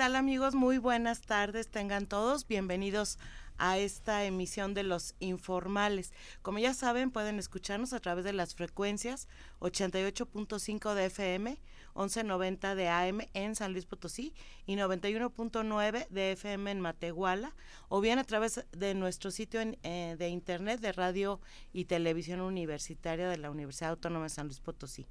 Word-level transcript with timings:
Tal 0.00 0.16
amigos? 0.16 0.54
Muy 0.54 0.78
buenas 0.78 1.20
tardes, 1.20 1.68
tengan 1.68 2.06
todos 2.06 2.48
bienvenidos 2.48 3.18
a 3.58 3.76
esta 3.76 4.24
emisión 4.24 4.72
de 4.72 4.82
los 4.82 5.14
informales. 5.20 6.14
Como 6.40 6.58
ya 6.58 6.72
saben, 6.72 7.10
pueden 7.10 7.38
escucharnos 7.38 7.92
a 7.92 8.00
través 8.00 8.24
de 8.24 8.32
las 8.32 8.54
frecuencias 8.54 9.28
88.5 9.58 10.94
de 10.94 11.04
FM, 11.04 11.50
1190 11.94 12.74
de 12.76 12.88
AM 12.88 13.20
en 13.34 13.54
San 13.54 13.74
Luis 13.74 13.84
Potosí 13.84 14.32
y 14.64 14.76
91.9 14.76 16.08
de 16.08 16.32
FM 16.32 16.70
en 16.70 16.80
Matehuala, 16.80 17.54
o 17.90 18.00
bien 18.00 18.18
a 18.18 18.24
través 18.24 18.64
de 18.72 18.94
nuestro 18.94 19.30
sitio 19.30 19.60
eh, 19.60 20.16
de 20.18 20.28
internet 20.30 20.80
de 20.80 20.92
radio 20.92 21.42
y 21.74 21.84
televisión 21.84 22.40
universitaria 22.40 23.28
de 23.28 23.36
la 23.36 23.50
Universidad 23.50 23.90
Autónoma 23.90 24.24
de 24.24 24.30
San 24.30 24.46
Luis 24.46 24.60
Potosí. 24.60 25.06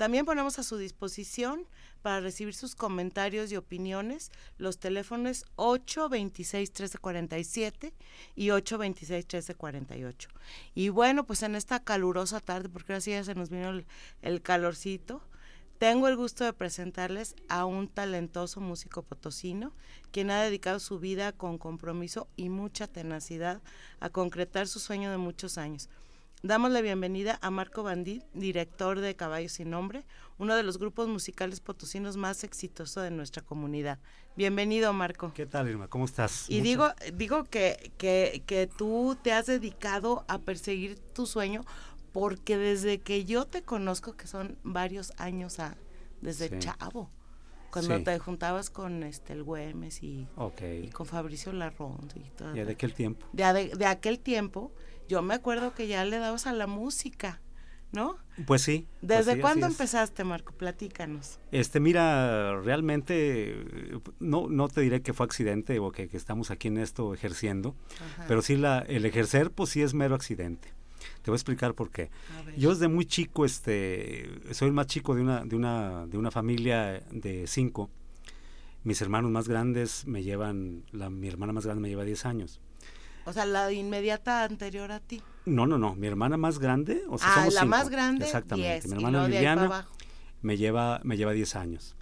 También 0.00 0.24
ponemos 0.24 0.58
a 0.58 0.62
su 0.62 0.78
disposición 0.78 1.66
para 2.00 2.20
recibir 2.20 2.54
sus 2.54 2.74
comentarios 2.74 3.52
y 3.52 3.56
opiniones 3.56 4.32
los 4.56 4.78
teléfonos 4.78 5.44
826-1347 5.56 7.92
y 8.34 8.46
826-1348. 8.46 10.28
Y 10.74 10.88
bueno, 10.88 11.26
pues 11.26 11.42
en 11.42 11.54
esta 11.54 11.84
calurosa 11.84 12.40
tarde, 12.40 12.70
porque 12.70 12.94
ahora 12.94 13.02
sí 13.02 13.10
ya 13.10 13.22
se 13.24 13.34
nos 13.34 13.50
vino 13.50 13.68
el, 13.68 13.84
el 14.22 14.40
calorcito, 14.40 15.20
tengo 15.76 16.08
el 16.08 16.16
gusto 16.16 16.44
de 16.44 16.54
presentarles 16.54 17.36
a 17.50 17.66
un 17.66 17.86
talentoso 17.86 18.62
músico 18.62 19.02
potosino, 19.02 19.74
quien 20.12 20.30
ha 20.30 20.40
dedicado 20.40 20.80
su 20.80 20.98
vida 20.98 21.32
con 21.32 21.58
compromiso 21.58 22.26
y 22.36 22.48
mucha 22.48 22.86
tenacidad 22.86 23.60
a 24.00 24.08
concretar 24.08 24.66
su 24.66 24.80
sueño 24.80 25.10
de 25.10 25.18
muchos 25.18 25.58
años. 25.58 25.90
Damos 26.42 26.70
la 26.70 26.80
bienvenida 26.80 27.38
a 27.42 27.50
Marco 27.50 27.82
Bandit, 27.82 28.24
director 28.32 29.00
de 29.00 29.14
Caballos 29.14 29.52
sin 29.52 29.68
Nombre, 29.68 30.06
uno 30.38 30.56
de 30.56 30.62
los 30.62 30.78
grupos 30.78 31.06
musicales 31.06 31.60
potosinos 31.60 32.16
más 32.16 32.44
exitosos 32.44 33.02
de 33.02 33.10
nuestra 33.10 33.42
comunidad. 33.42 33.98
Bienvenido, 34.36 34.90
Marco. 34.94 35.34
¿Qué 35.34 35.44
tal, 35.44 35.68
Irma? 35.68 35.88
¿Cómo 35.88 36.06
estás? 36.06 36.48
Y 36.48 36.62
digo, 36.62 36.88
digo 37.12 37.44
que, 37.44 37.92
que, 37.98 38.42
que 38.46 38.66
tú 38.66 39.18
te 39.22 39.34
has 39.34 39.46
dedicado 39.46 40.24
a 40.28 40.38
perseguir 40.38 40.98
tu 40.98 41.26
sueño 41.26 41.62
porque 42.10 42.56
desde 42.56 43.00
que 43.00 43.26
yo 43.26 43.44
te 43.44 43.60
conozco, 43.60 44.16
que 44.16 44.26
son 44.26 44.56
varios 44.62 45.12
años 45.18 45.60
a, 45.60 45.76
desde 46.22 46.58
chavo, 46.58 47.10
cuando 47.70 48.02
te 48.02 48.18
juntabas 48.18 48.70
con 48.70 49.02
este 49.02 49.34
el 49.34 49.42
Güemes 49.42 50.02
y, 50.02 50.26
con 50.94 51.04
Fabricio 51.04 51.52
Larrón 51.52 52.08
y 52.14 52.30
todo. 52.30 52.54
Ya 52.54 52.64
de 52.64 52.72
aquel 52.72 52.94
tiempo. 52.94 53.26
De, 53.34 53.72
de 53.76 53.86
aquel 53.86 54.18
tiempo 54.18 54.72
yo 55.10 55.22
me 55.22 55.34
acuerdo 55.34 55.74
que 55.74 55.88
ya 55.88 56.04
le 56.04 56.18
dabas 56.18 56.46
a 56.46 56.52
la 56.52 56.68
música, 56.68 57.40
¿no? 57.90 58.16
Pues 58.46 58.62
sí. 58.62 58.86
Pues 59.00 59.26
¿Desde 59.26 59.40
cuándo 59.40 59.66
empezaste, 59.66 60.22
Marco? 60.22 60.52
Platícanos. 60.52 61.40
Este, 61.50 61.80
mira, 61.80 62.60
realmente 62.60 63.66
no, 64.20 64.48
no 64.48 64.68
te 64.68 64.82
diré 64.82 65.02
que 65.02 65.12
fue 65.12 65.26
accidente 65.26 65.80
o 65.80 65.90
que, 65.90 66.08
estamos 66.12 66.52
aquí 66.52 66.68
en 66.68 66.78
esto 66.78 67.12
ejerciendo, 67.12 67.74
pero 68.28 68.40
sí 68.40 68.56
la, 68.56 68.78
el 68.78 69.04
ejercer, 69.04 69.50
pues 69.50 69.70
sí 69.70 69.82
es 69.82 69.94
mero 69.94 70.14
accidente. 70.14 70.72
Te 71.22 71.30
voy 71.32 71.34
a 71.34 71.38
explicar 71.38 71.74
por 71.74 71.90
qué. 71.90 72.10
Yo 72.56 72.70
desde 72.70 72.86
muy 72.86 73.04
chico, 73.04 73.44
este, 73.44 74.30
soy 74.52 74.68
el 74.68 74.74
más 74.74 74.86
chico 74.86 75.16
de 75.16 75.22
una, 75.22 75.44
de 75.44 75.56
una, 75.56 76.06
de 76.06 76.18
una 76.18 76.30
familia 76.30 77.02
de 77.10 77.48
cinco. 77.48 77.90
Mis 78.84 79.02
hermanos 79.02 79.32
más 79.32 79.48
grandes 79.48 80.06
me 80.06 80.22
llevan, 80.22 80.84
la, 80.92 81.10
mi 81.10 81.26
hermana 81.26 81.52
más 81.52 81.66
grande 81.66 81.82
me 81.82 81.88
lleva 81.88 82.04
10 82.04 82.26
años. 82.26 82.60
O 83.24 83.32
sea, 83.32 83.44
la 83.44 83.72
inmediata 83.72 84.44
anterior 84.44 84.92
a 84.92 85.00
ti. 85.00 85.22
No, 85.46 85.66
no, 85.66 85.78
no. 85.78 85.94
Mi 85.94 86.06
hermana 86.06 86.36
más 86.36 86.58
grande, 86.58 87.02
o 87.08 87.18
sea, 87.18 87.44
ah, 87.44 87.48
la 87.52 87.64
más 87.64 87.88
grande. 87.88 88.24
Exactamente. 88.24 88.88
mi 88.88 88.94
hermana 88.94 89.28
Liliana 89.28 89.86
me 90.42 90.56
lleva, 90.56 91.00
me 91.04 91.16
lleva 91.16 91.32
10 91.32 91.56
años. 91.56 91.96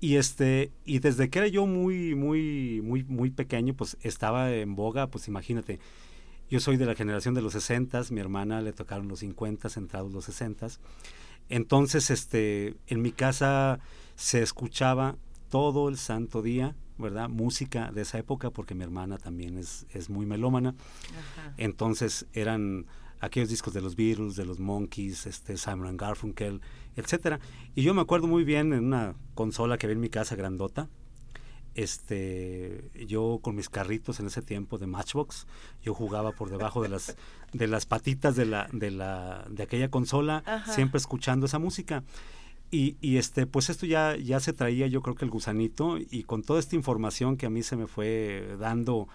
Y 0.00 0.16
este, 0.16 0.72
y 0.84 0.98
desde 0.98 1.30
que 1.30 1.38
era 1.38 1.48
yo 1.48 1.66
muy, 1.66 2.14
muy, 2.14 2.80
muy, 2.82 3.04
muy 3.04 3.30
pequeño, 3.30 3.74
pues 3.74 3.96
estaba 4.02 4.52
en 4.52 4.74
boga, 4.74 5.08
pues 5.08 5.28
imagínate. 5.28 5.80
Yo 6.48 6.60
soy 6.60 6.76
de 6.76 6.86
la 6.86 6.94
generación 6.94 7.34
de 7.34 7.42
los 7.42 7.54
60, 7.54 8.02
mi 8.10 8.20
hermana 8.20 8.60
le 8.60 8.72
tocaron 8.72 9.08
los 9.08 9.18
50, 9.18 9.68
entrados 9.76 10.12
los 10.12 10.26
60. 10.26 10.68
Entonces, 11.48 12.10
este, 12.10 12.76
en 12.86 13.02
mi 13.02 13.10
casa 13.10 13.80
se 14.14 14.42
escuchaba 14.42 15.16
todo 15.50 15.88
el 15.88 15.96
santo 15.96 16.42
día 16.42 16.76
¿verdad? 16.98 17.28
Música 17.28 17.90
de 17.92 18.02
esa 18.02 18.18
época, 18.18 18.50
porque 18.50 18.74
mi 18.74 18.84
hermana 18.84 19.18
también 19.18 19.58
es, 19.58 19.86
es 19.90 20.10
muy 20.10 20.26
melómana. 20.26 20.74
Entonces 21.56 22.26
eran 22.32 22.86
aquellos 23.20 23.48
discos 23.48 23.74
de 23.74 23.80
los 23.80 23.96
Beatles, 23.96 24.36
de 24.36 24.44
los 24.44 24.58
Monkeys, 24.58 25.26
este, 25.26 25.56
Simon 25.56 25.96
Garfunkel, 25.96 26.60
etcétera. 26.96 27.40
Y 27.74 27.82
yo 27.82 27.94
me 27.94 28.02
acuerdo 28.02 28.26
muy 28.26 28.44
bien 28.44 28.72
en 28.72 28.84
una 28.84 29.14
consola 29.34 29.78
que 29.78 29.86
había 29.86 29.94
en 29.94 30.00
mi 30.00 30.10
casa 30.10 30.36
grandota, 30.36 30.88
este 31.76 32.90
yo 33.06 33.38
con 33.42 33.54
mis 33.54 33.68
carritos 33.68 34.18
en 34.18 34.26
ese 34.26 34.40
tiempo 34.40 34.78
de 34.78 34.86
Matchbox 34.86 35.46
yo 35.82 35.94
jugaba 35.94 36.32
por 36.32 36.48
debajo 36.48 36.82
de 36.82 36.88
las 36.88 37.16
de 37.52 37.66
las 37.66 37.84
patitas 37.84 38.34
de 38.34 38.46
la 38.46 38.68
de 38.72 38.90
la 38.90 39.44
de 39.50 39.62
aquella 39.62 39.90
consola 39.90 40.42
siempre 40.66 40.96
escuchando 40.96 41.44
esa 41.44 41.58
música 41.58 42.02
y, 42.70 42.96
y, 43.00 43.16
este, 43.18 43.46
pues 43.46 43.70
esto 43.70 43.86
ya, 43.86 44.16
ya 44.16 44.40
se 44.40 44.52
traía, 44.52 44.86
yo 44.86 45.00
creo 45.00 45.14
que 45.14 45.24
el 45.24 45.30
gusanito, 45.30 45.98
y 45.98 46.24
con 46.24 46.42
toda 46.42 46.58
esta 46.58 46.74
información 46.74 47.36
que 47.36 47.46
a 47.46 47.50
mí 47.50 47.62
se 47.62 47.76
me 47.76 47.86
fue 47.86 48.56
dando, 48.58 49.08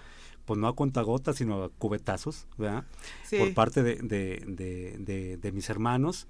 pues 0.46 0.60
no 0.60 0.68
a 0.68 0.76
cuentagotas, 0.76 1.36
sino 1.36 1.64
a 1.64 1.70
cubetazos, 1.70 2.48
¿verdad? 2.58 2.86
Por 3.30 3.54
parte 3.54 3.84
de, 3.84 3.96
de, 3.96 4.44
de, 4.98 5.38
de, 5.38 5.52
mis 5.52 5.70
hermanos. 5.70 6.28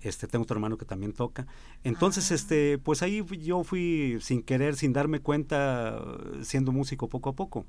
Este, 0.00 0.28
tengo 0.28 0.44
otro 0.44 0.56
hermano 0.56 0.78
que 0.78 0.84
también 0.84 1.12
toca. 1.12 1.46
Entonces, 1.82 2.30
ah. 2.30 2.34
este, 2.34 2.78
pues 2.78 3.02
ahí 3.02 3.24
yo 3.40 3.64
fui 3.64 4.18
sin 4.20 4.42
querer, 4.42 4.76
sin 4.76 4.92
darme 4.92 5.20
cuenta, 5.20 6.00
siendo 6.42 6.72
músico 6.72 7.08
poco 7.08 7.30
a 7.30 7.32
poco. 7.34 7.66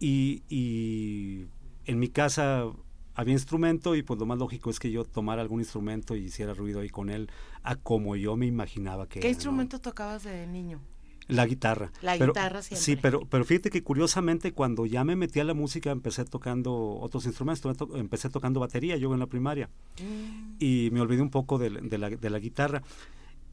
Y, 0.00 0.42
y 0.48 1.46
en 1.84 1.98
mi 1.98 2.08
casa 2.08 2.66
había 3.14 3.34
instrumento 3.34 3.94
y 3.94 4.02
pues 4.02 4.18
lo 4.18 4.26
más 4.26 4.38
lógico 4.38 4.70
es 4.70 4.78
que 4.78 4.90
yo 4.90 5.04
tomara 5.04 5.42
algún 5.42 5.60
instrumento 5.60 6.16
y 6.16 6.24
hiciera 6.24 6.54
ruido 6.54 6.80
ahí 6.80 6.88
con 6.88 7.10
él 7.10 7.30
a 7.62 7.76
como 7.76 8.16
yo 8.16 8.36
me 8.36 8.46
imaginaba 8.46 9.08
que 9.08 9.20
¿Qué 9.20 9.28
instrumento 9.28 9.80
tocabas 9.80 10.24
de 10.24 10.46
niño? 10.46 10.80
La 11.28 11.46
guitarra. 11.46 11.92
La 12.02 12.16
guitarra 12.16 12.62
siempre. 12.62 12.84
Sí, 12.84 12.96
pero, 12.96 13.24
pero 13.26 13.44
fíjate 13.44 13.70
que 13.70 13.82
curiosamente 13.82 14.52
cuando 14.52 14.86
ya 14.86 15.04
me 15.04 15.14
metí 15.14 15.40
a 15.40 15.44
la 15.44 15.54
música 15.54 15.90
empecé 15.90 16.24
tocando 16.24 16.98
otros 17.00 17.26
instrumentos, 17.26 17.76
empecé 17.94 18.28
tocando 18.28 18.60
batería 18.60 18.96
yo 18.96 19.12
en 19.14 19.20
la 19.20 19.26
primaria 19.26 19.70
mm. 20.02 20.56
y 20.58 20.90
me 20.92 21.00
olvidé 21.00 21.22
un 21.22 21.30
poco 21.30 21.58
de, 21.58 21.70
la, 21.70 22.10
de 22.10 22.30
la, 22.30 22.38
guitarra 22.38 22.82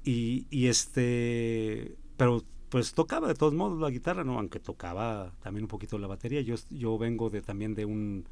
y, 0.04 0.48
y 0.50 0.68
este, 0.68 1.96
pero 2.18 2.44
pues 2.70 2.94
tocaba 2.94 3.28
de 3.28 3.34
todos 3.36 3.54
modos 3.54 3.80
la 3.80 3.90
guitarra, 3.90 4.24
¿no? 4.24 4.38
Aunque 4.38 4.60
tocaba 4.60 5.32
también 5.42 5.66
un 5.66 5.70
poquito 5.70 5.98
la 5.98 6.08
batería. 6.08 6.42
Yo, 6.42 6.56
yo 6.70 6.98
vengo 6.98 7.30
de 7.30 7.42
también 7.42 7.76
de 7.76 7.86
un 7.86 8.26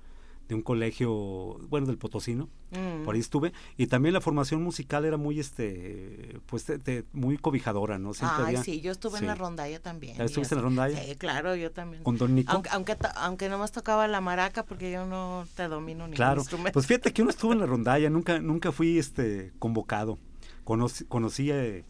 de 0.48 0.56
un 0.56 0.62
colegio, 0.62 1.60
bueno, 1.70 1.88
del 1.88 1.98
Potosino, 1.98 2.48
mm. 2.72 3.04
por 3.04 3.16
ahí 3.16 3.22
estuve, 3.22 3.52
y 3.76 3.88
también 3.88 4.14
la 4.14 4.22
formación 4.22 4.64
musical 4.64 5.04
era 5.04 5.18
muy, 5.18 5.40
este, 5.40 6.40
pues, 6.46 6.66
muy 7.12 7.38
cobijadora, 7.38 8.00
¿no? 8.00 8.14
Siempre 8.14 8.58
sí, 8.64 8.80
yo 8.80 8.92
estuve 8.92 9.20
en 9.20 9.28
la 9.28 9.36
rondalla 9.36 9.80
también. 9.82 10.20
¿Estuviste 10.22 10.56
en 10.56 10.60
la 10.60 10.64
rondalla? 10.64 11.04
Sí, 11.04 11.16
claro, 11.16 11.56
yo 11.56 11.72
también. 11.72 12.04
¿Con 12.04 12.18
Don 12.18 12.34
Nico? 12.34 12.52
Aunque, 12.52 12.70
aunque, 12.72 12.98
aunque 13.16 13.50
nomás 13.50 13.72
tocaba 13.72 14.08
la 14.08 14.22
maraca, 14.22 14.64
porque 14.64 14.90
yo 14.92 15.06
no 15.06 15.46
te 15.56 15.68
domino 15.68 16.06
ningún 16.06 16.16
claro. 16.16 16.44
pues 16.72 16.88
fíjate 16.88 17.12
que 17.12 17.22
uno 17.22 17.32
estuvo 17.32 17.52
en 17.52 17.60
la 17.60 17.66
rondalla, 17.68 18.10
nunca, 18.10 18.40
nunca 18.40 18.72
fui, 18.72 18.98
este, 18.98 19.52
convocado. 19.60 20.18
Conocí, 20.64 21.06
conocí 21.06 21.52
eh, 21.52 21.84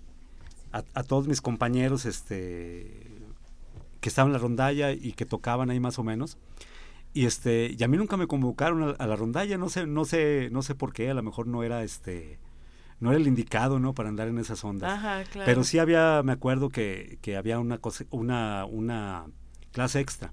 a, 0.72 0.84
a 0.94 1.04
todos 1.04 1.28
mis 1.28 1.42
compañeros, 1.42 2.06
este, 2.06 3.22
que 4.02 4.10
estaban 4.10 4.30
en 4.30 4.34
la 4.34 4.40
rondalla 4.40 4.92
y 4.92 5.14
que 5.14 5.26
tocaban 5.26 5.70
ahí 5.70 5.80
más 5.80 6.00
o 6.00 6.04
menos 6.04 6.38
y 7.18 7.26
este 7.26 7.76
y 7.76 7.84
a 7.84 7.88
mí 7.88 7.98
nunca 7.98 8.16
me 8.16 8.28
convocaron 8.28 8.96
a, 9.00 9.08
la 9.08 9.16
rondalla 9.16 9.58
no 9.58 9.70
sé 9.70 9.88
no 9.88 10.06
sé 10.06 10.50
no 10.52 10.62
sé 10.62 10.76
por 10.76 10.94
qué 10.94 11.10
a 11.10 11.16
lo 11.16 11.24
mejor 11.24 11.48
no 11.48 11.64
era 11.64 11.82
este 11.84 12.40
no 13.00 13.10
era 13.10 13.18
el 13.20 13.26
indicado 13.26 13.80
no 13.80 13.96
para 13.96 14.10
andar 14.10 14.28
en 14.28 14.38
esas 14.38 14.64
ondas 14.64 14.92
Ajá, 14.92 15.24
claro. 15.24 15.46
pero 15.48 15.64
sí 15.64 15.80
había 15.80 16.22
me 16.24 16.32
acuerdo 16.32 16.70
que, 16.70 17.18
que 17.24 17.36
había 17.36 17.58
una 17.58 17.80
una 18.12 18.66
una 18.66 19.26
clase 19.72 20.00
extra 20.00 20.32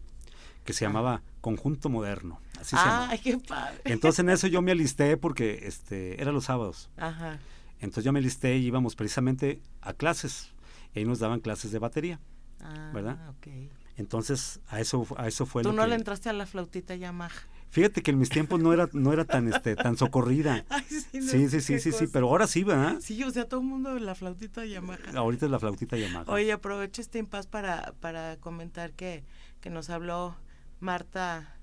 que 0.64 0.74
se 0.74 0.84
llamaba 0.84 1.22
conjunto 1.40 1.88
moderno 1.88 2.38
así 2.60 2.76
Ay, 2.78 3.18
qué 3.18 3.38
padre. 3.38 3.80
entonces 3.84 4.18
en 4.18 4.28
eso 4.28 4.46
yo 4.46 4.60
me 4.60 4.72
alisté 4.76 5.16
porque 5.16 5.60
este 5.62 6.20
era 6.20 6.32
los 6.32 6.44
sábados 6.44 6.90
Ajá. 6.98 7.38
entonces 7.80 8.04
yo 8.04 8.12
me 8.12 8.18
alisté 8.18 8.58
y 8.58 8.66
íbamos 8.66 8.94
precisamente 8.94 9.62
a 9.80 9.94
clases 9.94 10.52
y 10.94 10.98
ahí 10.98 11.04
nos 11.06 11.18
daban 11.18 11.40
clases 11.40 11.70
de 11.72 11.78
batería 11.78 12.20
ah, 12.60 12.90
verdad 12.92 13.30
okay. 13.38 13.70
Entonces, 13.96 14.60
a 14.68 14.80
eso, 14.80 15.06
a 15.16 15.28
eso 15.28 15.46
fue 15.46 15.62
¿Tú 15.62 15.72
no 15.72 15.86
le 15.86 15.94
entraste 15.94 16.28
a 16.28 16.32
la 16.32 16.46
flautita 16.46 16.96
Yamaha? 16.96 17.34
Fíjate 17.70 18.02
que 18.02 18.12
en 18.12 18.18
mis 18.18 18.28
tiempos 18.28 18.60
no 18.60 18.72
era, 18.72 18.88
no 18.92 19.12
era 19.12 19.24
tan, 19.24 19.52
este, 19.52 19.76
tan 19.76 19.96
socorrida. 19.96 20.64
sí, 20.88 21.48
sí, 21.48 21.60
sí, 21.60 21.78
sí, 21.80 21.92
sí, 21.92 22.06
pero 22.12 22.28
ahora 22.28 22.46
sí, 22.46 22.64
¿verdad? 22.64 22.98
Sí, 23.00 23.22
o 23.24 23.30
sea, 23.30 23.48
todo 23.48 23.60
el 23.60 23.66
mundo 23.66 23.98
la 23.98 24.14
flautita 24.14 24.64
Yamaha. 24.64 24.98
Ahorita 25.14 25.46
es 25.46 25.50
la 25.50 25.58
flautita 25.58 25.96
Yamaha. 25.96 26.24
Oye, 26.28 26.52
aprovecho 26.52 27.00
este 27.00 27.18
impas 27.18 27.46
para, 27.46 27.94
para 28.00 28.36
comentar 28.36 28.92
que, 28.92 29.24
que 29.60 29.70
nos 29.70 29.90
habló 29.90 30.36
Marta 30.80 31.56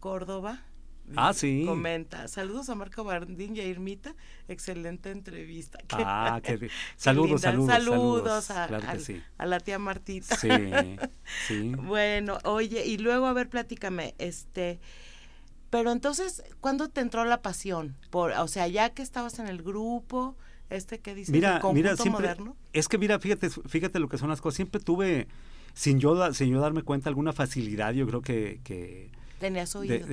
Córdoba 0.00 0.62
Ah, 1.16 1.32
sí. 1.34 1.64
Comenta. 1.66 2.28
Saludos 2.28 2.68
a 2.68 2.74
Marco 2.74 3.04
Bardín 3.04 3.56
y 3.56 3.60
a 3.60 3.64
Irmita. 3.64 4.14
Excelente 4.48 5.10
entrevista. 5.10 5.78
ah, 5.90 6.40
qué 6.42 6.70
saludos, 6.96 7.40
saludos, 7.40 7.70
saludos, 7.70 8.50
a, 8.50 8.64
a, 9.38 9.46
la 9.46 9.60
tía 9.60 9.78
Martita. 9.78 10.36
Sí, 10.36 10.48
sí. 11.46 11.72
bueno, 11.76 12.38
oye, 12.44 12.86
y 12.86 12.98
luego, 12.98 13.26
a 13.26 13.32
ver, 13.32 13.48
platícame, 13.48 14.14
este... 14.18 14.80
Pero 15.70 15.92
entonces, 15.92 16.42
¿cuándo 16.60 16.88
te 16.88 17.02
entró 17.02 17.26
la 17.26 17.42
pasión? 17.42 17.94
Por, 18.08 18.32
o 18.32 18.48
sea, 18.48 18.66
ya 18.68 18.88
que 18.94 19.02
estabas 19.02 19.38
en 19.38 19.48
el 19.48 19.62
grupo, 19.62 20.34
este 20.70 21.00
que 21.00 21.14
dice 21.14 21.30
mira, 21.30 21.60
mira, 21.74 21.94
siempre, 21.94 22.22
moderno. 22.22 22.56
Es 22.72 22.88
que 22.88 22.96
mira, 22.96 23.18
fíjate, 23.18 23.50
fíjate 23.50 23.98
lo 23.98 24.08
que 24.08 24.16
son 24.16 24.30
las 24.30 24.40
cosas. 24.40 24.56
Siempre 24.56 24.80
tuve, 24.80 25.28
sin 25.74 26.00
yo, 26.00 26.32
sin 26.32 26.50
yo 26.50 26.60
darme 26.60 26.82
cuenta, 26.84 27.10
alguna 27.10 27.34
facilidad, 27.34 27.92
yo 27.92 28.06
creo 28.06 28.22
que, 28.22 28.60
que 28.64 29.10
Tenías 29.38 29.74
oído. 29.76 30.06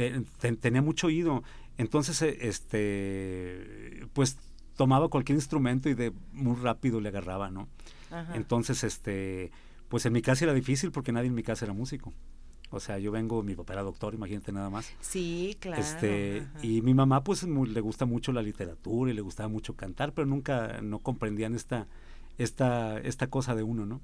tenía 0.59 0.81
mucho 0.81 1.07
oído. 1.07 1.43
Entonces, 1.77 2.21
eh, 2.21 2.37
este, 2.41 4.07
pues 4.13 4.37
tomaba 4.75 5.09
cualquier 5.09 5.37
instrumento 5.37 5.89
y 5.89 5.93
de 5.93 6.13
muy 6.31 6.55
rápido 6.55 7.01
le 7.01 7.09
agarraba, 7.09 7.49
¿no? 7.49 7.67
Entonces, 8.33 8.83
este, 8.83 9.51
pues 9.89 10.05
en 10.05 10.13
mi 10.13 10.21
casa 10.21 10.45
era 10.45 10.53
difícil 10.53 10.91
porque 10.91 11.11
nadie 11.11 11.27
en 11.27 11.33
mi 11.33 11.43
casa 11.43 11.65
era 11.65 11.73
músico. 11.73 12.13
O 12.71 12.79
sea, 12.79 12.97
yo 12.97 13.11
vengo, 13.11 13.43
mi 13.43 13.55
papá 13.55 13.73
era 13.73 13.83
doctor, 13.83 14.13
imagínate 14.13 14.51
nada 14.51 14.69
más. 14.69 14.91
Sí, 14.99 15.57
claro. 15.59 15.81
Este, 15.81 16.47
y 16.61 16.81
mi 16.81 16.93
mamá 16.93 17.23
pues 17.23 17.43
le 17.43 17.81
gusta 17.81 18.05
mucho 18.05 18.31
la 18.31 18.41
literatura 18.41 19.11
y 19.11 19.13
le 19.13 19.21
gustaba 19.21 19.49
mucho 19.49 19.75
cantar, 19.75 20.13
pero 20.13 20.25
nunca 20.25 20.81
no 20.81 20.99
comprendían 20.99 21.55
esta 21.55 21.87
esta 22.37 22.99
esta 22.99 23.27
cosa 23.27 23.55
de 23.55 23.63
uno, 23.63 23.85
¿no? 23.85 24.01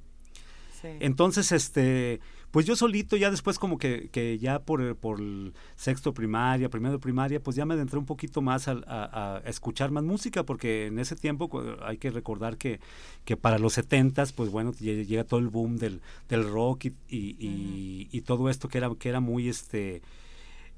Entonces, 0.84 1.52
este, 1.52 2.20
pues 2.52 2.66
yo 2.66 2.76
solito, 2.76 3.16
ya 3.16 3.32
después 3.32 3.58
como 3.58 3.78
que, 3.78 4.10
que 4.12 4.38
ya 4.38 4.60
por, 4.60 4.96
por 4.98 5.20
el 5.20 5.54
sexto 5.76 6.14
primaria, 6.14 6.70
primero 6.70 7.00
primaria, 7.00 7.42
pues 7.42 7.56
ya 7.56 7.66
me 7.66 7.76
adentré 7.76 7.98
un 7.98 8.06
poquito 8.06 8.42
más 8.42 8.68
a, 8.68 8.82
a, 8.88 9.42
escuchar 9.46 9.92
más 9.92 10.04
música, 10.04 10.44
porque 10.44 10.88
en 10.88 11.00
ese 11.00 11.16
tiempo 11.16 11.50
hay 11.82 11.98
que 11.98 12.12
recordar 12.12 12.58
que, 12.58 12.80
que 13.24 13.38
para 13.38 13.58
los 13.58 13.74
setentas, 13.74 14.34
pues 14.34 14.50
bueno, 14.50 14.74
llega 14.74 15.24
todo 15.24 15.40
el 15.40 15.48
boom 15.48 15.78
del, 15.78 16.02
del 16.28 16.44
rock 16.44 16.86
y, 16.86 16.94
y, 17.10 18.10
y, 18.12 18.22
todo 18.22 18.50
esto 18.50 18.68
que 18.68 18.80
era, 18.80 18.92
que 19.00 19.10
era 19.10 19.22
muy, 19.22 19.48
este, 19.48 20.02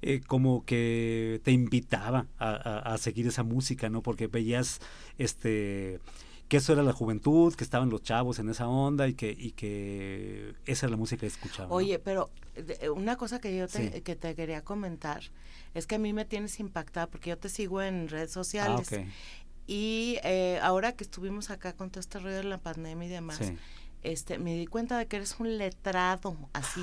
eh, 0.04 0.22
como 0.28 0.66
que 0.66 1.42
te 1.44 1.52
invitaba 1.52 2.28
a, 2.38 2.94
a, 2.94 2.98
seguir 2.98 3.26
esa 3.26 3.44
música, 3.44 3.90
¿no? 3.90 4.02
Porque 4.02 4.28
veías, 4.28 4.80
este 5.18 6.00
que 6.54 6.58
eso 6.58 6.74
era 6.74 6.84
la 6.84 6.94
juventud, 6.94 7.56
que 7.56 7.64
estaban 7.64 7.90
los 7.90 8.04
chavos 8.04 8.38
en 8.38 8.48
esa 8.48 8.68
onda 8.68 9.08
y 9.08 9.16
que, 9.16 9.36
y 9.36 9.54
que 9.54 10.54
esa 10.68 10.86
era 10.86 10.92
la 10.92 10.98
música 10.98 11.22
que 11.22 11.26
escuchaba. 11.26 11.74
Oye, 11.74 11.98
pero 11.98 12.30
una 12.96 13.16
cosa 13.16 13.40
que 13.40 13.58
yo 13.58 13.68
te, 13.68 14.04
que 14.04 14.16
te 14.16 14.36
quería 14.36 14.64
comentar 14.64 15.24
es 15.74 15.88
que 15.88 15.96
a 15.96 15.98
mí 15.98 16.14
me 16.14 16.26
tienes 16.26 16.60
impactada 16.60 17.08
porque 17.08 17.32
yo 17.32 17.40
te 17.40 17.50
sigo 17.50 17.82
en 17.82 18.08
redes 18.08 18.32
sociales. 18.32 18.88
Ah, 18.94 19.04
y 19.66 20.20
eh, 20.24 20.60
ahora 20.62 20.92
que 20.92 21.04
estuvimos 21.04 21.50
acá 21.50 21.74
con 21.74 21.90
todo 21.90 22.02
este 22.02 22.20
ruido 22.20 22.38
de 22.38 22.44
la 22.44 22.60
pandemia 22.60 23.08
y 23.08 23.10
demás, 23.10 23.40
este, 24.04 24.38
me 24.38 24.56
di 24.56 24.68
cuenta 24.68 25.00
de 25.00 25.08
que 25.08 25.16
eres 25.16 25.40
un 25.40 25.58
letrado, 25.58 26.38
así, 26.54 26.82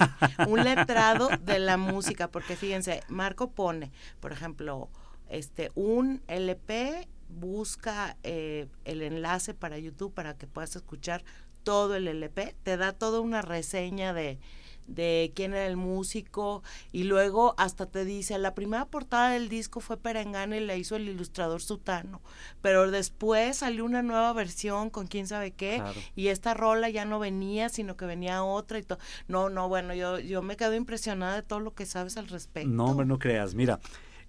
un 0.49 0.64
letrado 0.64 1.28
de 1.43 1.61
la 1.61 1.76
música, 1.76 2.26
porque 2.26 2.56
fíjense, 2.56 3.05
Marco 3.06 3.52
pone, 3.52 3.93
por 4.19 4.32
ejemplo, 4.32 4.88
este, 5.28 5.70
un 5.76 6.23
LP 6.26 7.06
busca 7.31 8.17
eh, 8.23 8.67
el 8.85 9.03
enlace 9.03 9.55
para 9.55 9.79
YouTube 9.79 10.12
para 10.12 10.37
que 10.37 10.47
puedas 10.47 10.77
escuchar 10.77 11.25
todo 11.62 11.94
el 11.94 12.09
LP, 12.09 12.56
te 12.62 12.77
da 12.77 12.93
toda 12.93 13.21
una 13.21 13.43
reseña 13.43 14.12
de, 14.15 14.38
de 14.87 15.32
quién 15.35 15.53
era 15.53 15.67
el 15.67 15.77
músico 15.77 16.62
y 16.93 17.05
luego 17.05 17.55
hasta 17.59 17.87
te 17.87 18.05
dice, 18.05 18.38
la 18.38 18.55
primera 18.55 18.87
portada 18.87 19.31
del 19.31 19.49
disco 19.49 19.81
fue 19.81 19.97
Perengana 19.97 20.56
y 20.56 20.65
la 20.65 20.77
hizo 20.77 20.97
el 20.97 21.09
ilustrador 21.09 21.62
Sutano, 21.62 22.21
pero 22.61 22.91
después 22.91 23.59
salió 23.59 23.85
una 23.85 24.03
nueva 24.03 24.33
versión 24.33 24.91
con 24.91 25.06
quién 25.06 25.26
sabe 25.26 25.53
qué 25.53 25.83
y 26.17 26.29
esta 26.29 26.55
rola 26.55 26.88
ya 26.91 27.05
no 27.05 27.19
venía, 27.19 27.69
sino 27.69 27.97
que 27.97 28.06
venía 28.06 28.43
otra 28.43 28.79
y 28.79 28.83
todo. 28.83 28.99
No, 29.29 29.49
no, 29.49 29.69
bueno, 29.69 29.94
yo, 29.94 30.19
yo 30.19 30.43
me 30.43 30.56
quedo 30.56 30.75
impresionada 30.75 31.37
de 31.37 31.43
todo 31.43 31.61
lo 31.61 31.75
que 31.75 31.87
sabes 31.87 32.17
al 32.17 32.29
respecto. 32.29 32.69
No, 32.69 32.87
hombre, 32.87 33.06
no 33.06 33.19
creas, 33.19 33.55
mira, 33.55 33.81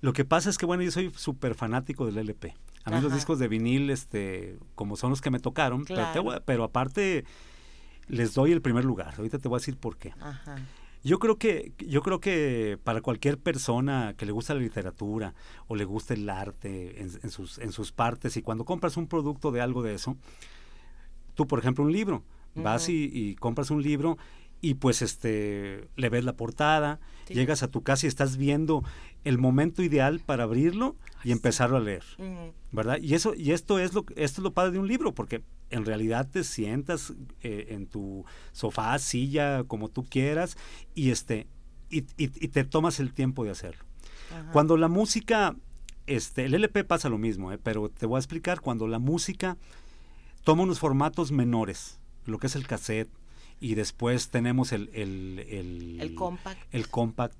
lo 0.01 0.13
que 0.13 0.25
pasa 0.25 0.49
es 0.49 0.57
que, 0.57 0.65
bueno, 0.65 0.83
yo 0.83 0.91
soy 0.91 1.11
súper 1.15 1.55
fanático 1.55 2.05
del 2.05 2.17
LP. 2.17 2.55
A 2.83 2.91
mí 2.91 3.01
los 3.01 3.13
discos 3.13 3.37
de 3.37 3.47
vinil, 3.47 3.89
este, 3.91 4.57
como 4.75 4.95
son 4.95 5.11
los 5.11 5.21
que 5.21 5.29
me 5.29 5.39
tocaron, 5.39 5.85
pero, 6.45 6.63
aparte 6.63 7.25
les 8.07 8.33
doy 8.33 8.51
el 8.51 8.61
primer 8.61 8.83
lugar. 8.83 9.13
Ahorita 9.17 9.39
te 9.39 9.47
voy 9.47 9.57
a 9.57 9.59
decir 9.59 9.77
por 9.77 9.97
qué. 9.97 10.13
Yo 11.03 11.17
creo 11.17 11.37
que 11.37 11.73
yo 11.79 12.03
creo 12.03 12.19
que 12.19 12.77
para 12.83 13.01
cualquier 13.01 13.39
persona 13.39 14.13
que 14.17 14.25
le 14.25 14.31
gusta 14.31 14.53
la 14.53 14.59
literatura 14.59 15.33
o 15.67 15.75
le 15.75 15.83
gusta 15.83 16.13
el 16.13 16.29
arte 16.29 17.01
en, 17.01 17.31
sus 17.31 17.57
en 17.57 17.71
sus 17.71 17.91
partes 17.91 18.37
y 18.37 18.43
cuando 18.43 18.65
compras 18.65 18.97
un 18.97 19.07
producto 19.07 19.51
de 19.51 19.61
algo 19.61 19.81
de 19.81 19.95
eso, 19.95 20.15
tú 21.33 21.47
por 21.47 21.57
ejemplo 21.57 21.83
un 21.83 21.91
libro, 21.91 22.23
vas 22.53 22.87
y, 22.87 23.35
compras 23.39 23.71
un 23.71 23.81
libro 23.81 24.19
y 24.61 24.75
pues 24.75 25.01
este 25.01 25.87
le 25.95 26.09
ves 26.09 26.23
la 26.23 26.33
portada, 26.33 26.99
llegas 27.27 27.63
a 27.63 27.67
tu 27.67 27.81
casa 27.81 28.05
y 28.05 28.09
estás 28.09 28.37
viendo 28.37 28.83
el 29.23 29.37
momento 29.37 29.83
ideal 29.83 30.19
para 30.19 30.43
abrirlo 30.43 30.95
y 31.23 31.31
empezarlo 31.31 31.77
a 31.77 31.79
leer, 31.79 32.03
¿verdad? 32.71 32.97
Y 33.01 33.13
eso 33.13 33.33
y 33.35 33.51
esto 33.51 33.79
es 33.79 33.93
lo 33.93 34.05
esto 34.15 34.41
es 34.41 34.43
lo 34.43 34.53
padre 34.53 34.71
de 34.71 34.79
un 34.79 34.87
libro 34.87 35.13
porque 35.13 35.43
en 35.69 35.85
realidad 35.85 36.27
te 36.29 36.43
sientas 36.43 37.13
eh, 37.41 37.67
en 37.69 37.87
tu 37.87 38.25
sofá, 38.51 38.97
silla, 38.99 39.63
como 39.65 39.89
tú 39.89 40.03
quieras 40.03 40.57
y 40.95 41.11
este 41.11 41.47
y, 41.89 42.01
te 42.01 42.63
tomas 42.63 42.99
el 42.99 43.13
tiempo 43.13 43.43
de 43.43 43.51
hacerlo. 43.51 43.83
Cuando 44.53 44.77
la 44.77 44.87
música 44.87 45.55
este 46.07 46.45
el 46.45 46.55
LP 46.55 46.83
pasa 46.83 47.09
lo 47.09 47.17
mismo, 47.17 47.51
¿eh? 47.51 47.59
pero 47.61 47.89
te 47.89 48.05
voy 48.05 48.15
a 48.15 48.19
explicar 48.19 48.61
cuando 48.61 48.87
la 48.87 48.99
música 48.99 49.57
toma 50.43 50.63
unos 50.63 50.79
formatos 50.79 51.31
menores, 51.31 51.99
lo 52.25 52.39
que 52.39 52.47
es 52.47 52.55
el 52.55 52.65
cassette, 52.65 53.09
y 53.59 53.75
después 53.75 54.29
tenemos 54.29 54.71
el, 54.71 54.89
el, 54.93 55.45
el, 55.47 56.01
el 56.01 56.15
compact. 56.15 56.59
El 56.73 56.87
compact. 56.89 57.35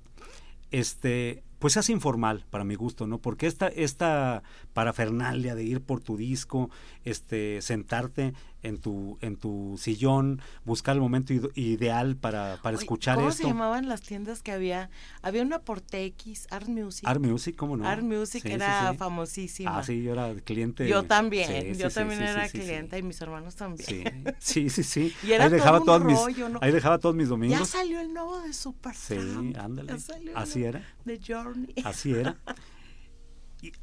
Este, 0.70 1.42
pues 1.62 1.76
es 1.76 1.90
informal 1.90 2.44
para 2.50 2.64
mi 2.64 2.74
gusto, 2.74 3.06
¿no? 3.06 3.18
Porque 3.18 3.46
esta, 3.46 3.68
esta 3.68 4.42
parafernalia 4.72 5.54
de 5.54 5.62
ir 5.62 5.80
por 5.80 6.00
tu 6.00 6.16
disco, 6.16 6.70
este, 7.04 7.62
sentarte 7.62 8.34
en 8.62 8.78
tu, 8.78 9.18
en 9.20 9.36
tu 9.36 9.76
sillón, 9.78 10.40
buscar 10.64 10.94
el 10.94 11.00
momento 11.00 11.32
ideal 11.54 12.16
para, 12.16 12.58
para 12.62 12.76
escuchar 12.76 13.16
¿cómo 13.16 13.28
esto. 13.28 13.42
¿Cómo 13.42 13.52
se 13.52 13.54
llamaban 13.54 13.88
las 13.88 14.02
tiendas 14.02 14.42
que 14.42 14.52
había? 14.52 14.90
Había 15.22 15.42
una 15.42 15.60
por 15.60 15.80
TX, 15.80 16.48
Art 16.50 16.68
Music. 16.68 17.06
Art 17.06 17.20
Music, 17.20 17.56
¿cómo 17.56 17.76
no? 17.76 17.86
Art 17.86 18.02
Music 18.02 18.44
era 18.46 18.94
famosísima. 18.94 19.78
Ah, 19.78 19.82
sí, 19.82 20.02
yo 20.02 20.12
era 20.12 20.34
cliente. 20.34 20.88
Yo 20.88 21.04
también, 21.04 21.74
yo 21.74 21.90
también 21.90 22.22
era 22.22 22.48
cliente 22.48 22.98
y 22.98 23.02
mis 23.02 23.20
hermanos 23.20 23.56
también. 23.56 24.34
Sí, 24.38 24.70
sí, 24.70 24.82
sí. 24.82 25.14
y 25.22 25.32
era 25.32 25.44
ahí 25.44 25.50
dejaba 25.50 25.78
todo 25.78 25.92
todos 25.98 26.04
mis, 26.04 26.18
Ahí 26.60 26.72
dejaba 26.72 26.98
todos 26.98 27.14
mis 27.14 27.28
domingos. 27.28 27.58
Ya 27.58 27.64
salió 27.64 28.00
el 28.00 28.12
nuevo 28.12 28.40
de 28.40 28.52
Super 28.52 28.94
Sí, 28.94 29.52
ándale. 29.58 29.92
Así 30.34 30.64
era. 30.64 30.86
De 31.04 31.20
Journey. 31.24 31.74
Así 31.84 32.12
era. 32.12 32.36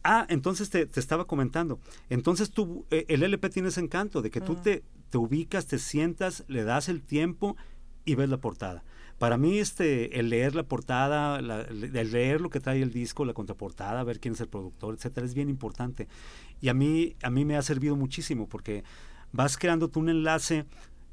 ah, 0.04 0.26
entonces 0.30 0.70
te, 0.70 0.88
estaba 0.96 1.26
comentando. 1.26 1.80
Entonces 2.10 2.52
tú, 2.52 2.86
eh, 2.92 3.06
el 3.08 3.24
LP 3.24 3.50
tiene 3.50 3.70
ese 3.70 3.82
encanto 3.82 4.22
de 4.22 4.30
que 4.30 4.42
tú 4.42 4.56
te, 4.56 4.84
te 5.10 5.18
ubicas, 5.18 5.68
te 5.68 5.80
sientas, 5.80 6.44
le 6.48 6.64
das 6.64 6.90
el 6.90 7.02
tiempo 7.02 7.56
y 8.06 8.16
ves 8.16 8.30
la 8.30 8.38
portada. 8.38 8.84
Para 9.18 9.38
mí, 9.38 9.60
este, 9.60 10.18
el 10.20 10.30
leer 10.30 10.56
la 10.56 10.64
portada, 10.64 11.40
el 11.40 12.12
leer 12.12 12.40
lo 12.40 12.50
que 12.50 12.62
trae 12.62 12.82
el 12.82 12.92
disco, 12.92 13.26
la 13.26 13.34
contraportada, 13.34 14.02
ver 14.06 14.22
quién 14.22 14.34
es 14.34 14.40
el 14.40 14.48
productor, 14.48 14.96
etcétera, 14.96 15.26
es 15.28 15.34
bien 15.34 15.50
importante. 15.50 16.08
Y 16.62 16.70
a 16.70 16.74
mí, 16.74 17.16
a 17.22 17.30
mí 17.30 17.44
me 17.44 17.58
ha 17.58 17.62
servido 17.62 17.98
muchísimo 17.98 18.48
porque 18.48 18.86
vas 19.34 19.58
creando 19.58 19.90
tú 19.90 20.00
un 20.00 20.10
enlace 20.10 20.66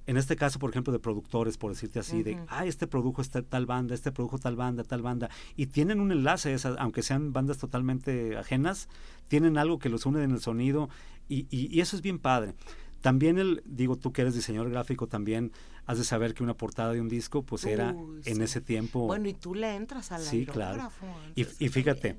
en 0.06 0.16
este 0.16 0.36
caso, 0.36 0.58
por 0.58 0.70
ejemplo, 0.70 0.92
de 0.92 1.00
productores, 1.00 1.58
por 1.58 1.72
decirte 1.72 1.98
así, 1.98 2.22
de, 2.22 2.38
ah, 2.48 2.64
este 2.64 2.86
produjo 2.86 3.20
esta 3.20 3.42
tal 3.42 3.66
banda, 3.66 3.94
este 3.94 4.12
produjo 4.12 4.38
tal 4.38 4.54
banda, 4.54 4.84
tal 4.84 5.02
banda, 5.02 5.30
y 5.56 5.66
tienen 5.66 6.00
un 6.00 6.12
enlace, 6.12 6.54
esas, 6.54 6.76
aunque 6.78 7.02
sean 7.02 7.32
bandas 7.32 7.58
totalmente 7.58 8.36
ajenas, 8.36 8.88
tienen 9.28 9.58
algo 9.58 9.78
que 9.78 9.88
los 9.88 10.06
une 10.06 10.22
en 10.22 10.30
el 10.30 10.40
sonido, 10.40 10.88
y, 11.28 11.46
y, 11.50 11.80
eso 11.80 11.96
es 11.96 12.02
bien 12.02 12.20
padre. 12.20 12.54
También 13.00 13.38
el, 13.38 13.62
digo, 13.66 13.96
tú 13.96 14.12
que 14.12 14.22
eres 14.22 14.34
diseñador 14.34 14.70
gráfico, 14.70 15.08
también 15.08 15.50
has 15.86 15.98
de 15.98 16.04
saber 16.04 16.34
que 16.34 16.44
una 16.44 16.54
portada 16.54 16.92
de 16.92 17.00
un 17.00 17.08
disco, 17.08 17.42
pues 17.42 17.64
era 17.64 17.96
en 18.24 18.42
ese 18.42 18.60
tiempo. 18.60 19.06
Bueno, 19.06 19.28
y 19.28 19.34
tú 19.34 19.54
le 19.54 19.74
entras 19.74 20.12
al 20.12 20.22
Sí, 20.22 20.46
claro. 20.46 20.88
Y, 21.34 21.46
y 21.58 21.68
fíjate, 21.68 22.16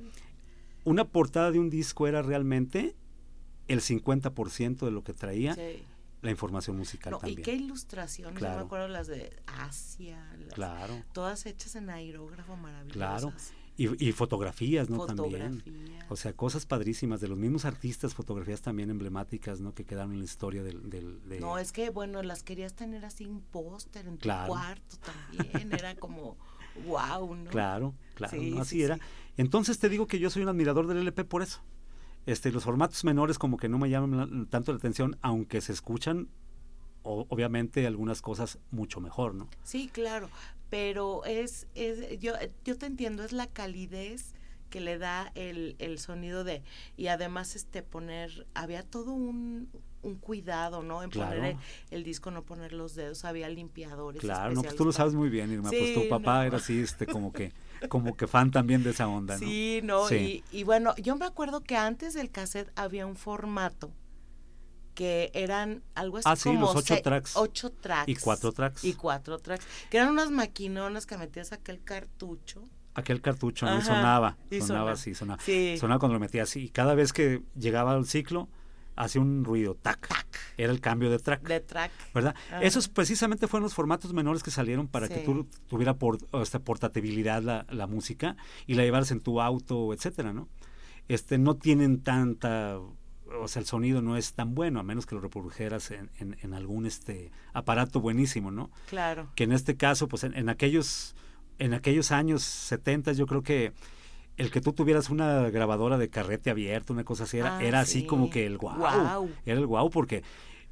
una 0.83 1.05
portada 1.05 1.51
de 1.51 1.59
un 1.59 1.69
disco 1.69 2.05
era 2.07 2.21
realmente 2.21 2.95
el 3.67 3.81
50% 3.81 4.79
de 4.79 4.91
lo 4.91 5.03
que 5.03 5.13
traía. 5.13 5.55
La 6.21 6.31
información 6.31 6.77
musical 6.77 7.11
no, 7.11 7.19
también. 7.19 7.39
Y 7.39 7.43
qué 7.43 7.53
ilustraciones, 7.53 8.41
yo 8.41 8.49
me 8.49 8.55
acuerdo 8.55 8.87
las 8.87 9.07
de 9.07 9.35
Asia, 9.45 10.23
claro. 10.53 11.03
todas 11.13 11.45
hechas 11.45 11.75
en 11.75 11.89
aerógrafo 11.89 12.55
maravillosas. 12.55 12.95
Claro. 12.95 13.33
Y, 13.79 14.11
fotografías, 14.11 14.89
¿no? 14.89 15.05
También. 15.05 15.61
O 16.09 16.15
sea, 16.15 16.33
cosas 16.33 16.65
padrísimas 16.65 17.21
de 17.21 17.27
los 17.27 17.37
mismos 17.37 17.63
artistas, 17.63 18.15
fotografías 18.15 18.59
también 18.59 18.89
emblemáticas, 18.89 19.61
¿no? 19.61 19.75
Que 19.75 19.85
quedaron 19.85 20.13
en 20.13 20.19
la 20.19 20.25
historia 20.25 20.63
del... 20.63 20.89
del 20.89 21.21
No, 21.39 21.59
es 21.59 21.71
que, 21.71 21.91
bueno, 21.91 22.23
las 22.23 22.41
querías 22.41 22.73
tener 22.73 23.05
así 23.05 23.27
un 23.27 23.39
póster 23.41 24.07
en 24.07 24.17
tu 24.17 24.29
cuarto 24.47 24.97
también, 24.97 25.71
era 25.73 25.93
como, 25.93 26.37
wow, 26.87 27.35
¿no? 27.35 27.51
Claro, 27.51 27.93
claro, 28.15 28.35
así 28.59 28.81
era. 28.81 28.97
Entonces 29.37 29.77
te 29.77 29.89
digo 29.89 30.07
que 30.07 30.17
yo 30.17 30.31
soy 30.31 30.41
un 30.41 30.49
admirador 30.49 30.87
del 30.87 30.97
LP 30.97 31.23
por 31.25 31.43
eso. 31.43 31.61
Este, 32.27 32.51
los 32.51 32.65
formatos 32.65 33.03
menores 33.05 33.39
como 33.39 33.57
que 33.57 33.69
no 33.69 33.79
me 33.79 33.89
llaman 33.89 34.47
tanto 34.47 34.73
la 34.73 34.77
atención, 34.77 35.17
aunque 35.21 35.61
se 35.61 35.71
escuchan 35.71 36.29
obviamente 37.01 37.87
algunas 37.87 38.21
cosas 38.21 38.59
mucho 38.69 38.99
mejor, 38.99 39.33
¿no? 39.33 39.49
Sí, 39.63 39.89
claro, 39.91 40.29
pero 40.69 41.23
es, 41.23 41.67
es 41.73 42.19
yo, 42.19 42.33
yo 42.65 42.77
te 42.77 42.85
entiendo, 42.85 43.23
es 43.23 43.31
la 43.31 43.47
calidez 43.47 44.35
que 44.69 44.81
le 44.81 44.97
da 44.97 45.31
el, 45.35 45.77
el 45.79 45.99
sonido 45.99 46.43
de, 46.43 46.63
y 46.97 47.07
además 47.07 47.55
este 47.55 47.81
poner, 47.81 48.45
había 48.53 48.83
todo 48.83 49.13
un, 49.13 49.69
un 50.07 50.15
cuidado, 50.15 50.81
¿no? 50.81 51.03
En 51.03 51.09
poner 51.09 51.57
el, 51.91 52.03
disco, 52.03 52.31
no 52.31 52.43
poner 52.43 52.73
los 52.73 52.95
dedos, 52.95 53.25
había 53.25 53.49
limpiadores. 53.49 54.21
Claro, 54.21 54.53
no, 54.53 54.63
pues 54.63 54.75
tú 54.75 54.85
lo 54.85 54.91
sabes 54.91 55.13
muy 55.13 55.29
bien, 55.29 55.51
Irma, 55.51 55.69
pues 55.69 55.93
tu 55.93 56.09
papá 56.09 56.45
era 56.45 56.57
así, 56.57 56.79
este, 56.79 57.05
como 57.05 57.31
que 57.31 57.51
como 57.89 58.17
que 58.17 58.25
fan 58.25 58.49
también 58.49 58.83
de 58.83 58.89
esa 58.89 59.07
onda, 59.07 59.35
¿no? 59.35 59.39
Sí, 59.39 59.81
no, 59.83 60.09
Y, 60.11 60.43
y, 60.51 60.63
bueno, 60.63 60.95
yo 60.97 61.15
me 61.15 61.25
acuerdo 61.25 61.61
que 61.61 61.77
antes 61.77 62.15
del 62.15 62.31
cassette 62.31 62.71
había 62.75 63.05
un 63.05 63.15
formato 63.15 63.91
que 64.97 65.29
eran 65.35 65.83
algo 65.93 66.17
así 66.17 66.25
ah, 66.27 66.35
sí, 66.35 66.51
los 66.53 66.75
ocho 66.75 66.99
tracks. 67.03 67.37
Ocho 67.37 67.71
tracks. 67.71 68.09
Y 68.09 68.15
cuatro 68.15 68.51
tracks. 68.51 68.83
Y 68.83 68.93
cuatro 68.93 69.37
tracks. 69.37 69.63
Que 69.91 69.97
eran 69.97 70.09
unas 70.09 70.31
maquinonas 70.31 71.05
que 71.05 71.19
metías 71.19 71.51
aquel 71.51 71.83
cartucho. 71.83 72.63
Aquel 72.95 73.21
cartucho, 73.21 73.67
¿no? 73.67 73.79
sonaba, 73.79 74.37
sonaba, 74.59 74.93
así, 74.93 75.13
sonaba. 75.13 75.39
Sonaba 75.79 75.99
cuando 75.99 76.15
lo 76.15 76.19
metías 76.19 76.49
así. 76.49 76.63
Y 76.63 76.69
cada 76.69 76.95
vez 76.95 77.13
que 77.13 77.43
llegaba 77.55 77.93
al 77.93 78.07
ciclo, 78.07 78.49
hacía 78.97 79.21
un 79.21 79.45
ruido, 79.45 79.75
tac, 79.75 80.07
tac. 80.07 80.27
Era 80.57 80.71
el 80.71 80.81
cambio 80.81 81.09
de 81.09 81.19
track. 81.19 81.47
De 81.47 81.59
track. 81.59 81.91
¿Verdad? 82.13 82.35
Esos 82.61 82.89
precisamente 82.89 83.47
fueron 83.47 83.63
los 83.63 83.73
formatos 83.73 84.11
menores 84.11 84.43
que 84.43 84.51
salieron 84.51 84.87
para 84.87 85.07
que 85.07 85.19
tú 85.19 85.47
tuviera 85.67 85.93
por, 85.93 86.17
esta 86.41 86.59
portabilidad 86.59 87.41
la, 87.41 87.65
la, 87.69 87.87
música 87.87 88.35
y 88.65 88.73
la 88.73 88.83
llevaras 88.83 89.11
en 89.11 89.21
tu 89.21 89.39
auto, 89.39 89.93
etcétera, 89.93 90.33
¿no? 90.33 90.49
Este, 91.07 91.37
no 91.37 91.55
tienen 91.55 92.01
tanta 92.01 92.79
o 93.41 93.47
sea, 93.47 93.59
el 93.59 93.65
sonido 93.65 94.01
no 94.01 94.17
es 94.17 94.33
tan 94.33 94.55
bueno, 94.55 94.79
a 94.79 94.83
menos 94.83 95.05
que 95.05 95.15
lo 95.15 95.21
reprodujeras 95.21 95.91
en, 95.91 96.09
en, 96.17 96.53
algún 96.53 96.85
este 96.85 97.31
aparato 97.53 97.99
buenísimo, 97.99 98.51
¿no? 98.51 98.71
Claro. 98.89 99.29
Que 99.35 99.43
en 99.43 99.51
este 99.51 99.75
caso, 99.75 100.07
pues 100.07 100.23
en, 100.23 100.33
en 100.35 100.49
aquellos, 100.49 101.15
en 101.59 101.73
aquellos 101.73 102.11
años 102.11 102.43
70 102.43 103.11
yo 103.13 103.25
creo 103.27 103.43
que 103.43 103.73
el 104.37 104.51
que 104.51 104.61
tú 104.61 104.71
tuvieras 104.73 105.09
una 105.09 105.49
grabadora 105.49 105.97
de 105.97 106.09
carrete 106.09 106.49
abierto, 106.49 106.93
una 106.93 107.03
cosa 107.03 107.23
así, 107.23 107.39
era, 107.39 107.57
ah, 107.57 107.63
era 107.63 107.79
así 107.79 108.05
como 108.05 108.29
que 108.29 108.45
el 108.45 108.57
guau, 108.57 109.29
Era 109.45 109.59
el 109.59 109.65
guau 109.65 109.89
porque 109.89 110.23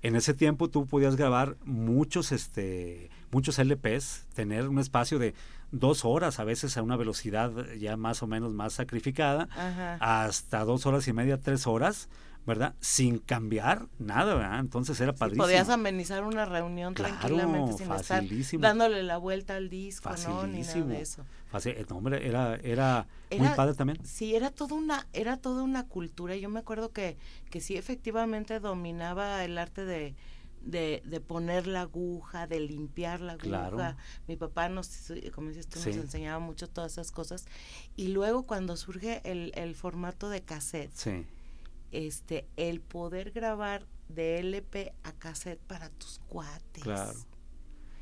en 0.01 0.15
ese 0.15 0.33
tiempo 0.35 0.69
tú 0.69 0.85
podías 0.85 1.15
grabar 1.15 1.57
muchos, 1.65 2.31
este, 2.31 3.09
muchos 3.31 3.57
LPs, 3.57 4.27
tener 4.35 4.67
un 4.67 4.77
espacio 4.77 5.17
de 5.17 5.33
dos 5.71 6.05
horas, 6.05 6.39
a 6.39 6.43
veces 6.43 6.77
a 6.77 6.83
una 6.83 6.95
velocidad 6.95 7.51
ya 7.79 7.97
más 7.97 8.21
o 8.21 8.27
menos 8.27 8.53
más 8.53 8.73
sacrificada, 8.73 9.49
hasta 9.99 10.63
dos 10.63 10.85
horas 10.85 11.07
y 11.07 11.13
media, 11.13 11.41
tres 11.41 11.65
horas, 11.65 12.07
¿verdad? 12.45 12.75
Sin 12.79 13.17
cambiar 13.19 13.87
nada, 13.97 14.35
¿verdad? 14.35 14.59
Entonces 14.59 14.99
era 15.01 15.13
padrísimo. 15.13 15.45
podías 15.45 15.69
amenizar 15.69 16.23
una 16.23 16.45
reunión 16.45 16.93
tranquilamente 16.93 17.73
sin 17.73 17.91
estar 17.91 18.23
dándole 18.59 19.03
la 19.03 19.17
vuelta 19.17 19.55
al 19.55 19.69
disco, 19.69 20.09
¿no? 20.27 20.47
Ni 20.47 20.61
nada 20.61 20.81
de 20.81 21.01
eso. 21.01 21.25
Eh, 21.63 21.85
no, 21.89 21.97
hombre, 21.97 22.27
era, 22.27 22.55
era, 22.57 23.07
muy 23.37 23.47
padre 23.49 23.73
también. 23.75 24.05
Sí, 24.05 24.35
era 24.35 24.51
toda 24.51 24.75
una, 24.75 25.07
era 25.13 25.37
toda 25.37 25.63
una 25.63 25.87
cultura. 25.87 26.35
Yo 26.35 26.49
me 26.49 26.59
acuerdo 26.59 26.91
que, 26.91 27.17
que 27.49 27.61
sí 27.61 27.77
efectivamente 27.77 28.59
dominaba 28.59 29.43
el 29.43 29.57
arte 29.57 29.85
de, 29.85 30.15
de, 30.61 31.01
de 31.05 31.21
poner 31.21 31.65
la 31.65 31.81
aguja, 31.81 32.45
de 32.47 32.59
limpiar 32.59 33.21
la 33.21 33.33
aguja. 33.33 33.95
Mi 34.27 34.35
papá 34.35 34.67
nos, 34.67 35.11
como 35.33 35.49
dices 35.49 35.67
tú, 35.67 35.79
nos 35.79 35.95
enseñaba 35.95 36.39
mucho 36.39 36.67
todas 36.67 36.93
esas 36.93 37.11
cosas. 37.11 37.45
Y 37.95 38.09
luego 38.09 38.43
cuando 38.43 38.75
surge 38.75 39.21
el, 39.23 39.51
el 39.55 39.75
formato 39.75 40.29
de 40.29 40.41
cassette, 40.41 40.93
sí 40.93 41.25
este, 41.91 42.47
el 42.57 42.81
poder 42.81 43.31
grabar 43.31 43.85
de 44.09 44.39
LP 44.39 44.93
a 45.03 45.11
cassette 45.13 45.59
para 45.59 45.89
tus 45.89 46.19
cuates. 46.27 46.83
Claro. 46.83 47.19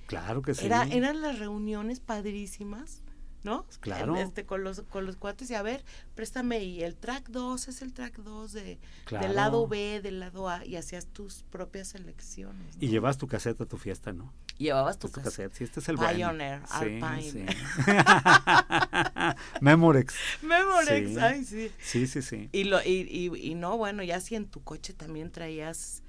Claro 0.07 0.41
que 0.41 0.53
sí. 0.53 0.65
Era, 0.65 0.83
eran 0.83 1.21
las 1.21 1.39
reuniones 1.39 1.99
padrísimas 1.99 3.03
¿no? 3.43 3.65
Claro. 3.81 4.15
Este, 4.15 4.45
con, 4.45 4.63
los, 4.63 4.81
con 4.81 5.05
los 5.05 5.17
cuates 5.17 5.49
y 5.51 5.55
a 5.55 5.61
ver, 5.61 5.83
préstame 6.15 6.63
y 6.63 6.81
el 6.81 6.95
track 6.95 7.29
2 7.29 7.67
es 7.67 7.81
el 7.81 7.93
track 7.93 8.17
2 8.19 8.53
de, 8.53 8.79
del 9.09 9.35
lado 9.35 9.67
B, 9.67 10.01
del 10.01 10.19
lado 10.19 10.49
A 10.49 10.65
y 10.65 10.77
hacías 10.77 11.07
tus 11.07 11.43
propias 11.43 11.89
selecciones. 11.89 12.75
Y 12.79 12.87
llevas 12.87 13.17
tu 13.17 13.27
caseta 13.27 13.65
a 13.65 13.67
tu 13.67 13.77
fiesta, 13.77 14.13
¿no? 14.13 14.33
Llevabas 14.57 14.99
tu 14.99 15.09
cassette. 15.09 15.23
cassette. 15.23 15.53
Sí, 15.53 15.63
este 15.63 15.79
es 15.79 15.89
el 15.89 15.97
Pioneer, 15.97 16.61
Alpine. 16.69 17.21
Sí. 17.21 17.45
Memorex. 19.61 20.15
Memorex, 20.41 21.17
ay, 21.17 21.43
sí. 21.43 21.71
Sí, 21.79 22.07
sí, 22.07 22.21
sí. 22.21 22.49
Y, 22.51 22.65
lo, 22.65 22.81
y, 22.81 23.07
y, 23.09 23.51
y 23.51 23.55
no, 23.55 23.77
bueno, 23.77 24.03
ya 24.03 24.21
si 24.21 24.35
en 24.35 24.47
tu 24.47 24.63
coche 24.63 24.93
también 24.93 25.31
traías 25.31 26.03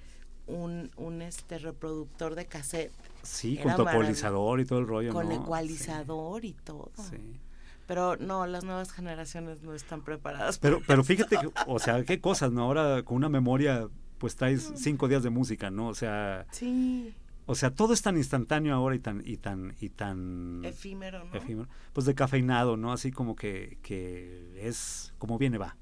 un, 0.46 0.90
un 0.96 1.22
este 1.22 1.58
reproductor 1.58 2.34
de 2.34 2.46
cassette 2.46 2.92
Sí, 3.24 3.56
con 3.56 3.74
tu 3.74 3.82
ecualizador 3.82 4.60
y 4.60 4.64
todo 4.64 4.78
el 4.78 4.86
rollo. 4.86 5.12
Con 5.12 5.32
ecualizador 5.32 6.44
y 6.44 6.52
todo. 6.52 6.90
Sí. 7.10 7.40
Pero 7.86 8.16
no, 8.16 8.46
las 8.46 8.64
nuevas 8.64 8.92
generaciones 8.92 9.62
no 9.62 9.74
están 9.74 10.02
preparadas. 10.02 10.58
Pero, 10.58 10.80
pero 10.86 11.04
fíjate, 11.04 11.38
o 11.66 11.78
sea, 11.78 12.04
qué 12.04 12.20
cosas, 12.20 12.52
¿no? 12.52 12.62
Ahora 12.62 13.02
con 13.02 13.16
una 13.16 13.28
memoria, 13.28 13.88
pues 14.18 14.36
traes 14.36 14.70
mm. 14.70 14.76
cinco 14.76 15.08
días 15.08 15.22
de 15.22 15.30
música, 15.30 15.70
¿no? 15.70 15.88
O 15.88 15.94
sea. 15.94 16.46
Sí. 16.50 17.14
O 17.46 17.54
sea, 17.54 17.70
todo 17.70 17.92
es 17.92 18.00
tan 18.00 18.16
instantáneo 18.16 18.74
ahora 18.74 18.96
y 18.96 19.00
tan, 19.00 19.22
y 19.24 19.36
tan, 19.36 19.74
y 19.80 19.90
tan 19.90 20.62
efímero, 20.64 21.24
¿no? 21.24 21.34
Efímero. 21.34 21.68
Pues 21.92 22.06
de 22.06 22.14
cafeinado, 22.14 22.76
¿no? 22.76 22.92
Así 22.92 23.12
como 23.12 23.36
que, 23.36 23.78
que 23.82 24.54
es 24.56 25.12
como 25.18 25.38
viene 25.38 25.58
va. 25.58 25.76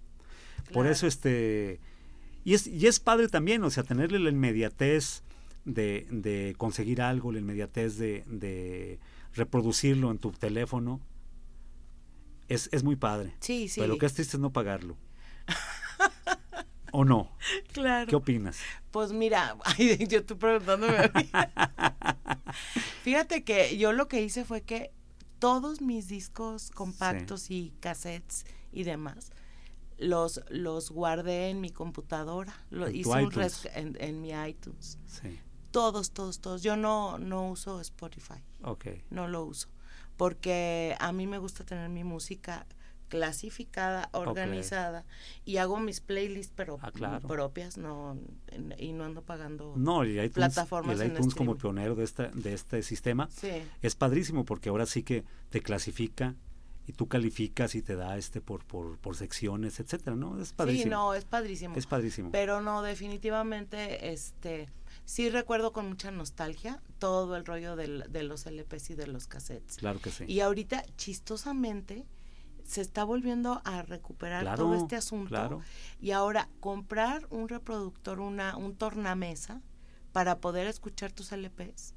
Por 0.73 0.87
eso 0.87 1.07
este. 1.07 1.81
Y 2.45 2.55
es, 2.55 2.67
y 2.67 2.87
es 2.87 2.99
padre 2.99 3.29
también, 3.29 3.63
o 3.63 3.71
sea, 3.71 3.85
tenerle 3.85 4.19
la 4.19 4.31
inmediatez 4.31 5.23
de, 5.65 6.07
de 6.11 6.55
conseguir 6.59 7.01
algo, 7.01 7.31
la 7.31 7.39
inmediatez 7.39 7.97
de, 7.97 8.25
de, 8.27 8.99
reproducirlo 9.35 10.11
en 10.11 10.19
tu 10.19 10.33
teléfono, 10.33 11.01
es, 12.49 12.69
es 12.73 12.83
muy 12.83 12.97
padre. 12.97 13.35
Sí, 13.39 13.69
sí. 13.69 13.81
Pero 13.81 13.93
lo 13.93 13.99
que 13.99 14.07
es 14.07 14.15
triste 14.15 14.37
es 14.37 14.41
no 14.41 14.53
pagarlo. 14.53 14.97
¿O 16.93 17.05
no? 17.05 17.31
Claro. 17.73 18.07
¿Qué 18.07 18.17
opinas? 18.17 18.61
Pues 18.91 19.13
mira, 19.13 19.57
yo 19.79 20.19
estoy 20.19 20.37
preguntándome 20.37 20.97
a 20.99 21.11
mí. 21.15 21.31
Fíjate 23.03 23.43
que 23.45 23.77
yo 23.77 23.93
lo 23.93 24.07
que 24.07 24.23
hice 24.23 24.45
fue 24.45 24.63
que 24.63 24.93
todos 25.39 25.81
mis 25.81 26.07
discos 26.07 26.71
compactos 26.71 27.51
y 27.51 27.73
cassettes 27.81 28.45
y 28.73 28.85
demás 28.85 29.33
los, 30.03 30.41
los 30.49 30.91
guardé 30.91 31.51
en 31.51 31.61
mi 31.61 31.71
computadora, 31.71 32.55
lo 32.71 32.89
hice 32.91 33.11
un 33.11 33.33
en, 33.75 33.97
en, 34.01 34.21
mi 34.21 34.31
iTunes. 34.31 34.99
Sí. 35.07 35.39
Todos, 35.71 36.11
todos, 36.11 36.41
todos. 36.41 36.63
Yo 36.63 36.77
no, 36.77 37.19
no 37.19 37.49
uso 37.51 37.81
Spotify. 37.81 38.43
Ok. 38.63 38.87
No 39.11 39.29
lo 39.29 39.45
uso. 39.45 39.69
Porque 40.17 40.97
a 41.01 41.13
mí 41.13 41.27
me 41.27 41.39
gusta 41.39 41.65
tener 41.65 41.89
mi 41.89 42.05
música 42.05 42.67
clasificada, 43.13 44.09
organizada 44.13 45.05
y 45.45 45.59
hago 45.59 45.79
mis 45.79 46.01
playlists 46.01 46.55
pero 46.57 46.79
ah, 46.81 47.21
propias, 47.21 47.77
no 47.77 48.19
y 48.79 48.95
no 48.95 49.05
ando 49.05 49.21
pagando 49.21 49.75
no, 49.77 50.03
y 50.07 50.13
iTunes, 50.13 50.31
plataformas 50.31 50.99
y 50.99 51.05
iTunes 51.05 51.35
como 51.35 51.59
pionero 51.59 51.95
de 51.95 52.05
este 52.05 52.31
de 52.31 52.55
este 52.55 52.83
sistema 52.83 53.29
es 53.83 53.95
padrísimo 53.97 54.47
porque 54.47 54.71
ahora 54.71 54.87
sí 54.87 55.03
que 55.03 55.25
te 55.51 55.61
clasifica 55.61 56.37
y 56.87 56.95
tú 56.95 57.07
calificas 57.07 57.75
y 57.75 57.83
te 57.83 57.97
da 57.97 58.17
este 58.17 58.41
por, 58.41 58.65
por, 58.65 58.99
por 58.99 59.15
secciones, 59.15 59.79
etcétera, 59.79 60.17
¿no? 60.17 60.41
Es 60.41 60.53
padrísimo. 60.53 60.83
Sí, 60.83 60.91
no, 60.91 61.15
es 61.15 61.25
padrísimo. 61.25 61.77
Es 61.77 61.87
padrísimo. 61.87 62.33
Pero 62.33 62.61
no, 62.61 62.83
definitivamente, 62.83 64.13
este, 64.13 64.69
sí 65.05 65.31
recuerdo 65.31 65.73
con 65.73 65.89
mucha 65.89 66.11
nostalgia 66.11 66.83
todo 66.99 67.37
el 67.37 67.45
rollo 67.45 67.77
del, 67.77 68.05
de 68.09 68.25
los 68.25 68.47
LPs 68.47 68.91
y 68.91 68.95
de 68.97 69.07
los 69.07 69.29
cassettes. 69.29 69.77
Claro 69.77 70.01
que 70.01 70.11
sí. 70.11 70.25
Y 70.27 70.41
ahorita, 70.41 70.85
chistosamente, 70.97 72.05
se 72.65 72.81
está 72.81 73.05
volviendo 73.05 73.61
a 73.65 73.83
recuperar 73.83 74.57
todo 74.57 74.75
este 74.75 74.97
asunto. 74.97 75.29
Claro. 75.29 75.61
Y 76.01 76.13
ahora, 76.13 76.49
comprar 76.61 77.27
un 77.31 77.49
reproductor, 77.49 78.21
una, 78.21 78.57
un 78.57 78.75
tornamesa, 78.75 79.61
para 80.13 80.39
poder 80.39 80.67
escuchar 80.67 81.13
tus 81.13 81.33
LPs, 81.33 81.95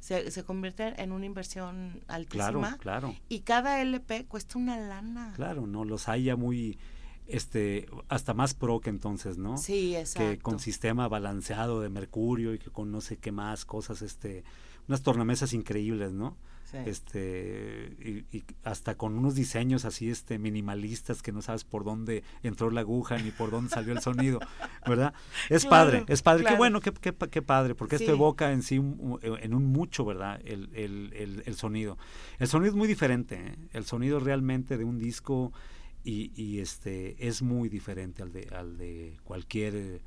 se, 0.00 0.30
se 0.30 0.44
convierte 0.44 1.00
en 1.02 1.12
una 1.12 1.26
inversión 1.26 2.00
altísima. 2.08 2.76
Claro, 2.78 2.78
claro. 2.78 3.14
Y 3.28 3.40
cada 3.40 3.82
LP 3.82 4.26
cuesta 4.26 4.58
una 4.58 4.78
lana. 4.78 5.32
Claro, 5.36 5.66
no 5.66 5.84
los 5.84 6.08
hay 6.08 6.24
ya 6.24 6.36
muy 6.36 6.78
este 7.26 7.86
hasta 8.08 8.32
más 8.32 8.54
pro 8.54 8.80
que 8.80 8.90
entonces, 8.90 9.36
¿no? 9.36 9.58
Sí, 9.58 9.94
exacto. 9.94 10.30
Que 10.30 10.38
con 10.38 10.58
sistema 10.58 11.08
balanceado 11.08 11.80
de 11.80 11.90
mercurio 11.90 12.54
y 12.54 12.58
que 12.58 12.70
con 12.70 12.90
no 12.90 13.00
sé 13.00 13.18
qué 13.18 13.32
más 13.32 13.64
cosas, 13.64 14.02
este, 14.02 14.44
unas 14.88 15.02
tornamesas 15.02 15.52
increíbles, 15.52 16.12
¿no? 16.12 16.36
Este 16.74 18.24
y, 18.32 18.44
hasta 18.62 18.96
con 18.96 19.16
unos 19.16 19.34
diseños 19.34 19.84
así 19.84 20.10
este 20.10 20.38
minimalistas 20.38 21.22
que 21.22 21.32
no 21.32 21.42
sabes 21.42 21.64
por 21.64 21.84
dónde 21.84 22.22
entró 22.42 22.70
la 22.70 22.80
aguja 22.80 23.18
ni 23.18 23.30
por 23.30 23.50
dónde 23.50 23.70
salió 23.70 23.92
el 23.92 24.00
sonido 24.00 24.38
verdad 24.86 25.14
es 25.48 25.66
padre 25.66 26.04
es 26.08 26.22
padre. 26.22 26.44
Qué 26.44 26.56
bueno 26.56 26.80
qué, 26.80 26.92
qué, 26.92 27.14
qué, 27.30 27.42
padre 27.42 27.74
porque 27.74 27.96
esto 27.96 28.10
evoca 28.10 28.52
en 28.52 28.62
sí 28.62 28.76
en 28.76 29.54
un 29.54 29.66
mucho 29.66 30.04
verdad 30.04 30.40
el, 30.44 30.70
el, 30.74 31.42
el, 31.44 31.54
sonido. 31.54 31.98
El 32.38 32.48
sonido 32.48 32.70
es 32.70 32.76
muy 32.76 32.88
diferente 32.88 33.36
¿eh? 33.36 33.56
el 33.72 33.84
sonido 33.84 34.20
realmente 34.20 34.76
de 34.76 34.84
un 34.84 34.98
disco 34.98 35.52
y, 36.04 36.32
y, 36.34 36.60
este 36.60 37.26
es 37.26 37.42
muy 37.42 37.68
diferente 37.68 38.22
al 38.22 38.32
de 38.32 38.48
al 38.52 38.78
de 38.78 39.18
cualquier 39.24 39.74
eh, 39.74 40.00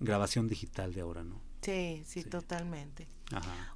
grabación 0.00 0.48
digital 0.48 0.92
de 0.92 1.00
ahora 1.00 1.24
no 1.24 1.51
sí, 1.62 2.02
sí. 2.04 2.24
totalmente 2.24 3.08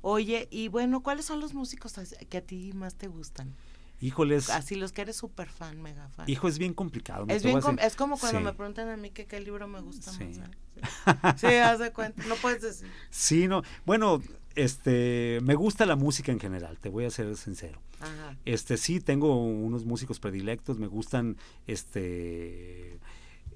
Oye, 0.02 0.48
y 0.50 0.68
bueno, 0.68 1.02
¿cuáles 1.02 1.24
son 1.24 1.40
los 1.40 1.54
músicos 1.54 1.94
que 2.28 2.36
a 2.38 2.40
ti 2.40 2.72
más 2.74 2.94
te 2.94 3.08
gustan? 3.08 3.54
Híjoles. 4.00 4.50
Así 4.50 4.74
los 4.74 4.92
que 4.92 5.02
eres 5.02 5.16
súper 5.16 5.48
fan, 5.48 5.80
mega 5.80 6.08
fan. 6.10 6.28
Hijo, 6.28 6.48
es 6.48 6.58
bien 6.58 6.74
complicado. 6.74 7.24
Es, 7.28 7.42
bien 7.42 7.58
es 7.80 7.96
como 7.96 8.18
cuando 8.18 8.40
me 8.40 8.52
preguntan 8.52 8.90
a 8.90 8.96
mí 8.96 9.10
que 9.10 9.24
qué 9.24 9.40
libro 9.40 9.66
me 9.68 9.80
gusta 9.80 10.12
más. 10.12 10.20
¿eh? 10.20 10.42
Sí, 11.38 11.46
haz 11.46 11.78
de 11.78 11.92
cuenta, 11.92 12.22
no 12.26 12.34
puedes 12.36 12.60
decir. 12.60 12.90
Sí, 13.08 13.48
no. 13.48 13.62
Bueno, 13.86 14.20
este, 14.54 15.38
me 15.42 15.54
gusta 15.54 15.86
la 15.86 15.96
música 15.96 16.30
en 16.30 16.40
general, 16.40 16.78
te 16.78 16.90
voy 16.90 17.06
a 17.06 17.10
ser 17.10 17.34
sincero. 17.36 17.80
Ajá. 18.00 18.36
Este, 18.44 18.76
sí, 18.76 19.00
tengo 19.00 19.42
unos 19.42 19.86
músicos 19.86 20.20
predilectos, 20.20 20.78
me 20.78 20.88
gustan, 20.88 21.38
este, 21.66 22.98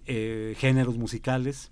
eh, 0.06 0.54
géneros 0.58 0.96
musicales 0.96 1.70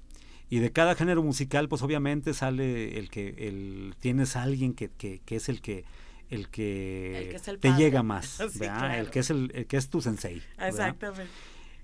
y 0.51 0.59
de 0.59 0.73
cada 0.73 0.95
género 0.95 1.23
musical 1.23 1.69
pues 1.69 1.83
obviamente 1.83 2.35
sale 2.35 2.99
el 2.99 3.11
que 3.11 3.35
el 3.49 3.95
tienes 4.01 4.37
a 4.37 4.43
alguien 4.43 4.75
que, 4.75 4.89
que, 4.89 5.21
que 5.25 5.37
es 5.37 5.49
el 5.49 5.61
que 5.61 5.85
el 6.31 6.49
que, 6.49 7.39
te 7.61 7.73
llega 7.75 8.03
más 8.03 8.41
el 8.41 9.11
que 9.11 9.21
es 9.21 9.31
el, 9.31 9.67
que 9.67 9.77
es 9.77 9.89
tu 9.89 10.01
sensei 10.01 10.43
exactamente. 10.59 11.31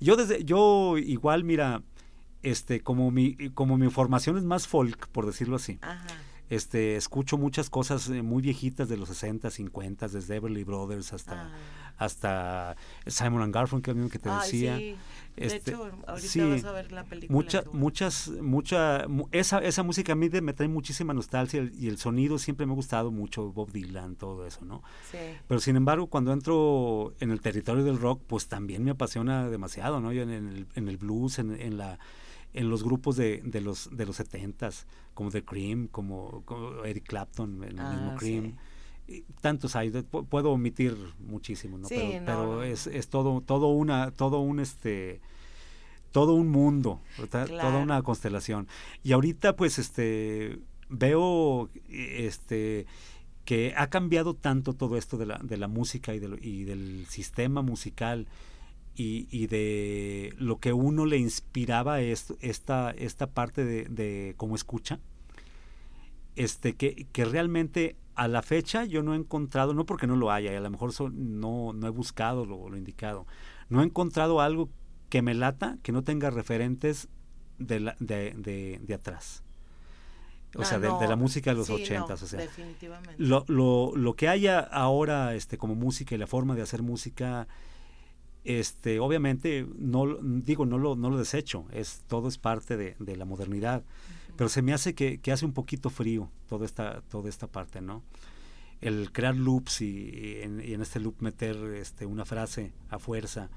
Yo 0.01 0.17
desde 0.17 0.45
yo 0.45 0.99
igual 0.99 1.45
mira 1.45 1.83
este 2.43 2.81
como 2.81 3.11
mi 3.11 3.37
como 3.55 3.79
mi 3.79 3.89
formación 3.91 4.37
es 4.37 4.45
más 4.45 4.67
folk 4.67 5.09
por 5.09 5.27
decirlo 5.27 5.57
así 5.57 5.79
este 6.55 6.97
escucho 6.97 7.39
muchas 7.39 7.71
cosas 7.71 8.09
eh, 8.09 8.23
muy 8.23 8.43
viejitas 8.43 8.89
de 8.89 8.97
los 8.97 9.09
60 9.09 9.51
50 9.51 10.09
desde 10.09 10.37
Everly 10.37 10.65
Brothers 10.65 11.13
hasta 11.13 11.47
ah. 11.47 11.51
hasta 11.99 12.77
Simon 13.07 13.43
and 13.43 13.55
Garfunkel 13.55 14.11
que 14.11 14.19
te 14.19 14.31
decía 14.31 14.79
de 15.37 15.47
este, 15.47 15.73
hecho, 15.73 15.91
ahorita 16.07 16.47
vas 16.47 16.65
a 16.65 16.73
ver 16.73 16.93
la 16.93 17.05
película. 17.05 17.37
Mucha, 17.37 17.65
muchas, 17.73 18.29
mucha, 18.41 19.07
esa, 19.33 19.59
esa 19.59 19.83
música 19.83 20.13
a 20.13 20.15
mí 20.15 20.29
me 20.29 20.53
trae 20.53 20.69
muchísima 20.69 21.13
nostalgia 21.13 21.69
y 21.77 21.89
el 21.89 21.99
sonido 21.99 22.39
siempre 22.39 22.67
me 22.67 22.73
ha 22.73 22.77
gustado 22.77 23.11
mucho, 23.11 23.53
Bob 23.53 23.73
Dylan, 23.73 24.15
todo 24.15 24.47
eso, 24.47 24.65
¿no? 24.65 24.85
Sí. 25.11 25.19
Pero 25.49 25.61
sin 25.61 25.75
embargo, 25.75 26.07
cuando 26.07 26.33
entro 26.33 27.15
en 27.19 27.33
el 27.33 27.41
territorio 27.41 27.83
del 27.83 27.99
rock, 27.99 28.23
pues 28.29 28.47
también 28.47 28.85
me 28.85 28.93
apasiona 28.93 29.49
demasiado, 29.49 30.01
¿no? 30.01 30.13
Yo 30.13 30.23
en, 30.23 30.31
el, 30.31 30.67
en 30.77 30.89
el 30.89 30.99
blues, 30.99 31.41
en, 31.41 31.61
en, 31.61 31.79
la 31.79 31.99
en 32.55 32.71
los 32.71 32.85
grupos 32.85 33.17
de, 33.17 33.43
de 33.45 33.61
los 33.61 33.95
de 33.95 34.07
los 34.07 34.17
setentas, 34.17 34.87
como 35.13 35.31
The 35.31 35.45
Cream, 35.45 35.89
como, 35.89 36.45
Eric 36.85 37.05
Clapton, 37.05 37.65
el 37.65 37.75
mismo 37.75 38.13
ah, 38.13 38.17
Cream. 38.19 38.57
tantos 39.41 39.77
hay 39.77 39.91
puedo 39.91 40.53
omitir 40.53 40.97
muchísimo 41.19 41.77
no 41.77 41.89
pero, 41.89 42.63
Es, 42.63 42.87
es, 42.87 43.09
todo 43.09 43.43
todo 43.43 43.67
una 43.67 44.13
todo 44.13 44.39
un 44.39 44.61
este 44.61 45.21
todo 46.13 46.35
un 46.35 46.49
mundo 46.49 47.03
toda 47.29 47.79
una 47.79 48.01
constelación. 48.03 48.69
Y 49.03 49.13
ahorita 49.13 49.57
pues 49.57 49.81
este 49.81 50.61
veo 50.89 51.71
este 51.91 52.87
que 53.45 53.75
ha 53.77 53.91
cambiado 53.91 54.35
tanto 54.35 54.75
todo 54.75 54.97
esto 54.97 55.19
de 55.19 55.27
la, 55.27 55.39
de 55.43 55.57
la 55.57 55.69
música 55.69 56.15
y, 56.15 56.21
de 56.21 56.39
y 56.41 56.65
del 56.65 57.05
sistema 57.09 57.63
musical 57.63 58.27
y, 58.97 59.27
y, 59.31 59.47
de 59.49 60.35
lo 60.39 60.59
que 60.59 60.73
uno 60.73 61.05
le 61.05 61.19
inspiraba 61.19 62.01
es, 62.01 62.33
esta, 62.41 62.91
esta 62.93 63.27
parte 63.29 63.65
de, 63.65 63.85
de 63.85 64.35
cómo 64.37 64.55
escucha 64.55 65.01
este 66.37 66.75
que, 66.75 67.07
que 67.13 67.25
realmente 67.25 67.97
a 68.15 68.29
la 68.29 68.43
fecha 68.43 68.85
yo 68.85 69.03
no 69.03 69.15
he 69.15 69.17
encontrado, 69.17 69.75
no 69.75 69.87
porque 69.87 70.07
no 70.07 70.17
lo 70.17 70.31
haya, 70.31 70.53
y 70.53 70.57
a 70.57 70.61
lo 70.61 70.71
mejor 70.71 70.93
no, 71.13 71.73
no 71.73 71.87
he 71.87 71.91
buscado 71.91 72.47
lo, 72.47 72.69
lo, 72.69 72.77
indicado, 72.77 73.27
no 73.69 73.83
he 73.83 73.85
encontrado 73.85 74.41
algo 74.41 74.69
que 75.09 75.23
me 75.23 75.35
lata, 75.35 75.79
que 75.83 75.93
no 75.93 76.03
tenga 76.03 76.31
referentes 76.31 77.09
de, 77.59 77.81
la, 77.81 77.97
de, 77.99 78.35
de, 78.37 78.81
de 78.83 78.95
atrás. 78.95 79.43
O 80.57 80.63
ah, 80.63 80.65
sea, 80.65 80.79
de, 80.79 80.89
la 80.89 81.17
música 81.17 81.51
de 81.51 81.57
los 81.57 81.69
ochentas. 81.69 82.23
o 82.23 82.27
sea, 82.29 82.39
definitivamente. 82.39 83.17
Lo, 83.19 83.45
lo, 83.49 83.93
lo, 83.97 84.15
que 84.15 84.29
haya 84.29 84.61
ahora 84.61 85.35
este, 85.35 85.59
como 85.59 85.75
música 85.75 86.15
y 86.15 86.19
la 86.19 86.29
forma 86.29 86.55
de 86.55 86.63
hacer 86.63 86.81
música, 86.81 87.49
este, 88.45 89.01
obviamente, 89.01 89.67
no 89.77 90.19
digo, 90.23 90.67
no 90.67 90.79
lo, 90.79 90.97
no 90.97 91.11
lo 91.11 91.19
desecho, 91.19 91.67
es, 91.73 92.03
todo 92.07 92.29
es 92.29 92.39
parte 92.39 92.77
de, 92.77 92.97
de 92.99 93.17
la 93.17 93.25
modernidad 93.25 93.83
pero 94.37 94.49
se 94.49 94.63
me 94.63 94.73
hace 94.73 94.95
que, 94.95 95.21
que, 95.21 95.33
hace 95.33 95.45
un 95.45 95.53
poquito 95.53 95.91
frío 95.91 96.31
toda 96.49 96.67
esta, 96.67 97.03
toda 97.03 97.29
esta 97.29 97.47
parte, 97.47 97.81
¿no? 97.81 98.03
El 98.81 99.13
crear 99.13 99.35
loops 99.35 99.81
y, 99.81 100.41
en, 100.43 100.61
y 100.61 100.75
en, 100.75 100.83
este 100.83 101.01
loop 101.01 101.15
meter 101.21 101.57
este, 101.75 102.05
una 102.05 102.25
frase 102.25 102.73
a 102.91 102.99
fuerza 102.99 103.49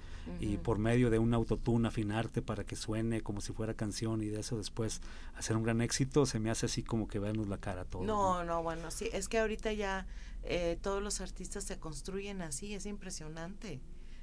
y 0.42 0.58
por 0.58 0.78
medio 0.78 1.10
de 1.10 1.20
un 1.20 1.34
autotune 1.34 1.88
afinarte 1.88 2.42
para 2.42 2.66
que 2.66 2.76
suene 2.76 3.22
como 3.22 3.40
si 3.40 3.54
fuera 3.54 3.74
canción 3.74 4.22
y 4.22 4.28
de 4.28 4.42
eso 4.42 4.58
después 4.58 5.02
hacer 5.36 5.56
un 5.56 5.64
gran 5.64 5.80
éxito, 5.80 6.26
se 6.26 6.40
me 6.40 6.50
hace 6.50 6.66
así 6.66 6.84
como 6.84 7.08
que 7.08 7.18
vernos 7.18 7.48
la 7.48 7.58
cara 7.58 7.86
todo. 7.86 8.04
No, 8.04 8.44
no, 8.44 8.62
bueno, 8.62 8.92
sí, 8.92 9.10
es 9.14 9.30
que 9.30 9.40
ahorita 9.40 9.72
ya 9.72 10.06
eh, 10.44 10.78
todos 10.82 11.02
los 11.02 11.22
artistas 11.22 11.64
se 11.64 11.80
construyen 11.80 12.42
así, 12.42 12.74
es 12.74 12.86
impresionante. 12.86 13.80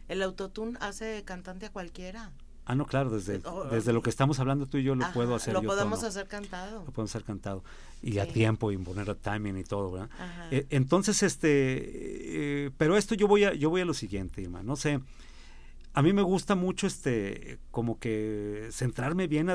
El 0.09 0.23
autotune 0.23 0.77
hace 0.81 1.23
cantante 1.25 1.67
a 1.67 1.73
cualquiera. 1.73 2.33
Ah, 2.67 2.75
no, 2.75 2.87
claro, 2.87 3.11
desde, 3.11 3.43
oh, 3.45 3.65
desde 3.65 3.93
lo 3.93 4.01
que 4.01 4.09
estamos 4.09 4.41
hablando 4.41 4.67
tú 4.67 4.79
y 4.79 4.83
yo 4.83 4.95
lo 4.95 5.05
puedo 5.13 5.35
hacer. 5.35 5.53
Lo 5.53 5.63
podemos 5.63 6.03
hacer 6.03 6.27
cantado. 6.27 6.85
Lo 6.85 6.93
podemos 6.93 7.11
hacer 7.11 7.25
cantado. 7.25 7.63
Y 8.03 8.19
a 8.19 8.27
tiempo 8.27 8.73
y 8.73 8.79
poner 8.79 9.11
a 9.11 9.15
timing 9.15 9.59
y 9.59 9.65
todo, 9.65 9.91
¿verdad? 9.93 10.11
Eh, 10.51 10.67
entonces, 10.71 11.23
este, 11.23 11.49
eh, 12.67 12.71
pero 12.79 12.97
esto 12.97 13.15
yo 13.15 13.29
voy 13.29 13.45
a, 13.45 13.55
yo 13.55 13.69
voy 13.69 13.83
a 13.83 13.85
lo 13.85 13.95
siguiente, 13.95 14.41
Irma, 14.41 14.63
no 14.63 14.77
sé. 14.77 15.01
A 15.93 16.03
mí 16.03 16.13
me 16.13 16.23
gusta 16.23 16.55
mucho 16.55 16.87
este, 16.87 17.59
como 17.71 17.99
que 17.99 18.69
centrarme 18.73 19.27
bien 19.29 19.49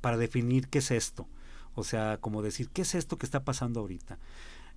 para 0.00 0.16
definir 0.16 0.68
qué 0.68 0.78
es 0.78 0.90
esto. 0.90 1.28
O 1.74 1.84
sea, 1.84 2.18
como 2.18 2.42
decir, 2.42 2.68
¿qué 2.70 2.82
es 2.82 2.94
esto 2.94 3.16
que 3.16 3.26
está 3.26 3.44
pasando 3.44 3.80
ahorita? 3.80 4.18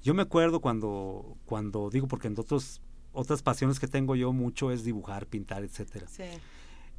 Yo 0.04 0.14
me 0.14 0.22
acuerdo 0.22 0.62
cuando, 0.62 1.38
cuando 1.46 1.90
digo, 1.90 2.08
porque 2.08 2.28
en 2.28 2.38
otros, 2.38 2.82
otras 3.16 3.42
pasiones 3.42 3.80
que 3.80 3.88
tengo 3.88 4.16
yo 4.16 4.34
mucho 4.34 4.72
es 4.72 4.84
dibujar, 4.84 5.26
pintar, 5.26 5.64
etcétera. 5.64 6.08
Sí 6.08 6.24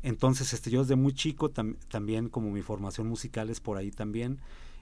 entonces, 0.07 0.53
este, 0.53 0.71
yo 0.71 0.83
desde 0.83 0.95
muy 0.97 1.13
chico 1.13 1.51
también, 1.51 2.29
como 2.29 2.51
mi 2.51 2.63
formación 2.63 3.09
musical 3.09 3.51
es 3.51 3.61
por 3.61 3.77
ahí 3.77 3.91
también, 3.91 4.39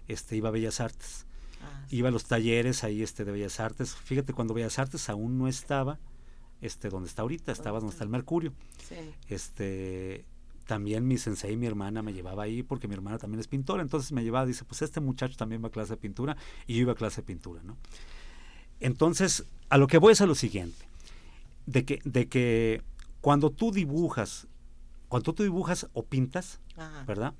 este, 0.08 0.36
iba 0.36 0.50
a 0.50 0.52
Bellas 0.52 0.80
Artes. 0.80 1.24
Ah, 1.62 1.86
iba 1.88 2.08
a 2.08 2.12
los 2.12 2.24
talleres 2.24 2.84
ahí 2.84 3.02
este, 3.02 3.24
de 3.24 3.32
Bellas 3.32 3.58
Artes. 3.58 3.94
Fíjate, 3.94 4.34
cuando 4.34 4.52
Bellas 4.52 4.78
Artes 4.78 5.08
aún 5.08 5.38
no 5.38 5.48
estaba 5.48 5.98
este, 6.60 6.90
donde 6.90 7.08
está 7.08 7.22
ahorita, 7.22 7.52
estaba 7.52 7.78
donde 7.78 7.92
está 7.92 8.04
el 8.04 8.10
Mercurio. 8.10 8.52
Este, 9.28 10.26
también 10.66 11.06
mi 11.06 11.16
sensei, 11.16 11.56
mi 11.56 11.66
hermana, 11.66 12.02
me 12.02 12.12
llevaba 12.12 12.42
ahí 12.42 12.62
porque 12.62 12.86
mi 12.86 12.94
hermana 12.94 13.16
también 13.16 13.40
es 13.40 13.48
pintora. 13.48 13.82
Entonces 13.82 14.12
me 14.12 14.24
llevaba, 14.24 14.44
dice, 14.44 14.64
pues 14.64 14.82
este 14.82 15.00
muchacho 15.00 15.36
también 15.36 15.62
va 15.62 15.68
a 15.68 15.72
clase 15.72 15.94
de 15.94 15.96
pintura 15.96 16.36
y 16.66 16.74
yo 16.74 16.82
iba 16.82 16.92
a 16.92 16.96
clase 16.96 17.22
de 17.22 17.26
pintura, 17.26 17.62
¿no? 17.62 17.78
Entonces, 18.80 19.46
a 19.70 19.78
lo 19.78 19.86
que 19.86 19.96
voy 19.96 20.12
es 20.12 20.20
a 20.20 20.26
lo 20.26 20.34
siguiente, 20.34 20.84
de 21.66 21.84
que, 21.84 22.00
de 22.04 22.28
que 22.28 22.82
cuando 23.20 23.50
tú 23.50 23.72
dibujas 23.72 24.48
cuando 25.14 25.32
tú 25.32 25.44
dibujas 25.44 25.86
o 25.92 26.04
pintas, 26.04 26.60
¿verdad? 27.06 27.34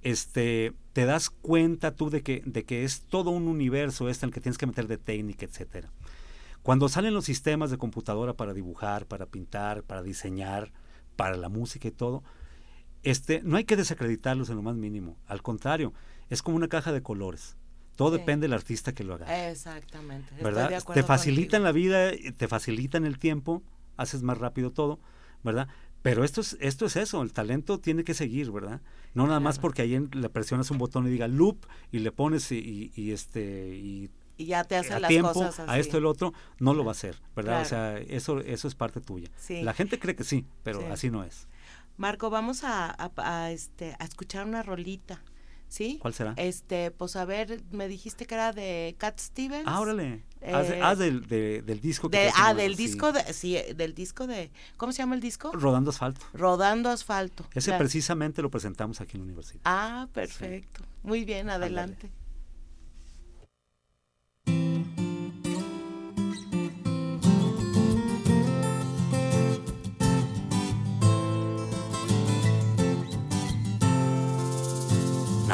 Este, 0.00 0.72
te 0.94 1.04
das 1.04 1.28
cuenta 1.28 1.94
tú 1.94 2.08
de 2.08 2.22
que, 2.22 2.42
de 2.46 2.64
que 2.64 2.84
es 2.84 3.02
todo 3.02 3.28
un 3.28 3.46
universo 3.46 4.08
este 4.08 4.24
en 4.24 4.28
el 4.28 4.32
que 4.34 4.40
tienes 4.40 4.56
que 4.56 4.66
meter 4.66 4.86
de 4.86 4.96
técnica, 4.96 5.44
etcétera. 5.44 5.90
Cuando 6.62 6.88
salen 6.88 7.12
los 7.12 7.26
sistemas 7.26 7.70
de 7.70 7.76
computadora 7.76 8.32
para 8.32 8.54
dibujar, 8.54 9.04
para 9.04 9.26
pintar, 9.26 9.82
para 9.82 10.02
diseñar, 10.02 10.72
para 11.14 11.36
la 11.36 11.50
música 11.50 11.88
y 11.88 11.90
todo, 11.90 12.22
este, 13.02 13.42
no 13.42 13.58
hay 13.58 13.64
que 13.64 13.76
desacreditarlos 13.76 14.48
en 14.48 14.56
lo 14.56 14.62
más 14.62 14.76
mínimo. 14.76 15.18
Al 15.26 15.42
contrario, 15.42 15.92
es 16.30 16.40
como 16.40 16.56
una 16.56 16.68
caja 16.68 16.90
de 16.90 17.02
colores. 17.02 17.58
Todo 17.96 18.10
depende 18.10 18.44
del 18.44 18.54
artista 18.54 18.92
que 18.92 19.04
lo 19.04 19.14
haga. 19.14 19.50
Exactamente. 19.50 20.34
¿Verdad? 20.42 20.82
te 20.92 21.02
facilitan 21.02 21.62
la 21.62 21.72
vida, 21.72 22.10
te 22.36 22.48
facilitan 22.48 23.04
el 23.04 23.18
tiempo, 23.18 23.62
haces 23.96 24.22
más 24.22 24.38
rápido 24.38 24.70
todo, 24.70 24.98
¿verdad? 25.42 25.68
Pero 26.02 26.22
esto 26.22 26.42
es, 26.42 26.58
esto 26.60 26.84
es 26.84 26.96
eso, 26.96 27.22
el 27.22 27.32
talento 27.32 27.78
tiene 27.80 28.04
que 28.04 28.12
seguir, 28.12 28.50
¿verdad? 28.50 28.82
No 29.14 29.26
nada 29.26 29.40
más 29.40 29.58
porque 29.58 29.82
ahí 29.82 30.08
le 30.12 30.28
presionas 30.28 30.70
un 30.70 30.76
botón 30.76 31.06
y 31.06 31.10
diga 31.10 31.28
loop 31.28 31.64
y 31.92 32.00
le 32.00 32.12
pones 32.12 32.52
y, 32.52 32.92
este 33.10 33.68
y, 33.74 34.10
ya 34.36 34.64
te 34.64 34.76
hace 34.76 34.92
a 34.92 35.00
las 35.00 35.08
tiempo, 35.08 35.32
cosas 35.32 35.66
a 35.66 35.78
esto 35.78 35.96
el 35.96 36.04
otro, 36.04 36.34
no 36.58 36.74
lo 36.74 36.84
va 36.84 36.90
a 36.90 36.92
hacer, 36.92 37.16
¿verdad? 37.34 37.62
O 37.62 37.64
sea, 37.64 37.98
eso, 37.98 38.40
eso 38.40 38.68
es 38.68 38.74
parte 38.74 39.00
tuya. 39.00 39.30
La 39.48 39.72
gente 39.72 39.98
cree 39.98 40.14
que 40.14 40.24
sí, 40.24 40.44
pero 40.62 40.92
así 40.92 41.10
no 41.10 41.24
es. 41.24 41.48
Marco, 41.96 42.28
vamos 42.28 42.64
a, 42.64 42.94
a, 43.16 43.50
este, 43.52 43.96
a 43.98 44.04
escuchar 44.04 44.46
una 44.46 44.62
rolita. 44.62 45.22
¿Sí? 45.68 45.98
¿Cuál 46.00 46.14
será? 46.14 46.34
Este, 46.36 46.90
pues 46.90 47.16
a 47.16 47.24
ver, 47.24 47.62
me 47.72 47.88
dijiste 47.88 48.26
que 48.26 48.34
era 48.34 48.52
de 48.52 48.94
Cat 48.98 49.18
Stevens. 49.18 49.64
Ah, 49.66 49.80
órale. 49.80 50.22
ah, 50.46 50.62
ah 50.82 50.94
del, 50.94 51.26
del, 51.26 51.80
disco 51.80 52.08
que 52.08 52.30
Ah, 52.36 52.54
del 52.54 52.76
disco 52.76 53.12
de, 53.12 53.32
sí, 53.32 53.58
del 53.74 53.94
disco 53.94 54.26
de, 54.26 54.50
¿cómo 54.76 54.92
se 54.92 54.98
llama 54.98 55.14
el 55.14 55.20
disco? 55.20 55.50
Rodando 55.52 55.90
Asfalto. 55.90 56.24
Rodando 56.32 56.90
Asfalto. 56.90 57.44
Ese 57.54 57.72
precisamente 57.72 58.40
lo 58.42 58.50
presentamos 58.50 59.00
aquí 59.00 59.16
en 59.16 59.22
la 59.22 59.24
universidad. 59.24 59.62
Ah, 59.64 60.08
perfecto. 60.12 60.82
Muy 61.02 61.24
bien, 61.24 61.50
adelante. 61.50 62.10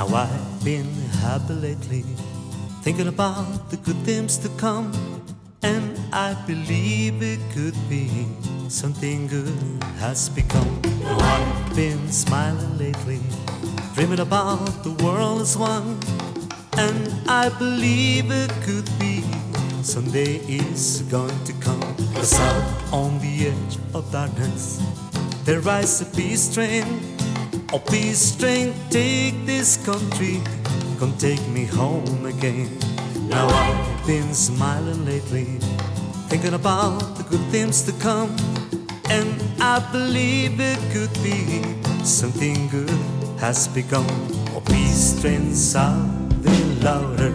Now 0.01 0.17
I've 0.17 0.65
been 0.65 0.91
happy 1.21 1.53
lately, 1.53 2.05
thinking 2.81 3.09
about 3.09 3.69
the 3.69 3.77
good 3.77 3.99
things 3.99 4.39
to 4.39 4.49
come, 4.57 4.91
and 5.63 6.01
I 6.11 6.33
believe 6.47 7.23
it 7.23 7.39
could 7.53 7.77
be 7.87 8.09
something 8.69 9.27
good 9.27 9.85
has 9.99 10.31
become. 10.31 10.81
Now 11.03 11.19
I've 11.19 11.77
been 11.77 12.11
smiling 12.11 12.79
lately, 12.79 13.21
dreaming 13.95 14.21
about 14.21 14.85
the 14.85 14.93
world 15.05 15.43
as 15.43 15.55
one, 15.59 16.01
and 16.79 17.13
I 17.29 17.51
believe 17.59 18.31
it 18.31 18.53
could 18.63 18.89
be 18.99 19.23
someday 19.83 20.37
is 20.49 21.03
going 21.11 21.45
to 21.45 21.53
come. 21.61 21.95
Cause 22.15 22.41
out 22.41 22.91
on 22.91 23.19
the 23.19 23.49
edge 23.49 23.77
of 23.93 24.11
darkness, 24.11 24.81
there 25.45 25.61
rises 25.61 26.01
a 26.01 26.17
peace 26.17 26.55
train 26.55 26.87
Oh, 27.73 27.79
please, 27.79 28.19
strength, 28.19 28.77
take 28.91 29.47
this 29.47 29.77
country, 29.87 30.43
come 30.99 31.17
take 31.19 31.47
me 31.49 31.67
home 31.67 32.27
again. 32.27 32.69
Now 33.29 33.47
I've 33.47 34.07
been 34.09 34.35
smiling 34.35 35.05
lately, 35.05 35.45
thinking 36.27 36.55
about 36.55 36.99
the 37.15 37.23
good 37.23 37.47
things 37.53 37.83
to 37.83 37.93
come, 38.03 38.35
and 39.09 39.41
I 39.63 39.79
believe 39.93 40.59
it 40.59 40.81
could 40.91 41.15
be 41.23 41.63
something 42.03 42.67
good 42.71 42.91
has 43.39 43.69
begun. 43.69 44.05
Oh, 44.51 44.63
peace 44.67 45.21
train 45.21 45.55
sounding 45.55 46.81
louder, 46.81 47.31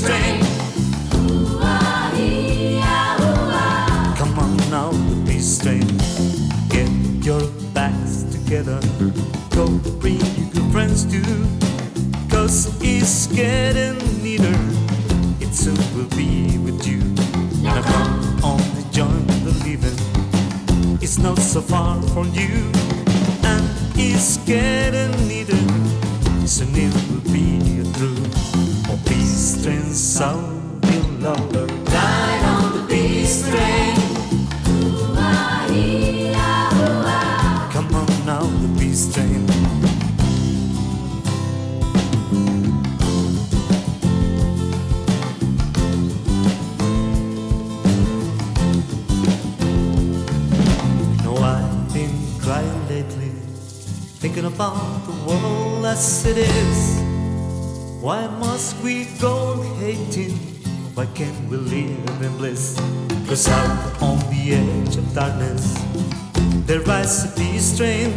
train. 0.00 0.40
Come 4.16 4.38
on 4.38 4.56
now, 4.70 4.90
the 4.90 5.22
peace 5.26 5.58
train. 5.58 5.86
Get 6.68 6.88
your 7.24 7.42
bags 7.74 8.24
together. 8.32 8.80
Go 9.50 9.66
bring 10.00 10.20
your 10.38 10.48
good 10.54 10.72
friends 10.72 11.04
too. 11.04 11.46
Cause 12.30 12.70
it's 12.80 13.26
getting 13.26 13.98
nearer. 14.22 14.58
It 15.40 15.52
soon 15.52 15.76
will 15.94 16.08
be 16.16 16.58
with 16.58 16.86
you. 16.86 17.00
Now 17.62 17.82
come 17.82 18.44
on 18.44 18.72
join 18.92 19.26
the 19.44 19.52
living. 19.64 19.98
It's 21.00 21.18
not 21.18 21.38
so 21.38 21.60
far 21.60 22.00
from 22.14 22.28
you. 22.34 22.70
And 23.42 23.64
it's 23.96 24.36
getting 24.46 25.21
Why 58.02 58.26
must 58.26 58.82
we 58.82 59.04
go 59.20 59.62
hating? 59.78 60.32
Why 60.96 61.06
can't 61.14 61.48
we 61.48 61.56
live 61.56 62.20
in 62.20 62.36
bliss? 62.36 62.74
Cause 63.28 63.48
out 63.48 64.02
on 64.02 64.18
the 64.28 64.54
edge 64.58 64.96
of 64.96 65.14
darkness, 65.14 65.78
there 66.66 66.80
rises 66.80 67.30
a 67.30 67.36
peace 67.38 67.76
train. 67.76 68.10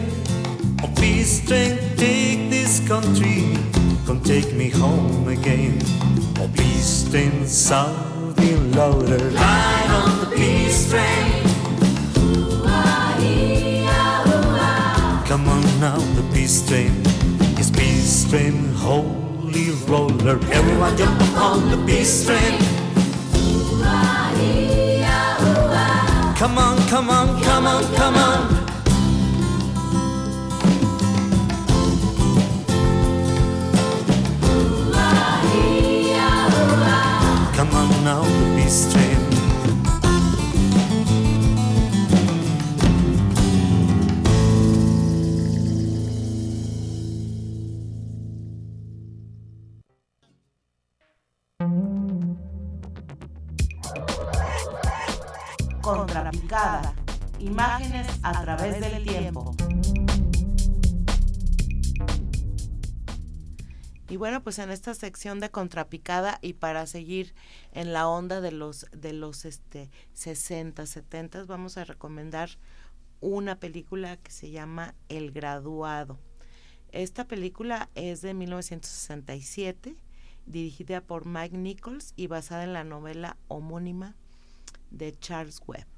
A 0.84 0.88
peace 1.00 1.46
train, 1.46 1.78
take 1.98 2.50
this 2.50 2.82
country, 2.88 3.54
come 4.08 4.22
take 4.24 4.54
me 4.54 4.70
home 4.70 5.28
again. 5.28 5.78
A 6.42 6.48
peace 6.48 7.08
train, 7.12 7.46
sounding 7.46 8.72
louder, 8.72 9.24
ride 9.38 9.90
on 10.02 10.20
the 10.22 10.36
peace 10.36 10.90
train. 10.90 11.44
Come 15.28 15.48
on 15.48 15.62
now, 15.80 16.00
the 16.18 16.28
peace 16.34 16.68
train, 16.68 16.92
it's 17.60 17.70
peace 17.70 18.28
train 18.32 18.74
home 18.74 19.25
roller. 19.96 20.40
Everyone 20.52 20.98
jump 20.98 21.22
on 21.38 21.70
the 21.72 21.78
peace 21.86 22.26
train. 22.26 22.85
A 58.26 58.42
través 58.42 58.80
del 58.80 59.04
tiempo. 59.04 59.56
Y 64.10 64.18
bueno, 64.18 64.42
pues 64.42 64.58
en 64.58 64.72
esta 64.72 64.96
sección 64.96 65.40
de 65.40 65.52
contrapicada 65.52 66.40
y 66.42 66.54
para 66.54 66.88
seguir 66.88 67.36
en 67.72 67.94
la 67.94 68.08
onda 68.08 68.42
de 68.42 68.52
los 68.52 68.88
de 68.92 69.14
los 69.14 69.46
este 69.46 69.92
60, 70.14 70.86
70 70.86 71.46
vamos 71.46 71.78
a 71.78 71.84
recomendar 71.84 72.50
una 73.22 73.60
película 73.60 74.18
que 74.18 74.32
se 74.32 74.50
llama 74.50 74.96
El 75.08 75.32
graduado. 75.32 76.20
Esta 76.92 77.28
película 77.28 77.90
es 77.94 78.22
de 78.22 78.34
1967, 78.34 79.96
dirigida 80.48 81.02
por 81.02 81.28
Mike 81.28 81.58
Nichols 81.58 82.14
y 82.16 82.26
basada 82.26 82.64
en 82.64 82.74
la 82.74 82.84
novela 82.84 83.38
homónima 83.50 84.16
de 84.90 85.12
Charles 85.20 85.62
Webb. 85.68 85.95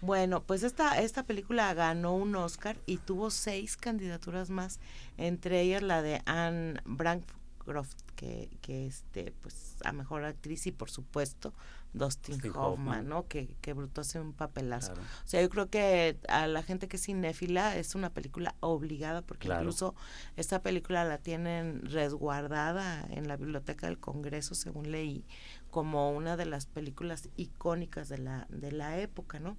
Bueno, 0.00 0.42
pues 0.42 0.62
esta, 0.62 1.00
esta 1.00 1.24
película 1.24 1.74
ganó 1.74 2.14
un 2.14 2.36
Oscar 2.36 2.76
y 2.86 2.98
tuvo 2.98 3.30
seis 3.30 3.76
candidaturas 3.76 4.48
más, 4.48 4.78
entre 5.16 5.60
ellas 5.60 5.82
la 5.82 6.02
de 6.02 6.22
Anne 6.24 6.80
Bancroft, 6.84 7.94
que, 8.14 8.48
que 8.62 8.86
este, 8.86 9.32
pues, 9.42 9.76
a 9.84 9.92
mejor 9.92 10.24
actriz 10.24 10.66
y 10.68 10.72
por 10.72 10.90
supuesto 10.90 11.52
Dustin, 11.92 12.40
Hoffman, 12.54 13.08
¿no? 13.08 13.26
Que, 13.26 13.56
que 13.60 13.72
Bruto 13.72 14.02
hace 14.02 14.20
un 14.20 14.32
papelazo. 14.32 14.92
O 14.92 15.26
sea, 15.26 15.40
yo 15.40 15.48
creo 15.48 15.68
que 15.68 16.18
a 16.28 16.46
la 16.46 16.62
gente 16.62 16.88
que 16.88 16.96
es 16.96 17.04
cinéfila 17.04 17.76
es 17.76 17.94
una 17.94 18.10
película 18.10 18.54
obligada, 18.60 19.22
porque 19.22 19.48
incluso 19.48 19.94
esta 20.36 20.62
película 20.62 21.04
la 21.04 21.18
tienen 21.18 21.82
resguardada 21.86 23.06
en 23.10 23.28
la 23.28 23.36
Biblioteca 23.36 23.86
del 23.86 23.98
Congreso, 23.98 24.54
según 24.54 24.90
leí, 24.92 25.24
como 25.70 26.10
una 26.12 26.36
de 26.36 26.46
las 26.46 26.66
películas 26.66 27.28
icónicas 27.36 28.08
de 28.08 28.18
la, 28.18 28.46
de 28.50 28.72
la 28.72 28.98
época, 28.98 29.40
¿no? 29.40 29.56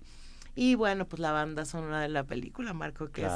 Y 0.55 0.75
bueno, 0.75 1.07
pues 1.07 1.19
la 1.19 1.31
banda 1.31 1.65
sonora 1.65 2.01
de 2.01 2.09
la 2.09 2.23
película, 2.23 2.73
Marco, 2.73 3.09
que 3.11 3.25
es 3.25 3.31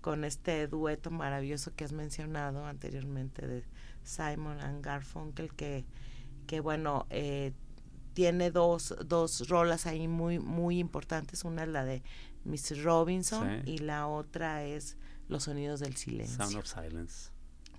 con 0.00 0.24
este 0.24 0.68
dueto 0.68 1.10
maravilloso 1.10 1.74
que 1.74 1.84
has 1.84 1.92
mencionado 1.92 2.64
anteriormente 2.66 3.46
de 3.46 3.64
Simon 4.04 4.60
and 4.60 4.84
Garfunkel, 4.84 5.52
que, 5.54 5.84
que 6.46 6.60
bueno, 6.60 7.06
eh, 7.10 7.52
tiene 8.16 8.50
dos, 8.50 8.94
dos 9.04 9.46
rolas 9.46 9.84
ahí 9.84 10.08
muy, 10.08 10.38
muy 10.38 10.78
importantes. 10.78 11.44
Una 11.44 11.64
es 11.64 11.68
la 11.68 11.84
de 11.84 12.02
Miss 12.44 12.82
Robinson 12.82 13.60
y 13.66 13.76
la 13.76 14.06
otra 14.06 14.64
es 14.64 14.96
los 15.28 15.42
sonidos 15.42 15.80
del 15.80 15.96
silencio. 15.96 16.42
Sound 16.42 16.56
of 16.56 16.66
Silence. 16.66 17.30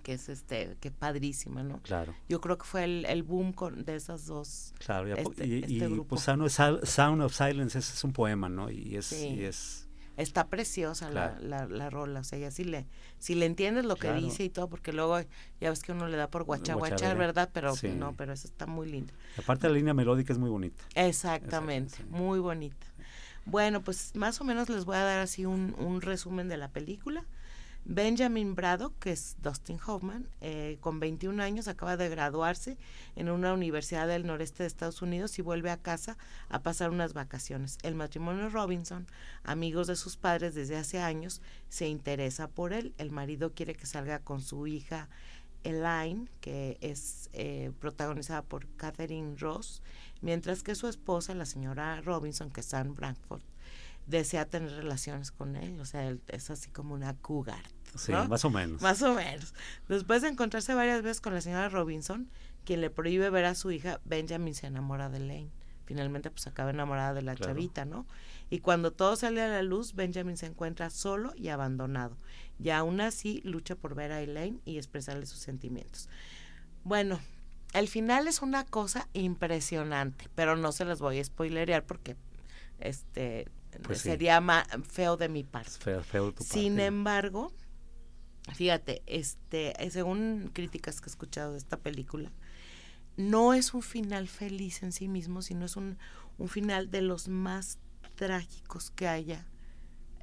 Que 0.04 0.12
es 0.12 0.28
este, 0.28 0.76
que 0.80 0.92
padrísima, 0.92 1.64
¿no? 1.64 1.82
Claro. 1.82 2.14
Yo 2.28 2.40
creo 2.40 2.56
que 2.56 2.64
fue 2.64 2.84
el, 2.84 3.04
el 3.06 3.24
boom 3.24 3.52
con, 3.52 3.84
de 3.84 3.96
esas 3.96 4.26
dos. 4.26 4.72
Claro, 4.78 5.08
y, 5.08 5.12
este, 5.12 5.58
este 5.58 5.88
pues 6.08 6.22
Sound 6.22 7.20
of, 7.20 7.34
Silence 7.34 7.76
es, 7.76 8.04
un 8.04 8.12
poema, 8.12 8.48
¿no? 8.48 8.70
Y 8.70 8.94
es, 8.94 9.10
y 9.10 9.44
es 9.44 9.87
está 10.18 10.48
preciosa 10.48 11.10
la, 11.10 11.38
la, 11.38 11.90
rola, 11.90 12.20
o 12.20 12.24
sea, 12.24 12.38
ya 12.38 12.50
si 12.50 12.64
le, 12.64 12.86
si 13.18 13.36
le 13.36 13.46
entiendes 13.46 13.84
lo 13.84 13.94
que 13.96 14.12
dice 14.12 14.44
y 14.44 14.50
todo, 14.50 14.68
porque 14.68 14.92
luego 14.92 15.20
ya 15.60 15.70
ves 15.70 15.80
que 15.80 15.92
uno 15.92 16.08
le 16.08 16.16
da 16.16 16.28
por 16.28 16.42
guachaguachar, 16.42 17.16
¿verdad? 17.16 17.48
Pero 17.52 17.72
no, 17.96 18.14
pero 18.14 18.32
eso 18.32 18.48
está 18.48 18.66
muy 18.66 18.90
lindo. 18.90 19.14
Aparte 19.38 19.68
la 19.68 19.74
línea 19.74 19.94
melódica 19.94 20.32
es 20.32 20.38
muy 20.38 20.50
bonita. 20.50 20.82
Exactamente, 20.94 22.04
muy 22.10 22.40
bonita. 22.40 22.86
Bueno, 23.46 23.80
pues 23.80 24.14
más 24.14 24.40
o 24.40 24.44
menos 24.44 24.68
les 24.68 24.84
voy 24.84 24.96
a 24.96 25.04
dar 25.04 25.20
así 25.20 25.46
un, 25.46 25.74
un 25.78 26.02
resumen 26.02 26.48
de 26.48 26.56
la 26.56 26.68
película. 26.68 27.24
Benjamin 27.90 28.54
Braddock, 28.54 28.98
que 28.98 29.12
es 29.12 29.36
Dustin 29.40 29.78
Hoffman, 29.86 30.28
eh, 30.42 30.76
con 30.82 31.00
21 31.00 31.42
años 31.42 31.68
acaba 31.68 31.96
de 31.96 32.10
graduarse 32.10 32.76
en 33.16 33.30
una 33.30 33.54
universidad 33.54 34.06
del 34.06 34.26
noreste 34.26 34.62
de 34.62 34.66
Estados 34.66 35.00
Unidos 35.00 35.38
y 35.38 35.42
vuelve 35.42 35.70
a 35.70 35.78
casa 35.78 36.18
a 36.50 36.62
pasar 36.62 36.90
unas 36.90 37.14
vacaciones. 37.14 37.78
El 37.82 37.94
matrimonio 37.94 38.50
Robinson, 38.50 39.06
amigos 39.42 39.86
de 39.86 39.96
sus 39.96 40.18
padres 40.18 40.54
desde 40.54 40.76
hace 40.76 41.00
años, 41.00 41.40
se 41.70 41.88
interesa 41.88 42.46
por 42.46 42.74
él. 42.74 42.92
El 42.98 43.10
marido 43.10 43.54
quiere 43.54 43.74
que 43.74 43.86
salga 43.86 44.18
con 44.18 44.42
su 44.42 44.66
hija 44.66 45.08
Elaine, 45.64 46.28
que 46.42 46.76
es 46.82 47.30
eh, 47.32 47.72
protagonizada 47.80 48.42
por 48.42 48.68
Catherine 48.76 49.34
Ross, 49.38 49.80
mientras 50.20 50.62
que 50.62 50.74
su 50.74 50.88
esposa, 50.88 51.34
la 51.34 51.46
señora 51.46 52.02
Robinson, 52.02 52.50
que 52.50 52.60
está 52.60 52.80
en 52.80 52.94
Frankfurt, 52.94 53.46
desea 54.06 54.44
tener 54.44 54.72
relaciones 54.72 55.32
con 55.32 55.56
él, 55.56 55.80
o 55.80 55.86
sea, 55.86 56.14
es 56.28 56.50
así 56.50 56.68
como 56.68 56.92
una 56.92 57.14
cougar. 57.14 57.77
Sí, 57.96 58.12
más 58.12 58.44
o 58.44 58.50
menos. 58.50 58.82
Más 58.82 59.02
o 59.02 59.14
menos. 59.14 59.54
Después 59.88 60.22
de 60.22 60.28
encontrarse 60.28 60.74
varias 60.74 61.02
veces 61.02 61.20
con 61.20 61.34
la 61.34 61.40
señora 61.40 61.68
Robinson, 61.68 62.28
quien 62.64 62.80
le 62.80 62.90
prohíbe 62.90 63.30
ver 63.30 63.44
a 63.44 63.54
su 63.54 63.70
hija, 63.70 64.00
Benjamin 64.04 64.54
se 64.54 64.66
enamora 64.66 65.08
de 65.08 65.20
Lane. 65.20 65.50
Finalmente, 65.86 66.30
pues 66.30 66.46
acaba 66.46 66.68
enamorada 66.70 67.14
de 67.14 67.22
la 67.22 67.34
chavita, 67.34 67.86
¿no? 67.86 68.06
Y 68.50 68.60
cuando 68.60 68.92
todo 68.92 69.16
sale 69.16 69.40
a 69.40 69.48
la 69.48 69.62
luz, 69.62 69.94
Benjamin 69.94 70.36
se 70.36 70.44
encuentra 70.44 70.90
solo 70.90 71.32
y 71.34 71.48
abandonado. 71.48 72.18
Y 72.58 72.70
aún 72.70 73.00
así 73.00 73.40
lucha 73.42 73.74
por 73.74 73.94
ver 73.94 74.12
a 74.12 74.20
Elaine 74.20 74.60
y 74.66 74.76
expresarle 74.76 75.24
sus 75.24 75.38
sentimientos. 75.38 76.10
Bueno, 76.84 77.18
el 77.72 77.88
final 77.88 78.26
es 78.28 78.42
una 78.42 78.66
cosa 78.66 79.08
impresionante, 79.14 80.28
pero 80.34 80.56
no 80.56 80.72
se 80.72 80.84
las 80.84 81.00
voy 81.00 81.20
a 81.20 81.24
spoilerear 81.24 81.84
porque 81.84 82.16
este 82.80 83.48
pues 83.82 84.00
sería 84.00 84.42
feo 84.90 85.16
de 85.16 85.28
mi 85.28 85.44
parte. 85.44 85.70
Feo, 85.70 86.02
feo 86.02 86.32
tu 86.32 86.44
Sin 86.44 86.80
embargo, 86.80 87.52
fíjate, 88.54 89.02
este, 89.06 89.74
según 89.90 90.50
críticas 90.52 91.00
que 91.00 91.06
he 91.06 91.10
escuchado 91.10 91.52
de 91.52 91.58
esta 91.58 91.78
película, 91.78 92.30
no 93.16 93.54
es 93.54 93.74
un 93.74 93.82
final 93.82 94.28
feliz 94.28 94.82
en 94.82 94.92
sí 94.92 95.08
mismo, 95.08 95.42
sino 95.42 95.66
es 95.66 95.76
un, 95.76 95.98
final 96.48 96.90
de 96.90 97.02
los 97.02 97.26
más 97.26 97.78
trágicos 98.14 98.90
que 98.90 99.08
haya 99.08 99.44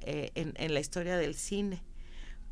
eh, 0.00 0.30
en, 0.34 0.72
la 0.72 0.80
historia 0.80 1.18
del 1.18 1.34
cine. 1.34 1.82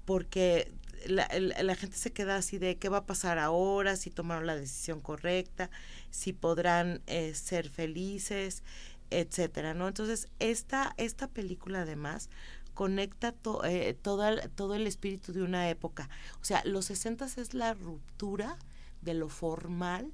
Porque 0.05 0.71
la, 1.07 1.27
la, 1.39 1.75
gente 1.75 1.97
se 1.97 2.13
queda 2.13 2.37
así 2.37 2.59
de 2.59 2.77
qué 2.77 2.91
va 2.91 2.99
a 2.99 3.07
pasar 3.07 3.39
ahora, 3.39 3.97
si 3.97 4.11
tomaron 4.11 4.47
la 4.47 4.55
decisión 4.55 5.01
correcta, 5.01 5.71
si 6.11 6.35
podrán 6.35 7.01
eh, 7.07 7.35
ser 7.35 7.71
felices 7.71 8.63
etcétera, 9.11 9.75
¿no? 9.75 9.89
Entonces, 9.89 10.29
esta, 10.39 10.95
esta 10.97 11.29
película 11.29 11.83
además 11.83 12.31
conecta 12.75 13.35
eh, 13.65 13.95
todo 13.95 14.75
el 14.75 14.87
espíritu 14.87 15.33
de 15.33 15.43
una 15.43 15.69
época. 15.71 16.09
O 16.41 16.45
sea, 16.45 16.63
los 16.65 16.87
60 16.87 17.25
es 17.25 17.55
la 17.55 17.75
ruptura 17.75 18.59
de 19.03 19.15
lo 19.15 19.29
formal 19.29 20.13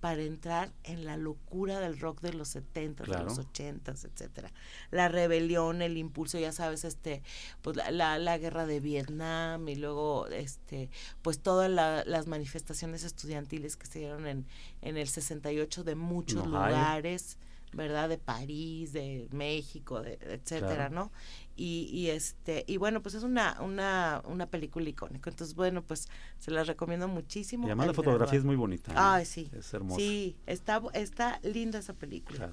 para 0.00 0.22
entrar 0.22 0.72
en 0.82 1.04
la 1.04 1.18
locura 1.18 1.78
del 1.78 2.00
rock 2.00 2.22
de 2.22 2.32
los 2.32 2.48
70, 2.48 3.04
de 3.04 3.22
los 3.22 3.38
80, 3.38 3.92
etcétera. 3.92 4.50
La 4.90 5.08
rebelión, 5.08 5.82
el 5.82 5.98
impulso, 5.98 6.38
ya 6.38 6.52
sabes, 6.52 6.84
este, 6.84 7.22
pues 7.60 7.76
la, 7.76 8.18
la, 8.18 8.38
guerra 8.38 8.64
de 8.64 8.80
Vietnam 8.80 9.68
y 9.68 9.76
luego, 9.76 10.26
este, 10.28 10.88
pues 11.20 11.40
todas 11.40 11.70
las 11.70 12.26
manifestaciones 12.26 13.04
estudiantiles 13.04 13.76
que 13.76 13.86
se 13.86 13.98
dieron 13.98 14.26
en, 14.26 14.46
en 14.80 14.96
el 14.96 15.06
68 15.06 15.84
de 15.84 15.94
muchos 15.94 16.46
lugares. 16.46 17.36
¿Verdad? 17.72 18.08
De 18.08 18.18
París, 18.18 18.92
de 18.92 19.28
México, 19.32 20.00
de, 20.00 20.18
etcétera, 20.22 20.88
¿no? 20.88 21.12
Y, 21.56 21.88
y, 21.92 22.10
este, 22.10 22.64
y 22.66 22.78
bueno, 22.78 23.02
pues 23.02 23.14
es 23.14 23.22
una, 23.22 23.58
una, 23.60 24.22
una 24.24 24.46
película 24.46 24.88
icónica. 24.88 25.30
Entonces, 25.30 25.54
bueno, 25.54 25.82
pues 25.82 26.08
se 26.38 26.50
la 26.50 26.64
recomiendo 26.64 27.06
muchísimo. 27.06 27.66
Y 27.66 27.70
además 27.70 27.88
la 27.88 27.94
fotografía 27.94 28.38
es 28.38 28.44
muy 28.44 28.56
bonita. 28.56 28.92
Ay, 28.94 29.24
sí. 29.24 29.50
Es 29.52 29.72
hermosa. 29.74 30.00
Sí, 30.00 30.36
está, 30.46 30.82
está 30.94 31.38
linda 31.42 31.78
esa 31.78 31.92
película. 31.94 32.52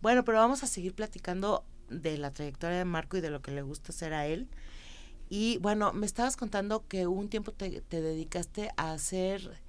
Bueno, 0.00 0.24
pero 0.24 0.38
vamos 0.38 0.62
a 0.62 0.66
seguir 0.66 0.94
platicando 0.94 1.64
de 1.88 2.18
la 2.18 2.32
trayectoria 2.32 2.78
de 2.78 2.84
Marco 2.84 3.16
y 3.16 3.20
de 3.20 3.30
lo 3.30 3.42
que 3.42 3.50
le 3.50 3.62
gusta 3.62 3.92
hacer 3.92 4.12
a 4.12 4.26
él. 4.26 4.48
Y 5.28 5.58
bueno, 5.58 5.92
me 5.92 6.06
estabas 6.06 6.36
contando 6.36 6.86
que 6.88 7.06
un 7.06 7.28
tiempo 7.28 7.52
te, 7.52 7.82
te 7.82 8.00
dedicaste 8.00 8.70
a 8.76 8.92
hacer 8.92 9.60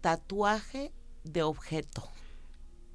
tatuaje 0.00 0.92
de 1.24 1.42
objeto. 1.42 2.08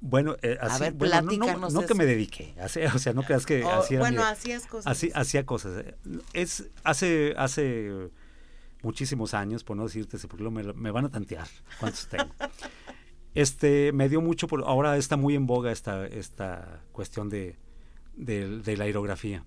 Bueno, 0.04 0.34
eh, 0.42 0.58
así, 0.60 0.90
bueno, 0.90 1.22
no, 1.70 1.86
que 1.86 1.94
me 1.94 2.04
dediqué, 2.04 2.56
o 2.92 2.98
sea, 2.98 3.12
no 3.12 3.22
creas 3.22 3.46
que 3.46 3.64
oh, 3.64 3.84
Bueno, 4.00 4.24
hacías 4.24 4.66
cosas. 4.66 4.90
Así, 4.90 5.12
hacía 5.14 5.46
cosas. 5.46 5.84
Es 6.32 6.64
hace 6.82 7.34
hace 7.36 8.10
muchísimos 8.82 9.32
años, 9.32 9.62
por 9.62 9.76
no 9.76 9.84
decirte, 9.84 10.18
porque 10.26 10.42
me, 10.50 10.72
me 10.72 10.90
van 10.90 11.04
a 11.04 11.08
tantear 11.08 11.46
cuántos 11.78 12.08
tengo. 12.08 12.34
este, 13.36 13.92
me 13.92 14.08
dio 14.08 14.20
mucho, 14.20 14.48
por, 14.48 14.64
ahora 14.64 14.96
está 14.96 15.16
muy 15.16 15.36
en 15.36 15.46
boga 15.46 15.70
esta, 15.70 16.04
esta 16.04 16.82
cuestión 16.90 17.28
de, 17.28 17.56
de, 18.16 18.76
la 18.76 18.84
aerografía. 18.84 19.44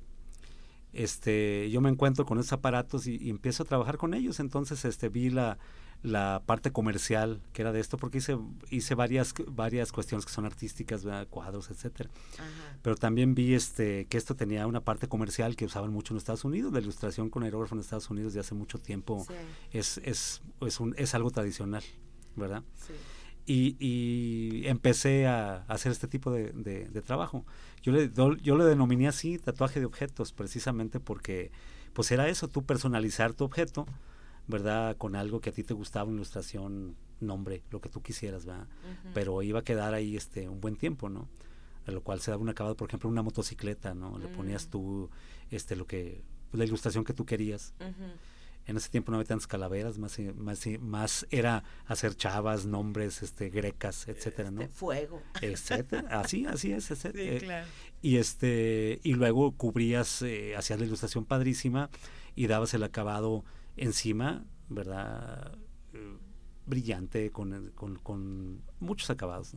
Este, 0.93 1.69
yo 1.69 1.81
me 1.81 1.89
encuentro 1.89 2.25
con 2.25 2.39
esos 2.39 2.53
aparatos 2.53 3.07
y, 3.07 3.17
y, 3.17 3.29
empiezo 3.29 3.63
a 3.63 3.65
trabajar 3.65 3.97
con 3.97 4.13
ellos, 4.13 4.39
entonces 4.39 4.85
este, 4.85 5.09
vi 5.09 5.31
la, 5.31 5.57
la 6.05 6.43
parte 6.45 6.71
comercial 6.71 7.41
que 7.51 7.63
era 7.63 7.71
de 7.71 7.79
esto 7.79 7.97
porque 7.97 8.19
hice 8.19 8.37
hice 8.69 8.93
varias 8.93 9.33
varias 9.47 9.91
cuestiones 9.91 10.25
que 10.25 10.31
son 10.31 10.45
artísticas 10.45 11.03
cuadros 11.29 11.71
etcétera. 11.71 12.09
Pero 12.81 12.95
también 12.95 13.33
vi 13.33 13.55
este 13.55 14.05
que 14.05 14.17
esto 14.17 14.35
tenía 14.35 14.67
una 14.67 14.81
parte 14.81 15.07
comercial 15.07 15.55
que 15.55 15.65
usaban 15.65 15.91
mucho 15.91 16.13
en 16.13 16.17
Estados 16.17 16.45
Unidos 16.45 16.71
la 16.71 16.79
ilustración 16.79 17.29
con 17.29 17.43
aerógrafo 17.43 17.75
en 17.75 17.81
Estados 17.81 18.09
Unidos 18.09 18.33
de 18.33 18.39
hace 18.39 18.53
mucho 18.53 18.77
tiempo 18.77 19.25
es 19.71 19.97
es 20.03 20.41
es, 20.61 20.79
un, 20.79 20.93
es 20.97 21.15
algo 21.15 21.31
tradicional 21.31 21.83
verdad 22.35 22.63
sí. 22.75 22.93
Y, 23.47 23.75
y, 23.79 24.67
empecé 24.67 25.27
a, 25.27 25.65
hacer 25.67 25.91
este 25.91 26.07
tipo 26.07 26.31
de, 26.31 26.51
de, 26.51 27.01
trabajo. 27.03 27.45
Yo 27.83 27.91
le, 27.91 28.09
yo 28.41 28.57
le 28.57 28.63
denominé 28.63 29.07
así 29.07 29.37
tatuaje 29.37 29.79
de 29.79 29.85
objetos, 29.85 30.31
precisamente 30.31 30.99
porque 30.99 31.51
pues 31.93 32.11
era 32.11 32.27
eso, 32.27 32.47
tú 32.47 32.63
personalizar 32.63 33.33
tu 33.33 33.43
objeto, 33.43 33.85
¿verdad? 34.47 34.97
Con 34.97 35.15
algo 35.15 35.41
que 35.41 35.49
a 35.49 35.53
ti 35.53 35.63
te 35.63 35.73
gustaba, 35.73 36.11
ilustración, 36.11 36.95
nombre, 37.19 37.63
lo 37.71 37.81
que 37.81 37.89
tú 37.89 38.01
quisieras, 38.01 38.45
¿verdad? 38.45 38.67
Pero 39.13 39.41
iba 39.41 39.59
a 39.59 39.63
quedar 39.63 39.93
ahí 39.93 40.15
este 40.15 40.49
un 40.49 40.61
buen 40.61 40.75
tiempo, 40.75 41.09
¿no? 41.09 41.27
A 41.87 41.91
lo 41.91 42.01
cual 42.01 42.19
se 42.19 42.31
daba 42.31 42.41
un 42.41 42.49
acabado, 42.49 42.75
por 42.75 42.89
ejemplo, 42.89 43.09
una 43.09 43.21
motocicleta, 43.21 43.93
¿no? 43.93 44.17
Le 44.17 44.27
ponías 44.27 44.67
mm. 44.67 44.69
tú 44.69 45.09
este 45.51 45.75
lo 45.75 45.85
que 45.85 46.23
la 46.51 46.65
ilustración 46.65 47.03
que 47.03 47.13
tú 47.13 47.25
querías. 47.25 47.73
En 48.67 48.77
ese 48.77 48.89
tiempo 48.89 49.11
no 49.11 49.17
había 49.17 49.27
tantas 49.27 49.45
calaveras, 49.45 49.99
más, 49.99 50.17
más, 50.37 50.65
más 50.79 51.27
era 51.29 51.63
hacer 51.85 52.15
chavas, 52.15 52.65
nombres, 52.65 53.21
este, 53.21 53.49
grecas, 53.49 54.07
etcétera, 54.07 54.49
¿no? 54.49 54.61
Este, 54.61 54.73
fuego. 54.73 55.21
Etcétera. 55.39 56.07
Así, 56.19 56.47
así 56.47 56.71
es, 56.71 56.89
etcétera. 56.89 57.39
Sí, 57.39 57.45
claro. 57.45 57.67
Y 58.01 58.17
este, 58.17 58.99
y 59.03 59.13
luego 59.13 59.51
cubrías, 59.51 60.23
eh, 60.23 60.55
hacías 60.55 60.79
la 60.79 60.85
ilustración 60.87 61.25
padrísima 61.25 61.91
y 62.35 62.47
dabas 62.47 62.73
el 62.73 62.81
acabado 62.81 63.45
encima, 63.77 64.45
¿verdad? 64.69 65.57
Eh, 65.93 66.17
brillante, 66.65 67.31
con, 67.31 67.71
con, 68.03 68.61
muchos 68.79 69.09
acabados. 69.09 69.53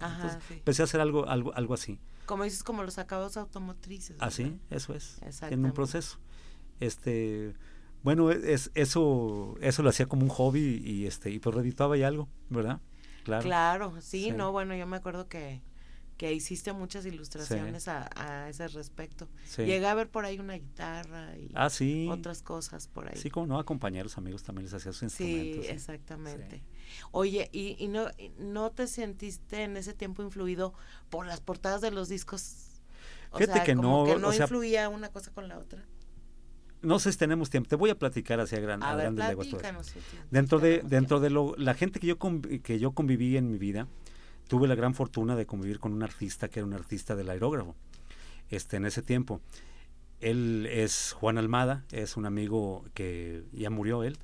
empecé 0.50 0.82
a 0.82 0.84
hacer 0.84 1.00
algo, 1.00 1.26
algo, 1.28 1.54
algo 1.54 1.74
así. 1.74 1.98
Como 2.26 2.44
dices, 2.44 2.62
como 2.62 2.82
los 2.82 2.98
acabados 2.98 3.36
automotrices. 3.36 4.16
Así, 4.20 4.60
eso 4.70 4.94
es. 4.94 5.20
En 5.42 5.64
un 5.64 5.72
proceso. 5.72 6.18
Este, 6.80 7.54
bueno, 8.02 8.30
es, 8.30 8.70
eso, 8.74 9.56
eso 9.60 9.82
lo 9.82 9.90
hacía 9.90 10.06
como 10.06 10.22
un 10.22 10.28
hobby 10.28 10.82
y 10.84 11.06
este, 11.06 11.30
y 11.30 11.38
pues 11.38 11.54
reditaba 11.54 11.96
y 11.96 12.02
algo, 12.02 12.28
¿verdad? 12.50 12.80
Claro. 13.24 13.42
Claro, 13.42 14.00
sí, 14.00 14.30
no, 14.30 14.52
bueno, 14.52 14.74
yo 14.76 14.86
me 14.86 14.96
acuerdo 14.96 15.28
que 15.28 15.62
que 16.18 16.32
hiciste 16.32 16.72
muchas 16.72 17.06
ilustraciones 17.06 17.86
a, 17.86 18.48
ese 18.48 18.66
respecto. 18.68 19.28
Llegué 19.56 19.86
a 19.86 19.94
ver 19.94 20.10
por 20.10 20.24
ahí 20.24 20.40
una 20.40 20.54
guitarra 20.54 21.36
y 21.38 21.50
ah, 21.54 21.70
otras 22.10 22.42
cosas 22.42 22.88
por 22.88 23.08
ahí. 23.08 23.16
Sí, 23.16 23.30
como 23.30 23.46
no, 23.46 23.58
a 23.58 23.64
compañeros, 23.64 24.18
amigos 24.18 24.42
también 24.42 24.64
les 24.64 24.74
hacía 24.74 24.92
sus 24.92 25.04
instrumentos. 25.04 25.64
Sí, 25.64 25.70
exactamente. 25.70 26.64
Oye, 27.12 27.48
¿y, 27.52 27.76
y 27.78 27.86
no, 27.86 28.08
no 28.36 28.72
te 28.72 28.88
sentiste 28.88 29.62
en 29.62 29.76
ese 29.76 29.94
tiempo 29.94 30.24
influido 30.24 30.74
por 31.08 31.24
las 31.24 31.40
portadas 31.40 31.80
de 31.80 31.92
los 31.92 32.08
discos? 32.08 32.82
Fíjate 33.36 33.62
que 33.62 33.74
no. 33.76 34.04
Que 34.04 34.16
no 34.16 34.34
influía 34.34 34.88
una 34.88 35.10
cosa 35.10 35.30
con 35.30 35.46
la 35.46 35.56
otra. 35.56 35.84
no 36.82 36.98
sé 36.98 37.12
si 37.12 37.18
tenemos 37.18 37.48
tiempo. 37.48 37.68
Te 37.68 37.76
voy 37.76 37.90
a 37.90 37.94
platicar 37.96 38.40
hacia 38.40 38.58
gran, 38.58 38.82
a, 38.82 38.96
grandes 38.96 39.36
Dentro 40.32 40.58
de, 40.58 40.82
dentro 40.84 41.20
de 41.20 41.30
lo, 41.30 41.54
la 41.56 41.74
gente 41.74 42.00
que 42.00 42.08
yo, 42.08 42.18
que 42.18 42.80
yo 42.80 42.90
conviví 42.90 43.36
en 43.36 43.52
mi 43.52 43.58
vida, 43.58 43.86
tuve 44.48 44.66
la 44.66 44.74
gran 44.74 44.94
fortuna 44.94 45.36
de 45.36 45.46
convivir 45.46 45.78
con 45.78 45.92
un 45.92 46.02
artista 46.02 46.48
que 46.48 46.60
era 46.60 46.66
un 46.66 46.74
artista 46.74 47.14
del 47.14 47.30
aerógrafo. 47.30 47.76
Este, 48.50 48.76
en 48.76 48.86
ese 48.86 49.02
tiempo. 49.02 49.40
Él 50.20 50.66
es 50.68 51.12
Juan 51.12 51.38
Almada, 51.38 51.84
es 51.92 52.16
un 52.16 52.26
amigo 52.26 52.84
que 52.94 53.44
ya 53.52 53.70
murió 53.70 54.02
él. 54.02 54.18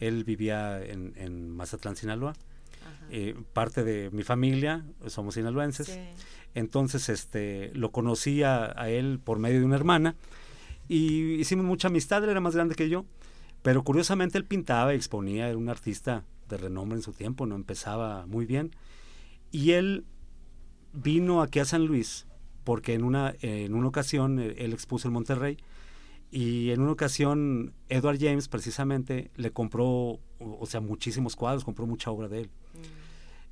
Él 0.00 0.24
vivía 0.24 0.82
en, 0.84 1.12
en 1.16 1.50
Mazatlán, 1.50 1.94
Sinaloa. 1.94 2.34
Eh, 3.10 3.34
parte 3.54 3.84
de 3.84 4.10
mi 4.10 4.22
familia, 4.22 4.84
somos 5.06 5.34
sinaloenses. 5.34 5.98
Entonces, 6.54 7.08
este, 7.08 7.70
lo 7.74 7.90
conocí 7.92 8.42
a, 8.42 8.72
él 8.88 9.20
por 9.22 9.38
medio 9.38 9.60
de 9.60 9.64
una 9.64 9.76
hermana 9.76 10.16
y 10.88 11.34
hicimos 11.34 11.64
mucha 11.64 11.88
amistad. 11.88 12.22
Él 12.24 12.30
era 12.30 12.40
más 12.40 12.54
grande 12.54 12.74
que 12.74 12.88
yo, 12.88 13.04
pero 13.62 13.82
curiosamente 13.82 14.38
él 14.38 14.44
pintaba 14.44 14.92
y 14.92 14.96
exponía. 14.96 15.48
Era 15.48 15.56
un 15.56 15.68
artista 15.68 16.24
de 16.48 16.56
renombre 16.56 16.96
en 16.96 17.02
su 17.02 17.12
tiempo, 17.12 17.46
no 17.46 17.54
empezaba 17.54 18.26
muy 18.26 18.44
bien. 18.44 18.72
Y 19.50 19.72
él 19.72 20.04
vino 20.92 21.42
aquí 21.42 21.58
a 21.58 21.64
San 21.64 21.86
Luis 21.86 22.26
porque 22.64 22.92
en 22.92 23.02
una, 23.02 23.34
en 23.40 23.72
una 23.72 23.88
ocasión 23.88 24.38
eh, 24.38 24.56
él 24.58 24.74
expuso 24.74 25.08
en 25.08 25.14
Monterrey 25.14 25.56
y 26.30 26.70
en 26.70 26.82
una 26.82 26.92
ocasión 26.92 27.72
Edward 27.88 28.18
James 28.20 28.46
precisamente 28.48 29.30
le 29.36 29.52
compró, 29.52 30.20
o 30.38 30.66
sea, 30.66 30.80
muchísimos 30.80 31.34
cuadros, 31.34 31.64
compró 31.64 31.86
mucha 31.86 32.10
obra 32.10 32.28
de 32.28 32.42
él. 32.42 32.50
Mm. 32.74 32.78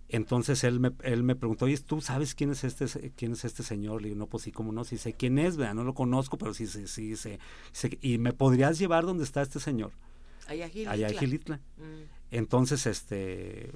Entonces 0.09 0.63
él 0.65 0.81
me, 0.81 0.93
él 1.03 1.23
me 1.23 1.35
preguntó, 1.35 1.65
oye, 1.65 1.79
¿tú 1.79 2.01
sabes 2.01 2.35
quién 2.35 2.51
es 2.51 2.63
este 2.63 3.11
quién 3.17 3.33
es 3.33 3.45
este 3.45 3.63
señor? 3.63 4.03
Le 4.03 4.09
digo, 4.09 4.19
no, 4.19 4.27
pues 4.27 4.45
sí, 4.45 4.53
cómo 4.53 4.71
no, 4.71 4.85
sí 4.85 4.99
sé 4.99 5.15
quién 5.15 5.39
es, 5.39 5.57
¿verdad? 5.57 5.75
no 5.75 5.85
lo 5.85 5.95
conozco, 5.95 6.37
pero 6.37 6.53
sí, 6.53 6.67
sí, 6.67 6.87
sí, 6.87 7.17
sé, 7.17 7.39
¿Y 8.03 8.19
me 8.19 8.33
podrías 8.33 8.79
llevar 8.79 9.07
donde 9.07 9.25
está 9.25 9.41
este 9.41 9.59
señor? 9.59 9.93
Allá 10.47 10.71
Allá 10.89 11.09
Gilitla. 11.09 11.57
Mm. 11.79 12.03
Entonces, 12.33 12.87
este, 12.87 13.73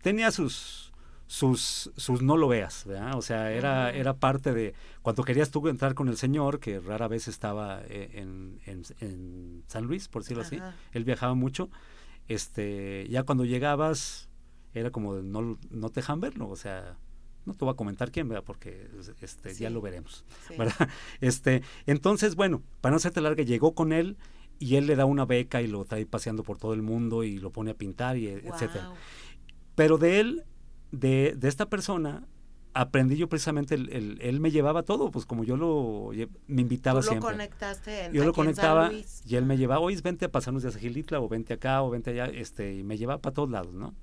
tenía 0.00 0.30
sus, 0.30 0.93
sus, 1.26 1.90
sus 1.96 2.22
no 2.22 2.36
lo 2.36 2.48
veas, 2.48 2.84
¿verdad? 2.86 3.16
O 3.16 3.22
sea, 3.22 3.50
era, 3.52 3.90
era 3.90 4.14
parte 4.14 4.52
de, 4.52 4.74
cuando 5.02 5.24
querías 5.24 5.50
tú 5.50 5.66
entrar 5.68 5.94
con 5.94 6.08
el 6.08 6.16
Señor, 6.16 6.60
que 6.60 6.80
rara 6.80 7.08
vez 7.08 7.28
estaba 7.28 7.80
eh, 7.86 8.10
en, 8.14 8.60
en, 8.66 9.64
San 9.66 9.84
Luis, 9.84 10.08
por 10.08 10.22
decirlo 10.22 10.42
así, 10.42 10.60
él 10.92 11.04
viajaba 11.04 11.34
mucho, 11.34 11.70
este, 12.28 13.06
ya 13.08 13.22
cuando 13.22 13.44
llegabas, 13.44 14.28
era 14.74 14.90
como, 14.90 15.14
no, 15.16 15.58
no 15.70 15.88
te 15.90 16.00
dejan 16.00 16.20
verlo, 16.20 16.48
o 16.48 16.56
sea, 16.56 16.98
no 17.46 17.54
te 17.54 17.64
voy 17.64 17.72
a 17.72 17.76
comentar 17.76 18.10
quién, 18.10 18.28
¿verdad? 18.28 18.44
Porque 18.44 18.88
este, 19.20 19.54
ya 19.54 19.70
lo 19.70 19.80
veremos, 19.80 20.24
¿verdad? 20.58 20.88
Este, 21.20 21.62
entonces, 21.86 22.36
bueno, 22.36 22.62
para 22.80 22.92
no 22.92 22.96
hacerte 22.96 23.20
larga, 23.20 23.44
llegó 23.44 23.74
con 23.74 23.92
él 23.92 24.16
y 24.58 24.76
él 24.76 24.86
le 24.86 24.96
da 24.96 25.04
una 25.04 25.24
beca 25.24 25.62
y 25.62 25.66
lo 25.66 25.84
trae 25.84 26.06
paseando 26.06 26.42
por 26.42 26.58
todo 26.58 26.74
el 26.74 26.82
mundo 26.82 27.24
y 27.24 27.38
lo 27.38 27.50
pone 27.50 27.72
a 27.72 27.74
pintar 27.74 28.16
y 28.16 28.28
etcétera. 28.28 28.92
Pero 29.74 29.98
de 29.98 30.20
él 30.20 30.44
de, 30.98 31.34
de 31.36 31.48
esta 31.48 31.68
persona 31.68 32.26
aprendí 32.74 33.16
yo 33.16 33.28
precisamente, 33.28 33.76
el, 33.76 34.18
él 34.20 34.40
me 34.40 34.50
llevaba 34.50 34.82
todo, 34.82 35.10
pues 35.10 35.24
como 35.24 35.44
yo 35.44 35.56
lo, 35.56 36.10
me 36.48 36.62
invitaba 36.62 37.00
¿Tú 37.00 37.08
siempre. 37.08 37.30
Conectaste 37.30 38.10
yo 38.12 38.24
lo 38.24 38.32
conectaba 38.32 38.92
y 38.92 39.36
él 39.36 39.46
me 39.46 39.56
llevaba, 39.56 39.80
oye, 39.80 39.98
vente 40.02 40.24
a 40.24 40.28
pasarnos 40.30 40.64
de 40.64 40.72
Gilitla 40.72 41.20
o 41.20 41.28
vente 41.28 41.54
acá 41.54 41.82
o 41.82 41.90
vente 41.90 42.10
allá, 42.10 42.26
este, 42.26 42.74
y 42.74 42.82
me 42.82 42.98
llevaba 42.98 43.22
para 43.22 43.32
todos 43.32 43.50
lados, 43.50 43.72
¿no? 43.72 43.94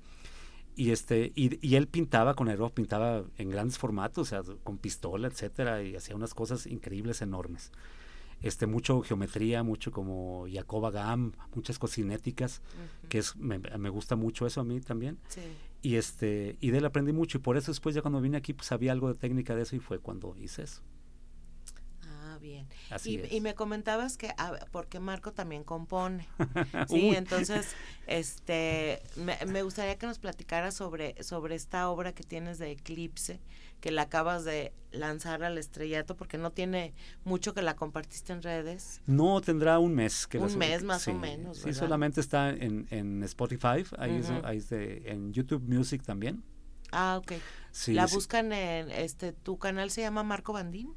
Y 0.74 0.90
este, 0.90 1.32
y, 1.34 1.64
y 1.66 1.76
él 1.76 1.86
pintaba 1.86 2.32
con 2.32 2.48
aero, 2.48 2.70
pintaba 2.70 3.24
en 3.36 3.50
grandes 3.50 3.76
formatos, 3.76 4.32
o 4.32 4.42
sea, 4.42 4.54
con 4.64 4.78
pistola, 4.78 5.28
etcétera, 5.28 5.82
y 5.82 5.94
hacía 5.94 6.16
unas 6.16 6.32
cosas 6.32 6.66
increíbles, 6.66 7.20
enormes. 7.20 7.72
Este, 8.40 8.66
mucho 8.66 9.02
geometría, 9.02 9.62
mucho 9.62 9.92
como 9.92 10.46
Jacoba 10.50 10.90
Gam, 10.90 11.32
muchas 11.54 11.78
cocinéticas, 11.78 12.62
que 13.10 13.18
es, 13.18 13.36
me, 13.36 13.58
me, 13.58 13.90
gusta 13.90 14.16
mucho 14.16 14.46
eso 14.46 14.62
a 14.62 14.64
mí 14.64 14.80
también. 14.80 15.18
Sí 15.28 15.42
y 15.82 15.96
este 15.96 16.56
y 16.60 16.70
de 16.70 16.78
él 16.78 16.84
aprendí 16.84 17.12
mucho 17.12 17.38
y 17.38 17.40
por 17.40 17.56
eso 17.56 17.72
después 17.72 17.94
ya 17.94 18.02
cuando 18.02 18.20
vine 18.20 18.36
aquí 18.36 18.52
pues 18.52 18.70
había 18.72 18.92
algo 18.92 19.12
de 19.12 19.18
técnica 19.18 19.54
de 19.54 19.62
eso 19.62 19.76
y 19.76 19.80
fue 19.80 19.98
cuando 19.98 20.36
hice 20.38 20.62
eso. 20.62 20.82
Ah 22.04 22.38
bien. 22.40 22.68
Y, 23.04 23.36
y, 23.36 23.40
me 23.40 23.54
comentabas 23.54 24.16
que 24.16 24.30
ah, 24.38 24.58
porque 24.70 25.00
Marco 25.00 25.32
también 25.32 25.64
compone 25.64 26.26
sí 26.88 27.14
entonces 27.14 27.74
este 28.06 29.02
me, 29.16 29.36
me, 29.46 29.62
gustaría 29.62 29.98
que 29.98 30.06
nos 30.06 30.18
platicaras 30.18 30.74
sobre 30.74 31.20
sobre 31.22 31.56
esta 31.56 31.90
obra 31.90 32.12
que 32.12 32.22
tienes 32.22 32.58
de 32.58 32.70
Eclipse 32.70 33.40
que 33.82 33.90
la 33.90 34.02
acabas 34.02 34.44
de 34.44 34.72
lanzar 34.92 35.42
al 35.42 35.58
estrellato 35.58 36.16
porque 36.16 36.38
no 36.38 36.52
tiene 36.52 36.94
mucho 37.24 37.52
que 37.52 37.62
la 37.62 37.74
compartiste 37.74 38.32
en 38.32 38.40
redes. 38.40 39.02
No, 39.06 39.40
tendrá 39.40 39.80
un 39.80 39.92
mes. 39.92 40.28
Que 40.28 40.38
un 40.38 40.56
mes 40.56 40.84
más 40.84 41.08
o 41.08 41.14
menos. 41.14 41.58
Sí, 41.58 41.74
solamente 41.74 42.20
está 42.20 42.50
en, 42.50 42.86
en 42.90 43.22
Spotify, 43.24 43.84
ahí, 43.98 44.16
es, 44.16 44.30
ahí 44.44 44.58
es 44.58 44.68
de, 44.68 45.02
en 45.06 45.32
YouTube 45.32 45.64
Music 45.66 46.04
también. 46.04 46.44
Ah, 46.92 47.18
ok. 47.20 47.32
la 47.88 48.06
buscan 48.06 48.52
en, 48.52 48.90
este, 48.92 49.32
tu 49.32 49.58
canal 49.58 49.90
se 49.90 50.02
llama 50.02 50.22
Marco 50.22 50.52
Bandín. 50.52 50.94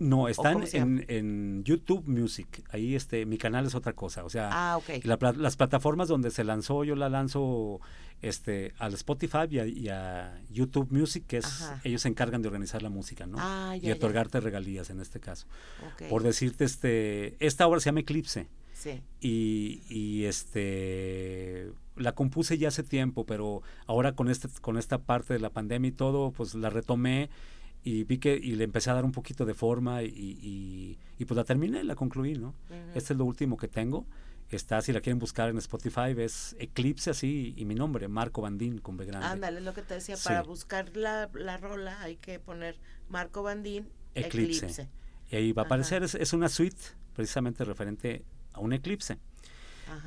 No, 0.00 0.28
están 0.28 0.64
en, 0.72 1.04
en, 1.08 1.62
YouTube 1.62 2.08
Music. 2.08 2.64
Ahí 2.70 2.96
este, 2.96 3.26
mi 3.26 3.36
canal 3.36 3.66
es 3.66 3.74
otra 3.74 3.92
cosa. 3.92 4.24
O 4.24 4.30
sea, 4.30 4.48
ah, 4.50 4.80
las 5.04 5.56
plataformas 5.56 6.08
donde 6.08 6.30
se 6.30 6.42
lanzó, 6.42 6.84
yo 6.84 6.96
la 6.96 7.10
lanzo 7.10 7.80
este, 8.22 8.72
al 8.78 8.94
Spotify 8.94 9.46
y 9.50 9.88
a, 9.88 10.40
YouTube 10.50 10.90
Music, 10.90 11.24
que 11.26 11.36
es, 11.36 11.70
ellos 11.84 12.00
se 12.00 12.08
encargan 12.08 12.40
de 12.40 12.48
organizar 12.48 12.82
la 12.82 12.88
música, 12.88 13.26
¿no? 13.26 13.36
Ah, 13.38 13.76
y 13.80 13.90
otorgarte 13.90 14.40
regalías 14.40 14.88
en 14.88 15.00
este 15.00 15.20
caso. 15.20 15.46
Por 16.08 16.22
decirte, 16.22 16.64
este, 16.64 17.36
esta 17.44 17.66
obra 17.66 17.78
se 17.80 17.86
llama 17.86 18.00
Eclipse. 18.00 18.48
Sí. 18.72 19.02
Y, 19.20 19.82
y 19.90 20.24
este 20.24 21.70
la 21.96 22.12
compuse 22.12 22.56
ya 22.56 22.68
hace 22.68 22.82
tiempo, 22.82 23.26
pero 23.26 23.62
ahora 23.86 24.12
con 24.12 24.30
este, 24.30 24.48
con 24.62 24.78
esta 24.78 24.96
parte 24.96 25.34
de 25.34 25.40
la 25.40 25.50
pandemia 25.50 25.88
y 25.88 25.92
todo, 25.92 26.30
pues 26.30 26.54
la 26.54 26.70
retomé 26.70 27.28
y 27.82 28.04
vi 28.04 28.18
que 28.18 28.34
y 28.34 28.56
le 28.56 28.64
empecé 28.64 28.90
a 28.90 28.94
dar 28.94 29.04
un 29.04 29.12
poquito 29.12 29.44
de 29.46 29.54
forma 29.54 30.02
y, 30.02 30.98
y, 31.18 31.24
pues 31.24 31.36
la 31.36 31.44
terminé, 31.44 31.82
la 31.84 31.94
concluí, 31.94 32.34
¿no? 32.34 32.54
Este 32.94 33.12
es 33.12 33.18
lo 33.18 33.24
último 33.24 33.56
que 33.56 33.68
tengo. 33.68 34.06
Está, 34.50 34.82
si 34.82 34.92
la 34.92 35.00
quieren 35.00 35.20
buscar 35.20 35.48
en 35.48 35.58
Spotify, 35.58 36.12
es 36.16 36.56
Eclipse 36.58 37.10
así 37.10 37.54
y 37.56 37.64
mi 37.64 37.76
nombre, 37.76 38.08
Marco 38.08 38.42
Bandín 38.42 38.78
con 38.78 38.96
B 38.96 39.04
grande. 39.04 39.26
Ándale, 39.26 39.58
es 39.58 39.64
lo 39.64 39.74
que 39.74 39.82
te 39.82 39.94
decía, 39.94 40.16
para 40.24 40.42
buscar 40.42 40.96
la, 40.96 41.30
la, 41.34 41.56
rola 41.56 42.00
hay 42.02 42.16
que 42.16 42.40
poner 42.40 42.76
Marco 43.08 43.44
Bandín, 43.44 43.88
Eclipse. 44.14 44.88
Y 45.30 45.36
ahí 45.36 45.52
va 45.52 45.62
a 45.62 45.64
aparecer, 45.66 46.02
es, 46.02 46.16
es, 46.16 46.32
una 46.32 46.48
suite 46.48 46.82
precisamente 47.14 47.64
referente 47.64 48.24
a 48.52 48.60
un 48.60 48.72
eclipse. 48.72 49.18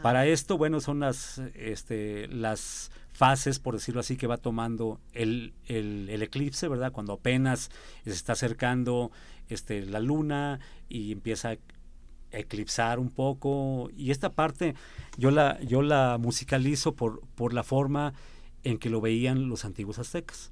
Para 0.01 0.25
esto, 0.25 0.57
bueno, 0.57 0.79
son 0.79 0.99
las, 0.99 1.39
este, 1.55 2.27
las 2.27 2.91
fases, 3.13 3.60
por 3.60 3.76
decirlo 3.76 4.02
así, 4.02 4.17
que 4.17 4.28
va 4.28 4.38
tomando 4.38 4.99
el, 5.13 5.54
el, 5.67 6.21
eclipse, 6.21 6.67
¿verdad? 6.67 6.91
Cuando 6.91 7.13
apenas 7.13 7.69
se 8.04 8.12
está 8.12 8.34
acercando 8.34 9.12
este, 9.49 9.86
la 9.86 9.99
luna 9.99 10.60
y 10.89 11.12
empieza 11.12 11.49
a 11.52 11.58
eclipsar 12.32 12.99
un 12.99 13.10
poco. 13.10 13.89
Y 13.95 14.12
esta 14.12 14.32
parte 14.32 14.76
yo 15.17 15.32
la, 15.32 15.60
yo 15.62 15.82
la 15.82 16.17
musicalizo 16.19 16.95
por, 16.95 17.21
por 17.36 17.54
la 17.54 17.63
forma 17.63 18.13
en 18.63 18.78
que 18.78 18.89
lo 18.89 18.99
veían 18.99 19.47
los 19.47 19.65
antiguos 19.65 19.99
aztecas, 19.99 20.52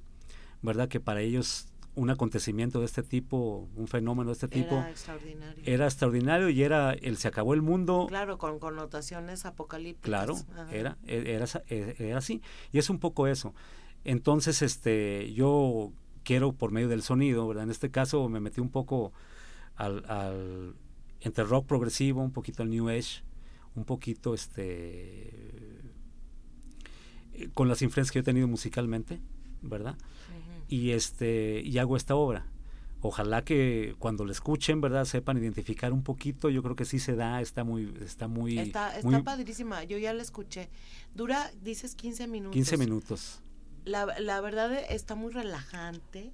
¿verdad? 0.61 0.87
Que 0.87 0.99
para 0.99 1.21
ellos 1.21 1.67
un 1.93 2.09
acontecimiento 2.09 2.79
de 2.79 2.85
este 2.85 3.03
tipo, 3.03 3.69
un 3.75 3.87
fenómeno 3.87 4.29
de 4.29 4.33
este 4.33 4.47
tipo, 4.47 4.75
era 4.75 4.89
extraordinario. 4.89 5.63
Era 5.65 5.85
extraordinario 5.85 6.49
y 6.49 6.63
era 6.63 6.93
el 6.93 7.17
se 7.17 7.27
acabó 7.27 7.53
el 7.53 7.61
mundo. 7.61 8.05
Claro, 8.07 8.37
con 8.37 8.59
connotaciones 8.59 9.45
apocalípticas. 9.45 10.09
Claro, 10.09 10.35
era, 10.71 10.97
e, 11.05 11.35
era, 11.35 11.45
e, 11.67 11.95
era, 11.99 12.17
así. 12.17 12.41
Y 12.71 12.79
es 12.79 12.89
un 12.89 12.99
poco 12.99 13.27
eso. 13.27 13.53
Entonces, 14.03 14.61
este, 14.61 15.33
yo 15.33 15.91
quiero 16.23 16.53
por 16.53 16.71
medio 16.71 16.87
del 16.87 17.01
sonido, 17.01 17.47
¿verdad? 17.47 17.65
En 17.65 17.71
este 17.71 17.91
caso 17.91 18.27
me 18.29 18.39
metí 18.39 18.61
un 18.61 18.69
poco 18.69 19.11
al, 19.75 20.05
al 20.09 20.75
entre 21.19 21.43
rock 21.43 21.65
progresivo, 21.65 22.21
un 22.21 22.31
poquito 22.31 22.63
al 22.63 22.69
new 22.69 22.89
age, 22.89 23.23
un 23.75 23.85
poquito 23.85 24.33
este 24.33 25.29
eh, 27.33 27.49
con 27.53 27.67
las 27.67 27.81
influencias 27.81 28.11
que 28.11 28.19
he 28.19 28.23
tenido 28.23 28.47
musicalmente, 28.47 29.21
¿verdad? 29.61 29.97
Y 30.71 30.91
este 30.91 31.61
y 31.63 31.77
hago 31.77 31.97
esta 31.97 32.15
obra. 32.15 32.47
Ojalá 33.01 33.43
que 33.43 33.95
cuando 33.99 34.25
la 34.25 34.31
escuchen, 34.31 34.79
¿verdad? 34.79 35.05
Sepan 35.05 35.37
identificar 35.37 35.91
un 35.91 36.01
poquito. 36.01 36.49
Yo 36.49 36.63
creo 36.63 36.75
que 36.75 36.85
sí 36.85 36.97
se 36.97 37.15
da, 37.15 37.41
está 37.41 37.63
muy 37.63 37.93
está 38.01 38.27
muy 38.27 38.57
Está, 38.57 38.97
está 38.97 39.23
padrísima. 39.23 39.83
Yo 39.83 39.97
ya 39.97 40.13
la 40.13 40.21
escuché. 40.21 40.69
Dura 41.13 41.51
dices 41.61 41.95
15 41.95 42.27
minutos. 42.27 42.53
15 42.53 42.77
minutos. 42.77 43.41
La, 43.83 44.05
la 44.19 44.39
verdad 44.39 44.71
está 44.89 45.15
muy 45.15 45.33
relajante 45.33 46.31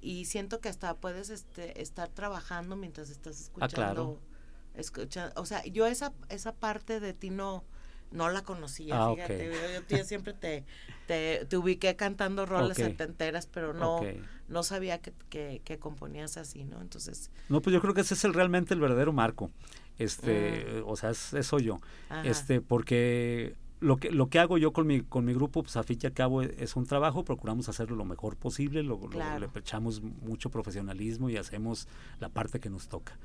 y 0.00 0.24
siento 0.24 0.60
que 0.60 0.70
hasta 0.70 0.94
puedes 0.94 1.28
este, 1.28 1.82
estar 1.82 2.08
trabajando 2.08 2.74
mientras 2.74 3.10
estás 3.10 3.38
escuchando. 3.38 4.18
Ah, 4.22 4.78
escuchando 4.78 5.38
o 5.38 5.44
sea, 5.44 5.62
yo 5.66 5.86
esa 5.86 6.14
esa 6.30 6.54
parte 6.54 7.00
de 7.00 7.12
ti 7.12 7.28
no 7.28 7.64
no 8.12 8.28
la 8.30 8.42
conocía, 8.42 8.94
ah, 8.96 9.14
fíjate. 9.14 9.50
Yo, 9.88 10.04
siempre 10.04 10.32
te, 10.32 10.64
te, 11.06 11.56
ubiqué 11.56 11.96
cantando 11.96 12.46
roles 12.46 12.78
enteras, 12.78 13.46
pero 13.46 13.72
no, 13.74 14.00
no 14.48 14.62
sabía 14.62 15.00
que, 15.00 15.60
que, 15.64 15.78
componías 15.78 16.36
así, 16.36 16.64
¿no? 16.64 16.80
Entonces... 16.80 17.30
No, 17.48 17.60
pues 17.60 17.72
yo 17.74 17.80
creo 17.80 17.94
que 17.94 18.02
ese 18.02 18.14
es 18.14 18.24
el, 18.24 18.34
realmente 18.34 18.74
el 18.74 18.80
verdadero 18.80 19.12
marco. 19.12 19.50
Este, 19.98 20.82
mm. 20.82 20.88
o 20.88 20.96
sea, 20.96 21.10
eso 21.10 21.58
yo. 21.58 21.80
Este, 22.24 22.60
porque 22.60 23.56
lo 23.80 23.96
que, 23.96 24.10
lo 24.10 24.28
que 24.28 24.38
hago 24.38 24.58
yo 24.58 24.72
con 24.72 24.86
mi, 24.86 25.00
con 25.00 25.24
mi 25.24 25.34
grupo, 25.34 25.62
pues 25.62 25.76
a 25.76 25.82
fin 25.82 25.98
y 26.00 26.06
al 26.06 26.12
cabo 26.12 26.42
e, 26.42 26.54
es, 26.58 26.76
un 26.76 26.86
trabajo, 26.86 27.24
procuramos 27.24 27.68
hacerlo 27.68 27.96
lo 27.96 28.04
mejor 28.04 28.36
posible, 28.36 28.82
lo, 28.82 29.00
le 29.10 29.48
echamos 29.58 30.02
mucho 30.02 30.50
profesionalismo 30.50 31.28
y 31.28 31.36
hacemos 31.36 31.88
la 32.20 32.28
parte 32.28 32.60
que 32.60 32.70
nos 32.70 32.88
toca. 32.88 33.18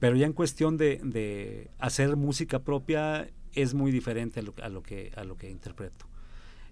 Pero 0.00 0.16
ya 0.16 0.26
en 0.26 0.32
cuestión 0.32 0.76
de, 0.76 1.00
de 1.04 1.70
hacer 1.78 2.16
música 2.16 2.58
propia 2.58 3.28
es 3.54 3.74
muy 3.74 3.90
diferente 3.92 4.40
a 4.40 4.42
lo, 4.42 4.54
a 4.62 4.68
lo, 4.68 4.82
que, 4.82 5.12
a 5.16 5.24
lo 5.24 5.36
que 5.36 5.50
interpreto. 5.50 6.06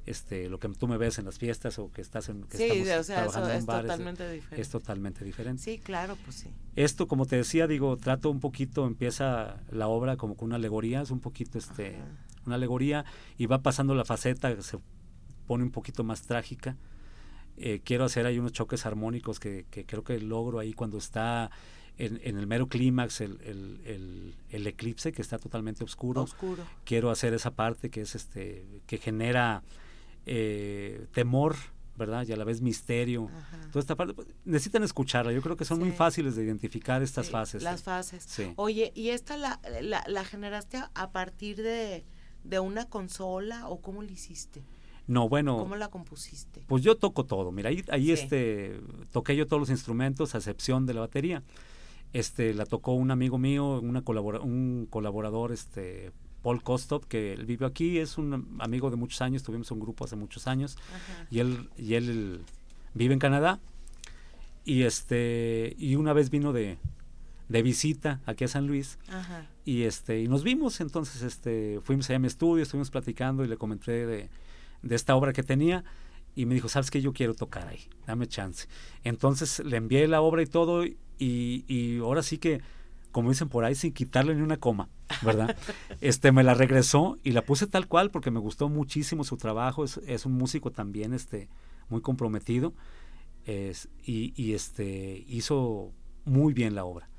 Este, 0.06 0.48
lo 0.48 0.58
que 0.58 0.68
tú 0.70 0.88
me 0.88 0.96
ves 0.96 1.18
en 1.18 1.26
las 1.26 1.38
fiestas 1.38 1.78
o 1.78 1.92
que 1.92 2.00
estás 2.00 2.30
en 2.30 2.44
que 2.44 2.56
sí, 2.56 2.90
o 2.90 3.04
sea, 3.04 3.26
eso 3.26 3.48
es 3.50 3.66
totalmente 3.66 4.30
diferente. 4.32 4.60
Es 4.60 4.70
totalmente 4.70 5.24
diferente. 5.24 5.62
Sí, 5.62 5.78
claro, 5.78 6.16
pues 6.24 6.36
sí. 6.36 6.48
Esto, 6.74 7.06
como 7.06 7.26
te 7.26 7.36
decía, 7.36 7.66
digo, 7.66 7.96
trato 7.98 8.30
un 8.30 8.40
poquito, 8.40 8.86
empieza 8.86 9.60
la 9.70 9.88
obra 9.88 10.16
como 10.16 10.36
con 10.36 10.46
una 10.46 10.56
alegoría, 10.56 11.02
es 11.02 11.10
un 11.10 11.20
poquito 11.20 11.58
este 11.58 11.96
una 12.46 12.56
alegoría 12.56 13.04
y 13.36 13.46
va 13.46 13.62
pasando 13.62 13.94
la 13.94 14.04
faceta, 14.04 14.60
se 14.62 14.78
pone 15.46 15.64
un 15.64 15.70
poquito 15.70 16.04
más 16.04 16.22
trágica. 16.22 16.76
Eh, 17.56 17.80
quiero 17.84 18.04
hacer 18.04 18.24
ahí 18.24 18.38
unos 18.38 18.52
choques 18.52 18.86
armónicos 18.86 19.38
que, 19.38 19.66
creo 19.86 20.02
que 20.02 20.18
logro 20.18 20.58
ahí 20.58 20.72
cuando 20.72 20.96
está 20.96 21.50
en, 22.06 22.38
el 22.38 22.46
mero 22.46 22.68
clímax 22.68 23.20
el, 23.20 24.34
el, 24.50 24.66
eclipse 24.66 25.12
que 25.12 25.22
está 25.22 25.38
totalmente 25.38 25.84
oscuro. 25.84 26.22
oscuro. 26.22 26.64
Quiero 26.84 27.10
hacer 27.10 27.34
esa 27.34 27.52
parte 27.52 27.90
que 27.90 28.02
es 28.02 28.14
este 28.14 28.82
que 28.86 28.98
genera 28.98 29.62
eh, 30.26 31.06
temor, 31.12 31.56
¿verdad? 31.96 32.26
Y 32.26 32.32
a 32.32 32.36
la 32.36 32.44
vez 32.44 32.60
misterio. 32.60 33.30
Toda 33.72 33.80
esta 33.80 33.96
parte, 33.96 34.14
pues, 34.14 34.28
necesitan 34.44 34.82
escucharla. 34.82 35.32
Yo 35.32 35.42
creo 35.42 35.56
que 35.56 35.64
son 35.64 35.78
muy 35.78 35.90
fáciles 35.90 36.36
de 36.36 36.44
identificar 36.44 37.02
estas 37.02 37.30
fases. 37.30 37.62
Las 37.62 37.82
fases. 37.82 38.26
Oye, 38.56 38.92
¿y 38.94 39.10
esta 39.10 39.36
la, 39.36 39.60
la 40.06 40.24
generaste 40.24 40.82
a 40.94 41.10
partir 41.10 41.56
de 41.62 42.04
de 42.44 42.60
una 42.60 42.86
consola 42.86 43.68
o 43.68 43.80
cómo 43.80 44.02
lo 44.02 44.10
hiciste? 44.10 44.62
No, 45.06 45.28
bueno. 45.28 45.58
¿Cómo 45.58 45.76
la 45.76 45.88
compusiste? 45.88 46.62
Pues 46.66 46.82
yo 46.84 46.96
toco 46.96 47.24
todo. 47.24 47.50
Mira, 47.50 47.70
ahí, 47.70 47.84
ahí 47.90 48.12
este, 48.12 48.80
toqué 49.10 49.34
yo 49.34 49.46
todos 49.46 49.60
los 49.60 49.70
instrumentos, 49.70 50.34
a 50.34 50.38
excepción 50.38 50.86
de 50.86 50.94
la 50.94 51.00
batería. 51.00 51.42
Este, 52.12 52.54
la 52.54 52.66
tocó 52.66 52.92
un 52.92 53.10
amigo 53.10 53.38
mío, 53.38 53.80
una 53.80 54.02
colabora, 54.02 54.40
un 54.40 54.86
colaborador, 54.90 55.52
este, 55.52 56.12
Paul 56.42 56.62
Kostop, 56.62 57.04
que 57.04 57.32
él 57.32 57.46
vive 57.46 57.66
aquí, 57.66 57.98
es 57.98 58.18
un 58.18 58.56
amigo 58.60 58.90
de 58.90 58.96
muchos 58.96 59.20
años, 59.22 59.42
tuvimos 59.42 59.70
un 59.70 59.80
grupo 59.80 60.04
hace 60.04 60.16
muchos 60.16 60.46
años, 60.46 60.76
y 61.30 61.38
él, 61.38 61.68
y 61.76 61.94
él 61.94 62.40
vive 62.94 63.14
en 63.14 63.20
Canadá, 63.20 63.60
y 64.64 64.82
este, 64.82 65.74
y 65.78 65.94
una 65.94 66.12
vez 66.12 66.30
vino 66.30 66.52
de, 66.52 66.78
de 67.50 67.62
visita 67.62 68.20
aquí 68.26 68.44
a 68.44 68.48
San 68.48 68.68
Luis 68.68 68.96
y 69.64 69.82
este 69.82 70.20
y 70.20 70.28
nos 70.28 70.44
vimos 70.44 70.80
entonces 70.80 71.22
este 71.22 71.80
fuimos 71.82 72.08
allá 72.08 72.16
a 72.16 72.20
mi 72.20 72.28
estudio 72.28 72.62
estuvimos 72.62 72.90
platicando 72.90 73.44
y 73.44 73.48
le 73.48 73.56
comenté 73.56 74.06
de, 74.06 74.28
esta 74.88 75.16
obra 75.16 75.32
que 75.32 75.42
tenía 75.42 75.84
y 76.34 76.46
me 76.46 76.54
dijo 76.54 76.68
sabes 76.68 76.90
que 76.90 77.00
yo 77.00 77.12
quiero 77.12 77.34
tocar 77.34 77.68
ahí 77.68 77.88
dame 78.06 78.26
chance 78.26 78.68
entonces 79.04 79.60
le 79.64 79.76
envié 79.76 80.06
la 80.08 80.20
obra 80.20 80.42
y 80.42 80.46
todo 80.46 80.84
y, 80.84 80.96
y 81.18 81.98
ahora 81.98 82.22
sí 82.22 82.38
que 82.38 82.60
como 83.12 83.30
dicen 83.30 83.48
por 83.48 83.64
ahí 83.64 83.74
sin 83.74 83.92
quitarle 83.92 84.34
ni 84.34 84.42
una 84.42 84.58
coma 84.58 84.88
verdad 85.22 85.56
este 86.00 86.32
me 86.32 86.42
la 86.42 86.54
regresó 86.54 87.18
y 87.22 87.32
la 87.32 87.42
puse 87.42 87.66
tal 87.66 87.88
cual 87.88 88.10
porque 88.10 88.30
me 88.30 88.40
gustó 88.40 88.68
muchísimo 88.68 89.24
su 89.24 89.36
trabajo 89.36 89.84
es, 89.84 89.98
es 90.06 90.26
un 90.26 90.32
músico 90.32 90.70
también 90.70 91.12
este 91.12 91.48
muy 91.88 92.00
comprometido 92.00 92.72
es, 93.44 93.88
y, 94.04 94.32
y 94.40 94.54
este 94.54 95.24
hizo 95.26 95.92
muy 96.24 96.52
bien 96.52 96.74
la 96.74 96.84
obra 96.84 97.10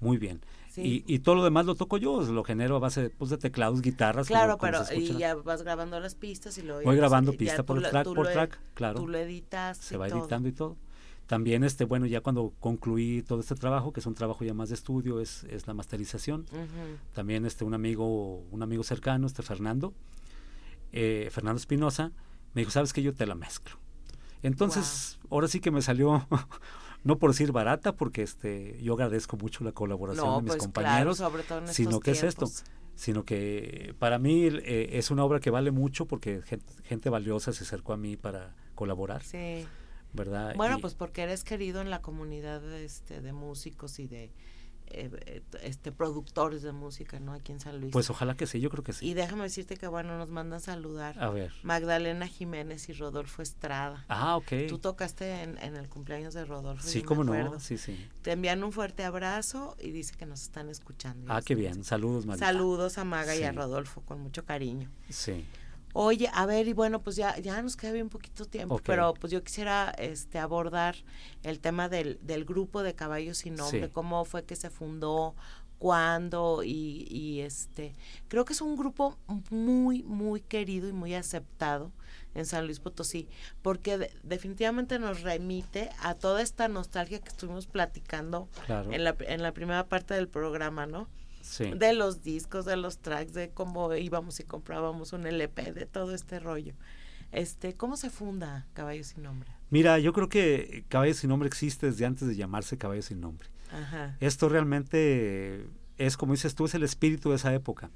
muy 0.00 0.18
bien. 0.18 0.40
Y, 0.76 1.04
y, 1.06 1.18
todo 1.20 1.34
lo 1.36 1.44
demás 1.44 1.66
lo 1.66 1.74
toco 1.74 1.96
yo, 1.96 2.20
lo 2.20 2.44
genero 2.44 2.76
a 2.76 2.78
base 2.78 3.10
pues, 3.10 3.30
de 3.30 3.38
teclados, 3.38 3.80
guitarras. 3.80 4.26
Claro, 4.26 4.58
pero 4.58 4.80
y 4.94 5.16
ya 5.16 5.34
vas 5.34 5.62
grabando 5.62 5.98
las 6.00 6.14
pistas 6.14 6.58
y 6.58 6.62
lo 6.62 6.82
Voy 6.82 6.96
grabando 6.96 7.32
pista 7.32 7.62
por 7.62 7.82
track 7.82 8.04
por 8.04 8.28
track, 8.28 8.60
claro. 8.74 9.00
Tú 9.00 9.08
lo 9.08 9.18
editas. 9.18 9.78
Se 9.78 9.96
va 9.96 10.08
editando 10.08 10.48
y 10.48 10.52
todo. 10.52 10.76
También, 11.26 11.64
este, 11.64 11.84
bueno, 11.84 12.06
ya 12.06 12.20
cuando 12.20 12.52
concluí 12.60 13.22
todo 13.22 13.40
este 13.40 13.56
trabajo, 13.56 13.92
que 13.92 13.98
es 13.98 14.06
un 14.06 14.14
trabajo 14.14 14.44
ya 14.44 14.54
más 14.54 14.68
de 14.68 14.76
estudio, 14.76 15.20
es, 15.20 15.42
es 15.44 15.66
la 15.66 15.74
masterización. 15.74 16.46
También, 17.14 17.44
este, 17.46 17.64
un 17.64 17.74
amigo, 17.74 18.44
un 18.50 18.62
amigo 18.62 18.84
cercano, 18.84 19.26
este 19.26 19.42
Fernando, 19.42 19.92
eh, 20.92 21.28
Fernando 21.32 21.58
Espinosa, 21.58 22.12
me 22.54 22.60
dijo, 22.60 22.70
sabes 22.70 22.92
que 22.92 23.02
yo 23.02 23.12
te 23.12 23.26
la 23.26 23.34
mezclo. 23.34 23.76
Entonces, 24.42 25.18
ahora 25.28 25.48
sí 25.48 25.58
que 25.58 25.72
me 25.72 25.82
salió 25.82 26.26
no 27.06 27.18
por 27.18 27.30
decir 27.30 27.52
barata, 27.52 27.94
porque 27.94 28.22
este 28.22 28.78
yo 28.82 28.94
agradezco 28.94 29.36
mucho 29.36 29.62
la 29.62 29.70
colaboración 29.70 30.38
de 30.38 30.42
mis 30.42 30.52
pues, 30.52 30.62
compañeros, 30.64 31.22
sino 31.66 32.00
que 32.00 32.10
es 32.10 32.24
esto, 32.24 32.46
sino 32.96 33.24
que 33.24 33.94
para 34.00 34.18
mí 34.18 34.46
eh, 34.46 34.88
es 34.92 35.12
una 35.12 35.24
obra 35.24 35.38
que 35.38 35.50
vale 35.50 35.70
mucho 35.70 36.06
porque 36.06 36.42
gente, 36.42 37.08
valiosa 37.08 37.52
se 37.52 37.62
acercó 37.62 37.92
a 37.92 37.96
mí 37.96 38.16
para 38.16 38.56
colaborar. 38.74 39.22
Sí. 39.22 39.64
¿Verdad? 40.14 40.54
Bueno, 40.56 40.78
pues 40.80 40.94
porque 40.94 41.22
eres 41.22 41.44
querido 41.44 41.80
en 41.80 41.90
la 41.90 42.00
comunidad 42.00 42.64
este, 42.72 43.20
de 43.20 43.32
músicos 43.32 43.98
y 44.00 44.08
de 44.08 44.32
eh, 44.88 45.42
este 45.62 45.92
productores 45.92 46.62
de 46.62 46.72
música, 46.72 47.20
¿no? 47.20 47.32
Aquí 47.32 47.52
en 47.52 47.60
San 47.60 47.80
Luis. 47.80 47.92
Pues 47.92 48.10
ojalá 48.10 48.36
que 48.36 48.46
sí, 48.46 48.60
yo 48.60 48.70
creo 48.70 48.84
que 48.84 48.92
sí. 48.92 49.06
Y 49.06 49.14
déjame 49.14 49.44
decirte 49.44 49.76
que 49.76 49.86
bueno, 49.86 50.16
nos 50.18 50.30
mandan 50.30 50.60
saludar. 50.60 51.18
A 51.22 51.30
ver. 51.30 51.52
Magdalena 51.62 52.26
Jiménez 52.26 52.88
y 52.88 52.92
Rodolfo 52.92 53.42
Estrada. 53.42 54.04
Ah, 54.08 54.36
ok. 54.36 54.52
Tú 54.68 54.78
tocaste 54.78 55.42
en, 55.42 55.58
el 55.76 55.88
cumpleaños 55.88 56.34
de 56.34 56.44
Rodolfo. 56.44 56.86
Sí, 56.86 57.02
cómo 57.02 57.24
no, 57.24 57.60
sí, 57.60 57.78
sí. 57.78 58.08
Te 58.22 58.32
envían 58.32 58.62
un 58.64 58.72
fuerte 58.72 59.04
abrazo 59.04 59.76
y 59.80 59.90
dice 59.90 60.14
que 60.16 60.26
nos 60.26 60.42
están 60.42 60.68
escuchando. 60.68 61.32
Ah, 61.32 61.42
qué 61.42 61.54
bien, 61.54 61.84
saludos, 61.84 62.26
Magdalena. 62.26 62.58
Saludos 62.58 62.98
a 62.98 63.04
Maga 63.04 63.34
y 63.36 63.42
a 63.42 63.52
Rodolfo, 63.52 64.02
con 64.02 64.20
mucho 64.20 64.44
cariño. 64.44 64.90
Sí. 65.08 65.44
Oye, 65.98 66.28
a 66.34 66.44
ver, 66.44 66.68
y 66.68 66.74
bueno, 66.74 67.00
pues 67.02 67.16
ya, 67.16 67.38
ya 67.38 67.62
nos 67.62 67.74
queda 67.74 67.92
bien 67.92 68.10
poquito 68.10 68.44
tiempo, 68.44 68.78
pero 68.84 69.14
pues 69.14 69.32
yo 69.32 69.42
quisiera 69.42 69.94
este 69.96 70.38
abordar 70.38 70.94
el 71.42 71.58
tema 71.58 71.88
del, 71.88 72.18
del 72.20 72.44
grupo 72.44 72.82
de 72.82 72.94
Caballos 72.94 73.38
sin 73.38 73.54
Nombre, 73.54 73.88
cómo 73.90 74.26
fue 74.26 74.44
que 74.44 74.56
se 74.56 74.68
fundó, 74.68 75.34
cuándo, 75.78 76.62
y, 76.62 77.06
y 77.10 77.40
este, 77.40 77.94
creo 78.28 78.44
que 78.44 78.52
es 78.52 78.60
un 78.60 78.76
grupo 78.76 79.16
muy, 79.48 80.02
muy 80.02 80.42
querido 80.42 80.86
y 80.86 80.92
muy 80.92 81.14
aceptado 81.14 81.92
en 82.34 82.44
San 82.44 82.66
Luis 82.66 82.78
Potosí, 82.78 83.30
porque 83.62 84.10
definitivamente 84.22 84.98
nos 84.98 85.22
remite 85.22 85.88
a 86.02 86.14
toda 86.14 86.42
esta 86.42 86.68
nostalgia 86.68 87.20
que 87.20 87.28
estuvimos 87.28 87.66
platicando 87.66 88.50
en, 88.68 89.02
la, 89.02 89.16
en 89.20 89.42
la 89.42 89.52
primera 89.52 89.86
parte 89.86 90.12
del 90.12 90.28
programa, 90.28 90.84
¿no? 90.84 91.08
De 91.58 91.92
los 91.92 92.22
discos, 92.22 92.64
de 92.64 92.76
los 92.76 92.98
tracks, 92.98 93.32
de 93.32 93.50
cómo 93.50 93.94
íbamos 93.94 94.40
y 94.40 94.44
comprábamos 94.44 95.12
un 95.12 95.26
LP, 95.26 95.72
de 95.72 95.86
todo 95.86 96.14
este 96.14 96.40
rollo. 96.40 96.74
Este, 97.32 97.74
¿Cómo 97.74 97.96
se 97.96 98.10
funda 98.10 98.66
Caballo 98.72 99.04
Sin 99.04 99.22
Nombre? 99.22 99.50
Mira, 99.70 99.98
yo 99.98 100.12
creo 100.12 100.28
que 100.28 100.84
Caballo 100.88 101.14
Sin 101.14 101.30
Nombre 101.30 101.48
existe 101.48 101.86
desde 101.86 102.06
antes 102.06 102.28
de 102.28 102.36
llamarse 102.36 102.78
Caballo 102.78 103.02
Sin 103.02 103.20
Nombre. 103.20 103.48
Esto 104.20 104.48
realmente 104.48 105.66
es, 105.98 106.16
como 106.16 106.32
dices 106.32 106.54
tú, 106.54 106.66
es 106.66 106.74
el 106.74 106.82
espíritu 106.82 107.30
de 107.30 107.36
esa 107.36 107.52
época. 107.52 107.90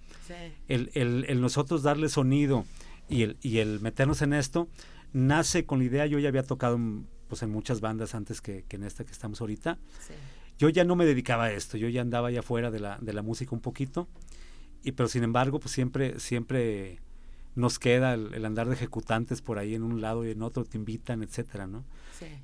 El, 0.68 0.90
el, 0.94 1.24
el, 1.28 1.40
nosotros 1.40 1.82
darle 1.82 2.08
sonido 2.08 2.64
y 3.08 3.22
el, 3.22 3.38
y 3.40 3.58
el 3.58 3.80
meternos 3.80 4.20
en 4.22 4.32
esto 4.32 4.68
nace 5.12 5.64
con 5.64 5.78
la 5.78 5.84
idea, 5.84 6.06
yo 6.06 6.18
ya 6.18 6.28
había 6.28 6.42
tocado 6.42 6.78
pues, 7.28 7.42
en 7.42 7.50
muchas 7.50 7.80
bandas 7.80 8.14
antes 8.14 8.40
que, 8.40 8.64
que 8.68 8.76
en 8.76 8.84
esta 8.84 9.04
que 9.04 9.12
estamos 9.12 9.40
ahorita. 9.40 9.78
Sí 10.06 10.14
yo 10.60 10.68
ya 10.68 10.84
no 10.84 10.94
me 10.94 11.06
dedicaba 11.06 11.44
a 11.44 11.52
esto, 11.52 11.78
yo 11.78 11.88
ya 11.88 12.02
andaba 12.02 12.30
ya 12.30 12.42
fuera 12.42 12.70
de 12.70 12.80
la, 12.80 12.98
de 13.00 13.14
la 13.14 13.22
música 13.22 13.54
un 13.54 13.62
poquito, 13.62 14.08
y, 14.84 14.92
pero 14.92 15.08
sin 15.08 15.22
embargo, 15.22 15.58
pues 15.58 15.72
siempre, 15.72 16.20
siempre 16.20 17.00
nos 17.54 17.78
queda 17.78 18.12
el, 18.12 18.44
andar 18.44 18.68
de 18.68 18.74
ejecutantes 18.74 19.40
por 19.40 19.58
ahí 19.58 19.74
en 19.74 19.82
un 19.82 20.02
lado 20.02 20.22
y 20.26 20.32
en 20.32 20.42
otro, 20.42 20.66
te 20.66 20.76
invitan, 20.76 21.22
etcétera, 21.22 21.66
¿no? 21.66 21.86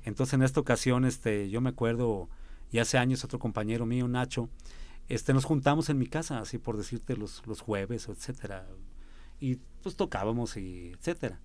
Entonces 0.03 0.33
en 0.33 0.41
esta 0.41 0.59
ocasión, 0.59 1.05
este, 1.05 1.51
yo 1.51 1.61
me 1.61 1.69
acuerdo, 1.69 2.27
y 2.71 2.79
hace 2.79 2.97
años 2.97 3.23
otro 3.23 3.37
compañero 3.37 3.85
mío, 3.85 4.07
Nacho, 4.07 4.49
este, 5.09 5.31
nos 5.31 5.45
juntamos 5.45 5.89
en 5.89 5.99
mi 5.99 6.07
casa, 6.07 6.39
así 6.39 6.57
por 6.57 6.75
decirte, 6.75 7.15
los, 7.15 7.45
los 7.45 7.61
jueves, 7.61 8.09
etcétera, 8.09 8.67
y 9.39 9.57
pues 9.83 9.95
tocábamos 9.95 10.57
y 10.57 10.93
etcétera. 10.97 11.39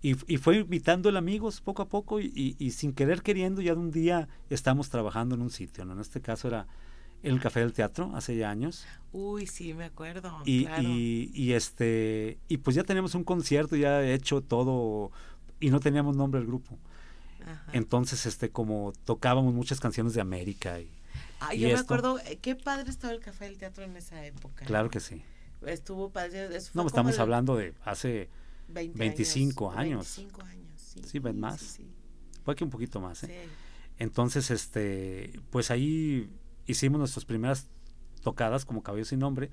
Y, 0.00 0.14
fue 0.14 0.58
invitando 0.58 1.08
el 1.08 1.16
amigos 1.16 1.60
poco 1.60 1.82
a 1.82 1.88
poco 1.88 2.20
y, 2.20 2.70
sin 2.70 2.92
querer 2.92 3.22
queriendo 3.22 3.60
ya 3.60 3.74
de 3.74 3.80
un 3.80 3.90
día 3.90 4.28
estamos 4.48 4.90
trabajando 4.90 5.34
en 5.34 5.42
un 5.42 5.50
sitio, 5.50 5.84
¿no? 5.84 5.94
En 5.94 6.00
este 6.00 6.20
caso 6.20 6.48
era 6.48 6.66
el 7.24 7.40
Café 7.40 7.60
del 7.60 7.72
Teatro, 7.72 8.12
hace 8.14 8.36
ya 8.36 8.48
años. 8.48 8.86
Uy, 9.12 9.46
sí, 9.46 9.74
me 9.74 9.84
acuerdo. 9.84 10.40
Y, 10.44 10.68
y, 11.34 11.52
este, 11.52 12.38
y 12.46 12.58
pues 12.58 12.76
ya 12.76 12.84
teníamos 12.84 13.16
un 13.16 13.24
concierto 13.24 13.74
ya 13.74 14.02
hecho 14.02 14.40
todo 14.40 15.10
y 15.58 15.70
no 15.70 15.80
teníamos 15.80 16.16
nombre 16.16 16.40
del 16.40 16.46
grupo. 16.46 16.78
Entonces, 17.72 18.26
este, 18.26 18.50
como 18.50 18.92
tocábamos 19.04 19.54
muchas 19.54 19.80
canciones 19.80 20.14
de 20.14 20.20
América 20.20 20.80
y... 20.80 20.90
Ah, 21.40 21.54
yo 21.54 21.68
me 21.68 21.74
acuerdo, 21.74 22.18
eh, 22.20 22.38
qué 22.40 22.56
padre 22.56 22.90
estaba 22.90 23.12
el 23.12 23.20
Café 23.20 23.46
del 23.46 23.58
Teatro 23.58 23.84
en 23.84 23.96
esa 23.96 24.24
época. 24.24 24.64
Claro 24.66 24.90
que 24.90 25.00
sí. 25.00 25.22
Estuvo 25.66 26.10
padre. 26.10 26.48
No, 26.74 26.86
estamos 26.86 27.18
hablando 27.18 27.56
de 27.56 27.74
hace 27.84 28.28
25 28.68 29.70
años. 29.70 30.16
25 30.16 30.42
años, 30.42 30.80
sí. 30.80 31.00
Sí, 31.04 31.18
ven 31.18 31.40
más. 31.40 31.78
Fue 32.44 32.54
que 32.54 32.64
un 32.64 32.70
poquito 32.70 33.00
más, 33.00 33.24
¿eh? 33.24 33.48
Entonces, 33.98 34.50
este, 34.50 35.40
pues 35.50 35.70
ahí 35.70 36.30
hicimos 36.66 36.98
nuestras 36.98 37.24
primeras 37.24 37.68
tocadas 38.22 38.64
como 38.64 38.82
Caballo 38.82 39.04
sin 39.04 39.18
Nombre. 39.18 39.50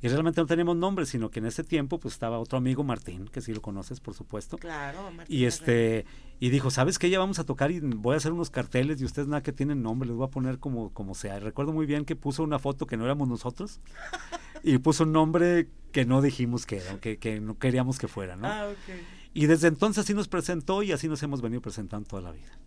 Y 0.00 0.06
realmente 0.06 0.40
no 0.40 0.46
teníamos 0.46 0.76
nombre, 0.76 1.06
sino 1.06 1.28
que 1.28 1.40
en 1.40 1.46
ese 1.46 1.64
tiempo 1.64 1.98
pues 1.98 2.14
estaba 2.14 2.38
otro 2.38 2.56
amigo, 2.56 2.84
Martín, 2.84 3.26
que 3.26 3.40
sí 3.40 3.52
lo 3.52 3.60
conoces, 3.60 3.98
por 3.98 4.14
supuesto. 4.14 4.56
Claro, 4.56 5.10
Martín. 5.10 5.36
Y 5.36 5.44
este 5.44 6.06
y 6.38 6.50
dijo, 6.50 6.70
¿sabes 6.70 7.00
qué? 7.00 7.10
Ya 7.10 7.18
vamos 7.18 7.40
a 7.40 7.44
tocar 7.44 7.72
y 7.72 7.80
voy 7.80 8.14
a 8.14 8.18
hacer 8.18 8.30
unos 8.30 8.48
carteles 8.48 9.00
y 9.00 9.04
ustedes 9.04 9.26
nada 9.26 9.42
que 9.42 9.52
tienen 9.52 9.82
nombre, 9.82 10.08
les 10.08 10.16
voy 10.16 10.24
a 10.24 10.30
poner 10.30 10.60
como, 10.60 10.92
como 10.92 11.16
sea. 11.16 11.40
recuerdo 11.40 11.72
muy 11.72 11.84
bien 11.84 12.04
que 12.04 12.14
puso 12.14 12.44
una 12.44 12.60
foto 12.60 12.86
que 12.86 12.96
no 12.96 13.04
éramos 13.04 13.28
nosotros 13.28 13.80
y 14.62 14.78
puso 14.78 15.04
un 15.04 15.12
nombre 15.12 15.68
que 15.92 16.04
no 16.04 16.22
dijimos 16.22 16.66
que 16.66 16.76
era, 16.76 17.00
que, 17.00 17.18
que 17.18 17.40
no 17.40 17.58
queríamos 17.58 17.98
que 17.98 18.08
fuera, 18.08 18.36
¿no? 18.36 18.48
Ah, 18.48 18.68
ok. 18.68 18.94
Y 19.34 19.46
desde 19.46 19.68
entonces 19.68 20.04
así 20.04 20.14
nos 20.14 20.28
presentó 20.28 20.82
y 20.82 20.92
así 20.92 21.08
nos 21.08 21.22
hemos 21.22 21.42
venido 21.42 21.60
presentando 21.60 22.08
toda 22.08 22.22
la 22.22 22.32
vida. 22.32 22.58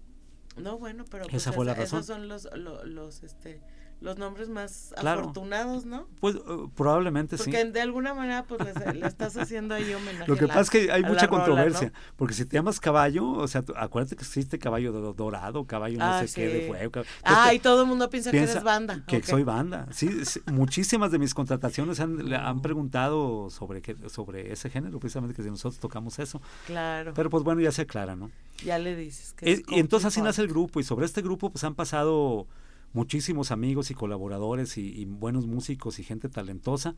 No, 0.58 0.78
bueno, 0.78 1.06
pero 1.10 1.26
esa 1.26 1.52
pues 1.52 1.56
fue 1.56 1.66
la 1.66 1.74
razón. 1.74 2.00
Esos 2.00 2.06
son 2.06 2.28
los, 2.28 2.48
los, 2.86 3.24
este, 3.24 3.62
los 4.02 4.18
nombres 4.18 4.50
más 4.50 4.94
afortunados, 4.98 5.86
¿no? 5.86 6.08
Pues 6.20 6.36
uh, 6.36 6.70
probablemente 6.76 7.38
sí. 7.38 7.44
Porque 7.46 7.66
de 7.66 7.82
alguna 7.82 8.14
manera 8.14 8.44
pues 8.44 8.62
le, 8.94 9.06
estás 9.06 9.38
haciendo 9.38 9.76
ahí 9.76 9.94
homenaje. 9.94 10.26
Lo 10.28 10.36
que 10.36 10.48
pasa 10.48 10.62
es 10.62 10.70
que 10.70 10.92
hay 10.92 11.04
mucha 11.04 11.28
controversia, 11.28 11.94
porque 12.16 12.34
si 12.34 12.46
te 12.46 12.58
llamas 12.58 12.80
caballo, 12.80 13.30
o 13.32 13.48
sea, 13.48 13.64
acuérdate 13.76 14.16
que 14.16 14.24
existe 14.24 14.58
caballo 14.58 14.92
dorado, 15.14 15.66
caballo 15.66 16.00
no 16.00 16.06
ah, 16.06 16.28
sé 16.28 16.34
qué 16.34 16.48
de 16.48 16.68
fuego. 16.68 17.04
Ah, 17.24 17.54
y 17.54 17.60
todo 17.60 17.84
el 17.84 17.88
mundo 17.88 18.10
piensa, 18.10 18.32
que 18.32 18.40
eres 18.40 18.64
banda. 18.64 19.04
Que 19.08 19.22
soy 19.22 19.44
banda. 19.44 19.88
Sí, 19.92 20.10
muchísimas 20.52 21.12
de 21.12 21.20
mis 21.20 21.34
contrataciones 21.34 22.00
han, 22.00 22.34
han 22.34 22.62
preguntado 22.62 23.50
sobre 23.52 23.82
qué, 23.82 23.96
sobre 24.10 24.52
ese 24.52 24.70
género, 24.70 25.00
precisamente 25.00 25.36
que 25.36 25.44
si 25.44 25.50
nosotros 25.50 25.80
tocamos 25.80 26.18
eso. 26.18 26.42
Claro. 26.66 27.14
Pero 27.14 27.30
pues 27.30 27.44
bueno, 27.44 27.62
ya 27.62 27.72
se 27.72 27.84
aclara, 27.84 28.16
¿no? 28.16 28.32
Ya 28.66 28.80
le 28.80 28.96
dices 28.96 29.34
que 29.34 29.64
y 29.68 29.80
entonces 29.80 30.08
así 30.08 30.22
nace 30.22 30.42
el 30.42 30.48
grupo 30.48 30.80
y 30.80 30.84
sobre 30.84 31.06
este 31.06 31.22
grupo 31.22 31.50
pues 31.50 31.64
han 31.64 31.76
pasado 31.76 32.48
muchísimos 32.94 33.52
amigos 33.52 33.92
y 33.92 33.94
colaboradores 33.94 34.78
y, 34.78 35.06
buenos 35.06 35.48
músicos 35.48 36.00
y 36.00 36.04
gente 36.04 36.30
talentosa. 36.30 36.96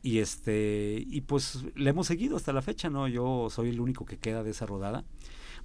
Y 0.00 0.20
este 0.20 1.04
y 1.08 1.22
pues 1.22 1.64
le 1.74 1.90
hemos 1.90 2.06
seguido 2.06 2.36
hasta 2.36 2.52
la 2.52 2.62
fecha 2.62 2.88
no 2.88 3.08
yo 3.08 3.48
soy 3.50 3.70
el 3.70 3.80
único 3.80 4.04
que 4.04 4.16
queda 4.16 4.44
de 4.44 4.50
esa 4.50 4.64
rodada. 4.64 5.04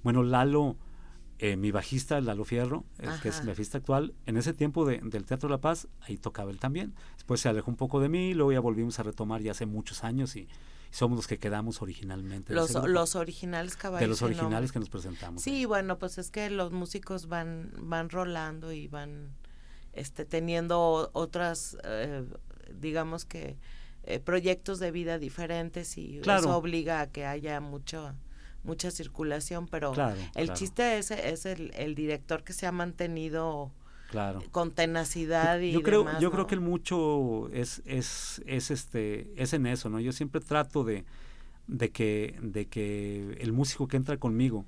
Bueno 0.02 0.24
Lalo 0.24 0.76
eh, 1.38 1.56
mi 1.56 1.70
bajista 1.70 2.20
Lalo 2.20 2.44
Fierro 2.44 2.84
que 3.22 3.28
es 3.28 3.42
mi 3.42 3.48
bajista 3.48 3.78
actual 3.78 4.12
en 4.26 4.36
ese 4.36 4.52
tiempo 4.52 4.84
del 4.86 5.24
Teatro 5.24 5.48
La 5.48 5.58
Paz 5.58 5.86
ahí 6.00 6.16
tocaba 6.16 6.50
él 6.50 6.58
también. 6.58 6.94
Después 7.14 7.40
se 7.40 7.48
alejó 7.48 7.70
un 7.70 7.76
poco 7.76 8.00
de 8.00 8.08
mí 8.08 8.34
luego 8.34 8.50
ya 8.50 8.58
volvimos 8.58 8.98
a 8.98 9.04
retomar 9.04 9.40
ya 9.40 9.52
hace 9.52 9.66
muchos 9.66 10.02
años 10.02 10.34
y, 10.34 10.48
somos 10.90 11.16
los 11.16 11.26
que 11.26 11.38
quedamos 11.38 11.82
originalmente 11.82 12.54
los, 12.54 12.72
los 12.72 13.16
originales 13.16 13.74
caballos 13.74 14.00
de 14.02 14.06
los 14.06 14.22
originales 14.22 14.70
que 14.70 14.78
nos 14.78 14.88
presentamos 14.88 15.42
sí 15.42 15.64
bueno 15.64 15.98
pues 15.98 16.18
es 16.18 16.30
que 16.30 16.48
los 16.50 16.70
músicos 16.70 17.26
van 17.26 17.72
van 17.80 18.10
rolando 18.10 18.70
y 18.70 18.86
van 18.86 19.34
este, 19.94 20.24
teniendo 20.24 21.10
otras, 21.12 21.76
eh, 21.84 22.24
digamos 22.78 23.24
que, 23.24 23.56
eh, 24.04 24.20
proyectos 24.20 24.80
de 24.80 24.90
vida 24.90 25.18
diferentes 25.18 25.96
y 25.96 26.18
eso 26.18 26.56
obliga 26.56 27.00
a 27.00 27.06
que 27.06 27.24
haya 27.24 27.60
mucho 27.60 28.14
mucha 28.64 28.90
circulación, 28.90 29.68
pero 29.68 29.92
el 30.34 30.52
chiste 30.54 30.98
es, 30.98 31.10
es 31.10 31.44
el, 31.44 31.70
el, 31.74 31.94
director 31.94 32.42
que 32.42 32.54
se 32.54 32.66
ha 32.66 32.72
mantenido 32.72 33.72
con 34.50 34.70
tenacidad 34.70 35.58
y 35.60 35.72
yo 35.72 35.82
creo 35.82 36.06
yo 36.20 36.30
creo 36.30 36.46
que 36.46 36.54
el 36.54 36.60
mucho 36.60 37.48
es 37.52 37.82
es 37.84 38.42
es 38.46 38.70
este 38.70 39.32
es 39.36 39.52
en 39.52 39.66
eso 39.66 39.88
no 39.88 39.98
yo 39.98 40.12
siempre 40.12 40.40
trato 40.40 40.84
de 40.84 41.04
de 41.66 41.90
que 41.90 42.38
de 42.40 42.66
que 42.66 43.36
el 43.40 43.52
músico 43.52 43.88
que 43.88 43.96
entra 43.96 44.16
conmigo 44.16 44.64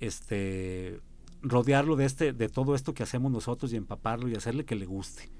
este 0.00 1.00
rodearlo 1.44 1.94
de 1.94 2.06
este 2.06 2.32
de 2.32 2.48
todo 2.48 2.74
esto 2.74 2.94
que 2.94 3.02
hacemos 3.02 3.30
nosotros 3.30 3.72
y 3.72 3.76
empaparlo 3.76 4.28
y 4.28 4.34
hacerle 4.34 4.64
que 4.64 4.74
le 4.74 4.86
guste 4.86 5.30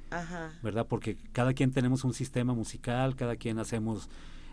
verdad 0.62 0.86
porque 0.86 1.16
cada 1.32 1.54
quien 1.54 1.72
tenemos 1.72 2.04
un 2.04 2.12
sistema 2.12 2.52
musical 2.52 3.16
cada 3.16 3.36
quien 3.36 3.58
hacemos 3.58 4.10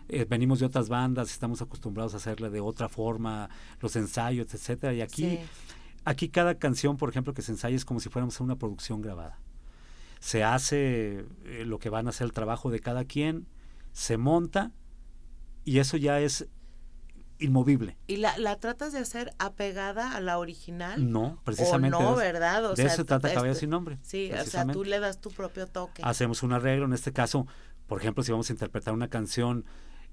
eh, 0.08 0.26
venimos 0.28 0.60
de 0.60 0.66
otras 0.66 0.88
bandas 0.88 1.30
estamos 1.30 1.60
acostumbrados 1.60 2.14
a 2.14 2.16
hacerle 2.16 2.48
de 2.48 2.60
otra 2.60 2.88
forma 2.88 3.50
los 3.80 3.94
ensayos 3.96 4.52
etcétera. 4.52 4.94
Y 4.94 5.02
aquí 5.02 5.38
aquí 6.04 6.28
cada 6.28 6.56
canción 6.56 6.96
por 6.96 7.10
ejemplo 7.10 7.34
que 7.34 7.42
se 7.42 7.52
ensaya 7.52 7.76
es 7.76 7.84
como 7.84 8.00
si 8.00 8.08
fuéramos 8.08 8.40
a 8.40 8.44
una 8.44 8.56
producción 8.56 9.02
grabada. 9.02 9.38
Se 10.20 10.44
hace 10.44 11.26
eh, 11.44 11.64
lo 11.66 11.78
que 11.78 11.90
van 11.90 12.08
a 12.08 12.12
ser 12.12 12.26
el 12.26 12.32
trabajo 12.32 12.70
de 12.70 12.80
cada 12.80 13.04
quien 13.04 13.46
se 13.92 14.16
monta 14.16 14.72
y 15.64 15.78
eso 15.78 15.96
ya 15.96 16.18
es 16.20 16.48
inmovible. 17.42 17.96
¿Y 18.06 18.16
la, 18.16 18.36
la, 18.38 18.56
tratas 18.56 18.92
de 18.92 19.00
hacer 19.00 19.32
apegada 19.38 20.16
a 20.16 20.20
la 20.20 20.38
original? 20.38 21.10
No, 21.10 21.40
precisamente. 21.44 21.96
O 21.96 22.02
no, 22.02 22.16
¿verdad? 22.16 22.64
O 22.64 22.74
de 22.74 22.84
eso 22.84 22.96
se 22.96 23.04
trata 23.04 23.32
Caballo 23.32 23.54
sin 23.54 23.70
nombre. 23.70 23.98
Sí, 24.02 24.30
o 24.32 24.44
sea, 24.44 24.66
tú 24.66 24.84
le 24.84 25.00
das 25.00 25.20
tu 25.20 25.30
propio 25.30 25.66
toque. 25.66 26.02
Hacemos 26.04 26.42
un 26.42 26.52
arreglo, 26.52 26.86
en 26.86 26.92
este 26.92 27.12
caso, 27.12 27.46
por 27.86 28.00
ejemplo, 28.00 28.22
si 28.22 28.32
vamos 28.32 28.48
a 28.48 28.52
interpretar 28.52 28.94
una 28.94 29.08
canción, 29.08 29.64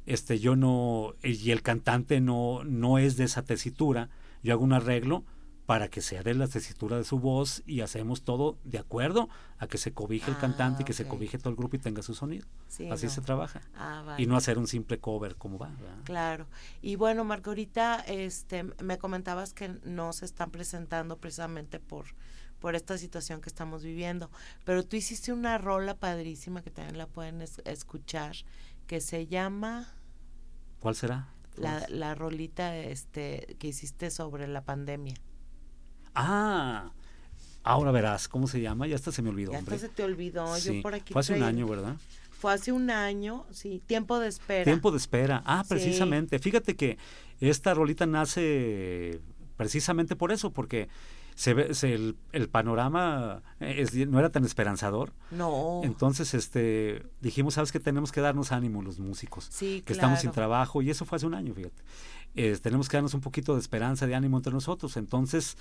este, 0.05 0.39
yo 0.39 0.55
no, 0.55 1.13
y 1.23 1.51
el 1.51 1.61
cantante 1.61 2.19
no, 2.21 2.63
no 2.63 2.97
es 2.97 3.15
de 3.17 3.25
esa 3.25 3.43
tesitura, 3.43 4.09
yo 4.43 4.53
hago 4.53 4.63
un 4.63 4.73
arreglo 4.73 5.23
para 5.69 5.87
que 5.87 6.01
sea 6.01 6.23
de 6.23 6.33
la 6.33 6.47
tesitura 6.47 6.97
de 6.97 7.03
su 7.03 7.19
voz 7.19 7.61
y 7.67 7.81
hacemos 7.81 8.23
todo 8.23 8.57
de 8.63 8.79
acuerdo 8.79 9.29
a 9.59 9.67
que 9.67 9.77
se 9.77 9.93
cobije 9.93 10.31
el 10.31 10.37
ah, 10.37 10.41
cantante 10.41 10.81
y 10.81 10.85
que 10.85 10.93
se 10.93 11.07
cobije 11.07 11.37
todo 11.37 11.51
el 11.51 11.55
grupo 11.57 11.75
y 11.75 11.79
tenga 11.79 12.01
su 12.01 12.15
sonido. 12.15 12.47
Así 12.89 13.07
se 13.07 13.21
trabaja. 13.21 13.61
Ah, 13.75 14.15
y 14.17 14.25
no 14.25 14.35
hacer 14.35 14.57
un 14.57 14.65
simple 14.65 14.97
cover 14.97 15.35
como 15.35 15.59
va. 15.59 15.69
Claro. 16.05 16.47
Y 16.81 16.95
bueno, 16.95 17.23
Margarita, 17.23 17.99
este, 18.07 18.63
me 18.81 18.97
comentabas 18.97 19.53
que 19.53 19.69
no 19.83 20.11
se 20.11 20.25
están 20.25 20.49
presentando 20.49 21.19
precisamente 21.19 21.79
por 21.79 22.07
por 22.59 22.73
esta 22.73 22.97
situación 22.97 23.39
que 23.39 23.47
estamos 23.49 23.83
viviendo, 23.83 24.31
pero 24.65 24.83
tú 24.83 24.95
hiciste 24.97 25.31
una 25.31 25.59
rola 25.59 25.93
padrísima 25.93 26.63
que 26.63 26.71
también 26.71 26.97
la 26.97 27.05
pueden 27.05 27.41
escuchar 27.41 28.35
que 28.87 29.01
se 29.01 29.27
llama 29.27 29.87
¿Cuál 30.79 30.95
será? 30.95 31.29
La, 31.55 31.85
la 31.89 32.15
rolita 32.15 32.75
este 32.75 33.55
que 33.59 33.67
hiciste 33.67 34.09
sobre 34.09 34.47
la 34.47 34.61
pandemia. 34.61 35.13
Ah, 36.21 36.91
ahora 37.63 37.91
verás, 37.91 38.27
¿cómo 38.27 38.47
se 38.47 38.59
llama? 38.59 38.87
Ya 38.87 38.95
hasta 38.95 39.11
se 39.11 39.21
me 39.21 39.29
olvidó. 39.29 39.53
Ya 39.53 39.59
hasta 39.59 39.77
se 39.77 39.87
te 39.87 40.03
olvidó. 40.03 40.57
Yo 40.57 40.81
por 40.81 40.93
aquí 40.93 41.13
Fue 41.13 41.21
hace 41.21 41.33
un 41.33 41.43
año, 41.43 41.65
¿verdad? 41.65 41.95
Fue 42.29 42.53
hace 42.53 42.73
un 42.73 42.89
año, 42.89 43.45
sí, 43.51 43.81
tiempo 43.85 44.19
de 44.19 44.27
espera. 44.27 44.65
Tiempo 44.65 44.91
de 44.91 44.97
espera. 44.97 45.41
Ah, 45.45 45.63
precisamente. 45.67 46.39
Fíjate 46.39 46.75
que 46.75 46.97
esta 47.39 47.73
rolita 47.73 48.05
nace 48.05 49.21
precisamente 49.55 50.17
por 50.17 50.33
eso, 50.33 50.51
porque 50.51 50.89
se 51.35 51.53
ve 51.53 51.71
el, 52.33 52.49
panorama 52.49 53.41
no 54.07 54.19
era 54.19 54.29
tan 54.29 54.43
esperanzador. 54.43 55.13
No. 55.31 55.79
Entonces, 55.85 56.33
este, 56.33 57.03
dijimos, 57.21 57.53
sabes 57.53 57.71
que 57.71 57.79
tenemos 57.79 58.11
que 58.11 58.19
darnos 58.19 58.51
ánimo 58.51 58.81
los 58.81 58.99
músicos, 58.99 59.47
sí, 59.49 59.81
que 59.85 59.93
estamos 59.93 60.19
sin 60.19 60.31
trabajo 60.31 60.81
y 60.81 60.89
eso 60.89 61.05
fue 61.05 61.15
hace 61.15 61.25
un 61.25 61.33
año, 61.33 61.53
fíjate. 61.53 62.61
tenemos 62.61 62.89
que 62.89 62.97
darnos 62.97 63.13
un 63.13 63.21
poquito 63.21 63.53
de 63.53 63.61
esperanza, 63.61 64.05
de 64.05 64.15
ánimo 64.15 64.35
entre 64.35 64.51
nosotros. 64.51 64.97
Entonces, 64.97 65.55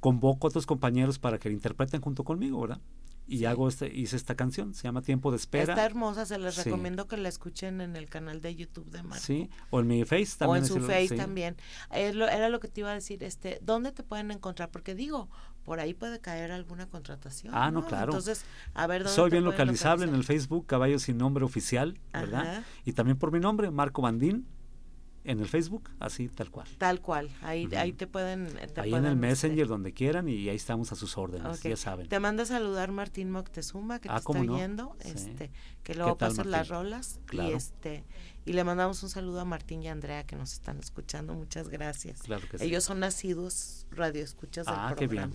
convoco 0.00 0.46
a 0.46 0.48
otros 0.48 0.66
compañeros 0.66 1.18
para 1.18 1.38
que 1.38 1.48
la 1.48 1.54
interpreten 1.54 2.00
junto 2.00 2.24
conmigo, 2.24 2.60
¿verdad? 2.60 2.80
Y 3.30 3.44
hago 3.44 3.68
este, 3.68 3.94
hice 3.94 4.16
esta 4.16 4.36
canción, 4.36 4.72
se 4.72 4.84
llama 4.84 5.02
Tiempo 5.02 5.30
de 5.30 5.36
Espera. 5.36 5.74
Está 5.74 5.84
hermosa, 5.84 6.24
se 6.24 6.38
les 6.38 6.56
recomiendo 6.56 7.06
que 7.06 7.18
la 7.18 7.28
escuchen 7.28 7.82
en 7.82 7.94
el 7.94 8.08
canal 8.08 8.40
de 8.40 8.56
YouTube 8.56 8.90
de 8.90 9.02
Marco. 9.02 9.22
Sí, 9.22 9.50
o 9.68 9.80
en 9.80 9.86
mi 9.86 10.04
Face 10.04 10.38
también. 10.38 10.50
O 10.50 10.56
en 10.56 10.64
su 10.66 10.80
Face 10.80 11.14
también. 11.14 11.56
era 11.90 12.48
lo 12.48 12.58
que 12.58 12.68
te 12.68 12.80
iba 12.80 12.90
a 12.90 12.94
decir, 12.94 13.22
este, 13.22 13.58
¿dónde 13.60 13.92
te 13.92 14.02
pueden 14.02 14.30
encontrar? 14.30 14.70
Porque 14.70 14.94
digo, 14.94 15.28
por 15.62 15.78
ahí 15.78 15.92
puede 15.92 16.20
caer 16.20 16.52
alguna 16.52 16.86
contratación. 16.86 17.54
Ah, 17.54 17.70
no, 17.70 17.84
claro. 17.84 18.12
Entonces, 18.12 18.46
a 18.72 18.86
ver 18.86 19.02
dónde 19.02 19.14
Soy 19.14 19.30
bien 19.30 19.44
localizable 19.44 20.06
en 20.06 20.14
el 20.14 20.24
Facebook, 20.24 20.64
Caballo 20.64 20.98
sin 20.98 21.18
nombre 21.18 21.44
oficial, 21.44 22.00
¿verdad? 22.14 22.64
Y 22.86 22.94
también 22.94 23.18
por 23.18 23.30
mi 23.30 23.40
nombre, 23.40 23.70
Marco 23.70 24.00
Bandín 24.00 24.46
en 25.28 25.40
el 25.40 25.46
Facebook, 25.46 25.90
así 26.00 26.28
tal 26.28 26.50
cual. 26.50 26.66
Tal 26.78 27.00
cual, 27.00 27.30
ahí, 27.42 27.68
ahí 27.76 27.92
te 27.92 28.06
pueden... 28.06 28.48
ahí 28.76 28.94
en 28.94 29.04
el 29.04 29.12
este 29.12 29.16
Messenger, 29.16 29.66
donde 29.68 29.92
quieran, 29.92 30.28
y 30.28 30.48
ahí 30.48 30.56
estamos 30.56 30.90
a 30.92 30.96
sus 30.96 31.16
órdenes, 31.18 31.62
ya 31.62 31.76
saben. 31.76 32.08
Te 32.08 32.18
manda 32.18 32.44
a 32.44 32.46
saludar 32.46 32.90
Martín 32.92 33.30
Moctezuma, 33.30 34.00
que 34.00 34.08
te 34.08 34.14
ah, 34.14 34.18
está 34.18 34.32
oyendo, 34.32 34.96
este, 35.00 35.50
que 35.82 35.94
luego 35.94 36.16
pasan 36.16 36.50
las 36.50 36.68
rolas, 36.68 37.20
y 37.30 37.52
este 37.52 38.04
y 38.48 38.54
le 38.54 38.64
mandamos 38.64 39.02
un 39.02 39.10
saludo 39.10 39.40
a 39.40 39.44
Martín 39.44 39.82
y 39.82 39.88
Andrea 39.88 40.24
que 40.24 40.34
nos 40.34 40.54
están 40.54 40.78
escuchando, 40.78 41.34
muchas 41.34 41.68
gracias. 41.68 42.22
Ellos 42.60 42.82
son 42.82 43.00
nacidos 43.00 43.86
radioescuchas 43.90 44.64
del 44.64 44.74
ah, 44.74 44.94
programa. 44.96 45.34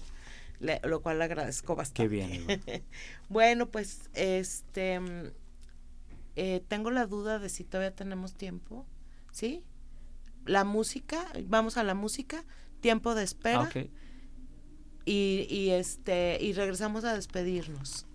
Qué 0.59 0.65
bien. 0.65 0.79
lo 0.83 1.03
cual 1.03 1.19
le 1.19 1.25
agradezco 1.25 1.75
bastante. 1.75 2.01
Qué 2.01 2.07
bien. 2.07 2.47
bueno, 3.29 3.69
pues 3.69 4.09
este... 4.13 4.99
Eh, 6.35 6.63
tengo 6.67 6.89
la 6.89 7.05
duda 7.05 7.37
de 7.37 7.49
si 7.49 7.63
todavía 7.63 7.93
tenemos 7.93 8.33
tiempo, 8.33 8.87
¿sí? 9.31 9.63
La 10.45 10.63
música, 10.63 11.25
vamos 11.47 11.77
a 11.77 11.83
la 11.83 11.93
música, 11.93 12.43
tiempo 12.81 13.15
de 13.15 13.23
espera. 13.23 13.69
Y, 15.05 15.47
y 15.49 15.71
este 15.71 16.37
y 16.41 16.53
regresamos 16.53 17.03
a 17.03 17.13
despedirnos. 17.13 18.05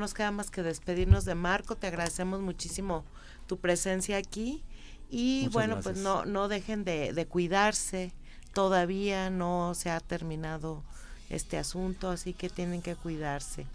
Nos 0.00 0.14
queda 0.14 0.32
más 0.32 0.50
que 0.50 0.62
despedirnos 0.62 1.24
de 1.24 1.34
Marco. 1.36 1.76
Te 1.76 1.86
agradecemos 1.86 2.40
muchísimo 2.40 3.04
tu 3.46 3.58
presencia 3.58 4.16
aquí. 4.16 4.64
Y 5.10 5.48
bueno, 5.48 5.80
pues 5.82 5.98
no, 5.98 6.24
no 6.24 6.48
dejen 6.48 6.84
de, 6.84 7.12
de 7.12 7.26
cuidarse. 7.26 8.12
Todavía 8.52 9.30
no 9.30 9.74
se 9.74 9.90
ha 9.90 10.00
terminado 10.00 10.82
este 11.28 11.58
asunto, 11.58 12.10
así 12.10 12.32
que 12.32 12.48
tienen 12.48 12.82
que 12.82 12.96
cuidarse. 12.96 13.66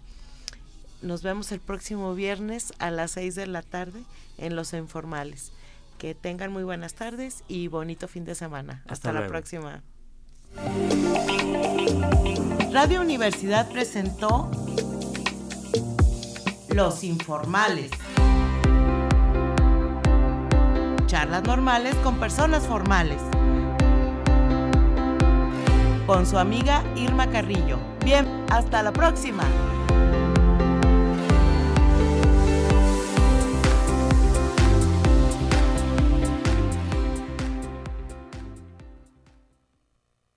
Nos 1.01 1.23
vemos 1.23 1.51
el 1.51 1.59
próximo 1.59 2.15
viernes 2.15 2.73
a 2.80 2.91
las 2.91 3.11
6 3.11 3.36
de 3.36 3.47
la 3.47 3.61
tarde 3.61 4.03
en 4.38 4.55
Los 4.55 4.73
Informales. 4.73 5.51
Que 5.97 6.13
tengan 6.13 6.51
muy 6.51 6.63
buenas 6.63 6.93
tardes 6.93 7.43
y 7.47 7.67
bonito 7.67 8.07
fin 8.07 8.26
de 8.26 8.36
semana. 8.36 8.84
Hasta, 8.88 9.13
la 9.13 9.28
próxima. 9.28 9.82
Radio 12.71 13.01
Universidad 13.01 13.69
presentó 13.71 14.51
los 16.76 17.05
informales. 17.05 17.89
Charlas 21.05 21.43
normales 21.43 21.95
con 22.03 22.19
personas 22.19 22.67
formales. 22.67 23.21
Con 26.05 26.26
su 26.26 26.38
amiga 26.38 26.84
Irma 26.97 27.30
Carrillo. 27.30 27.80
Bien, 28.03 28.28
hasta 28.51 28.84
la 28.84 28.91
próxima. 28.91 29.43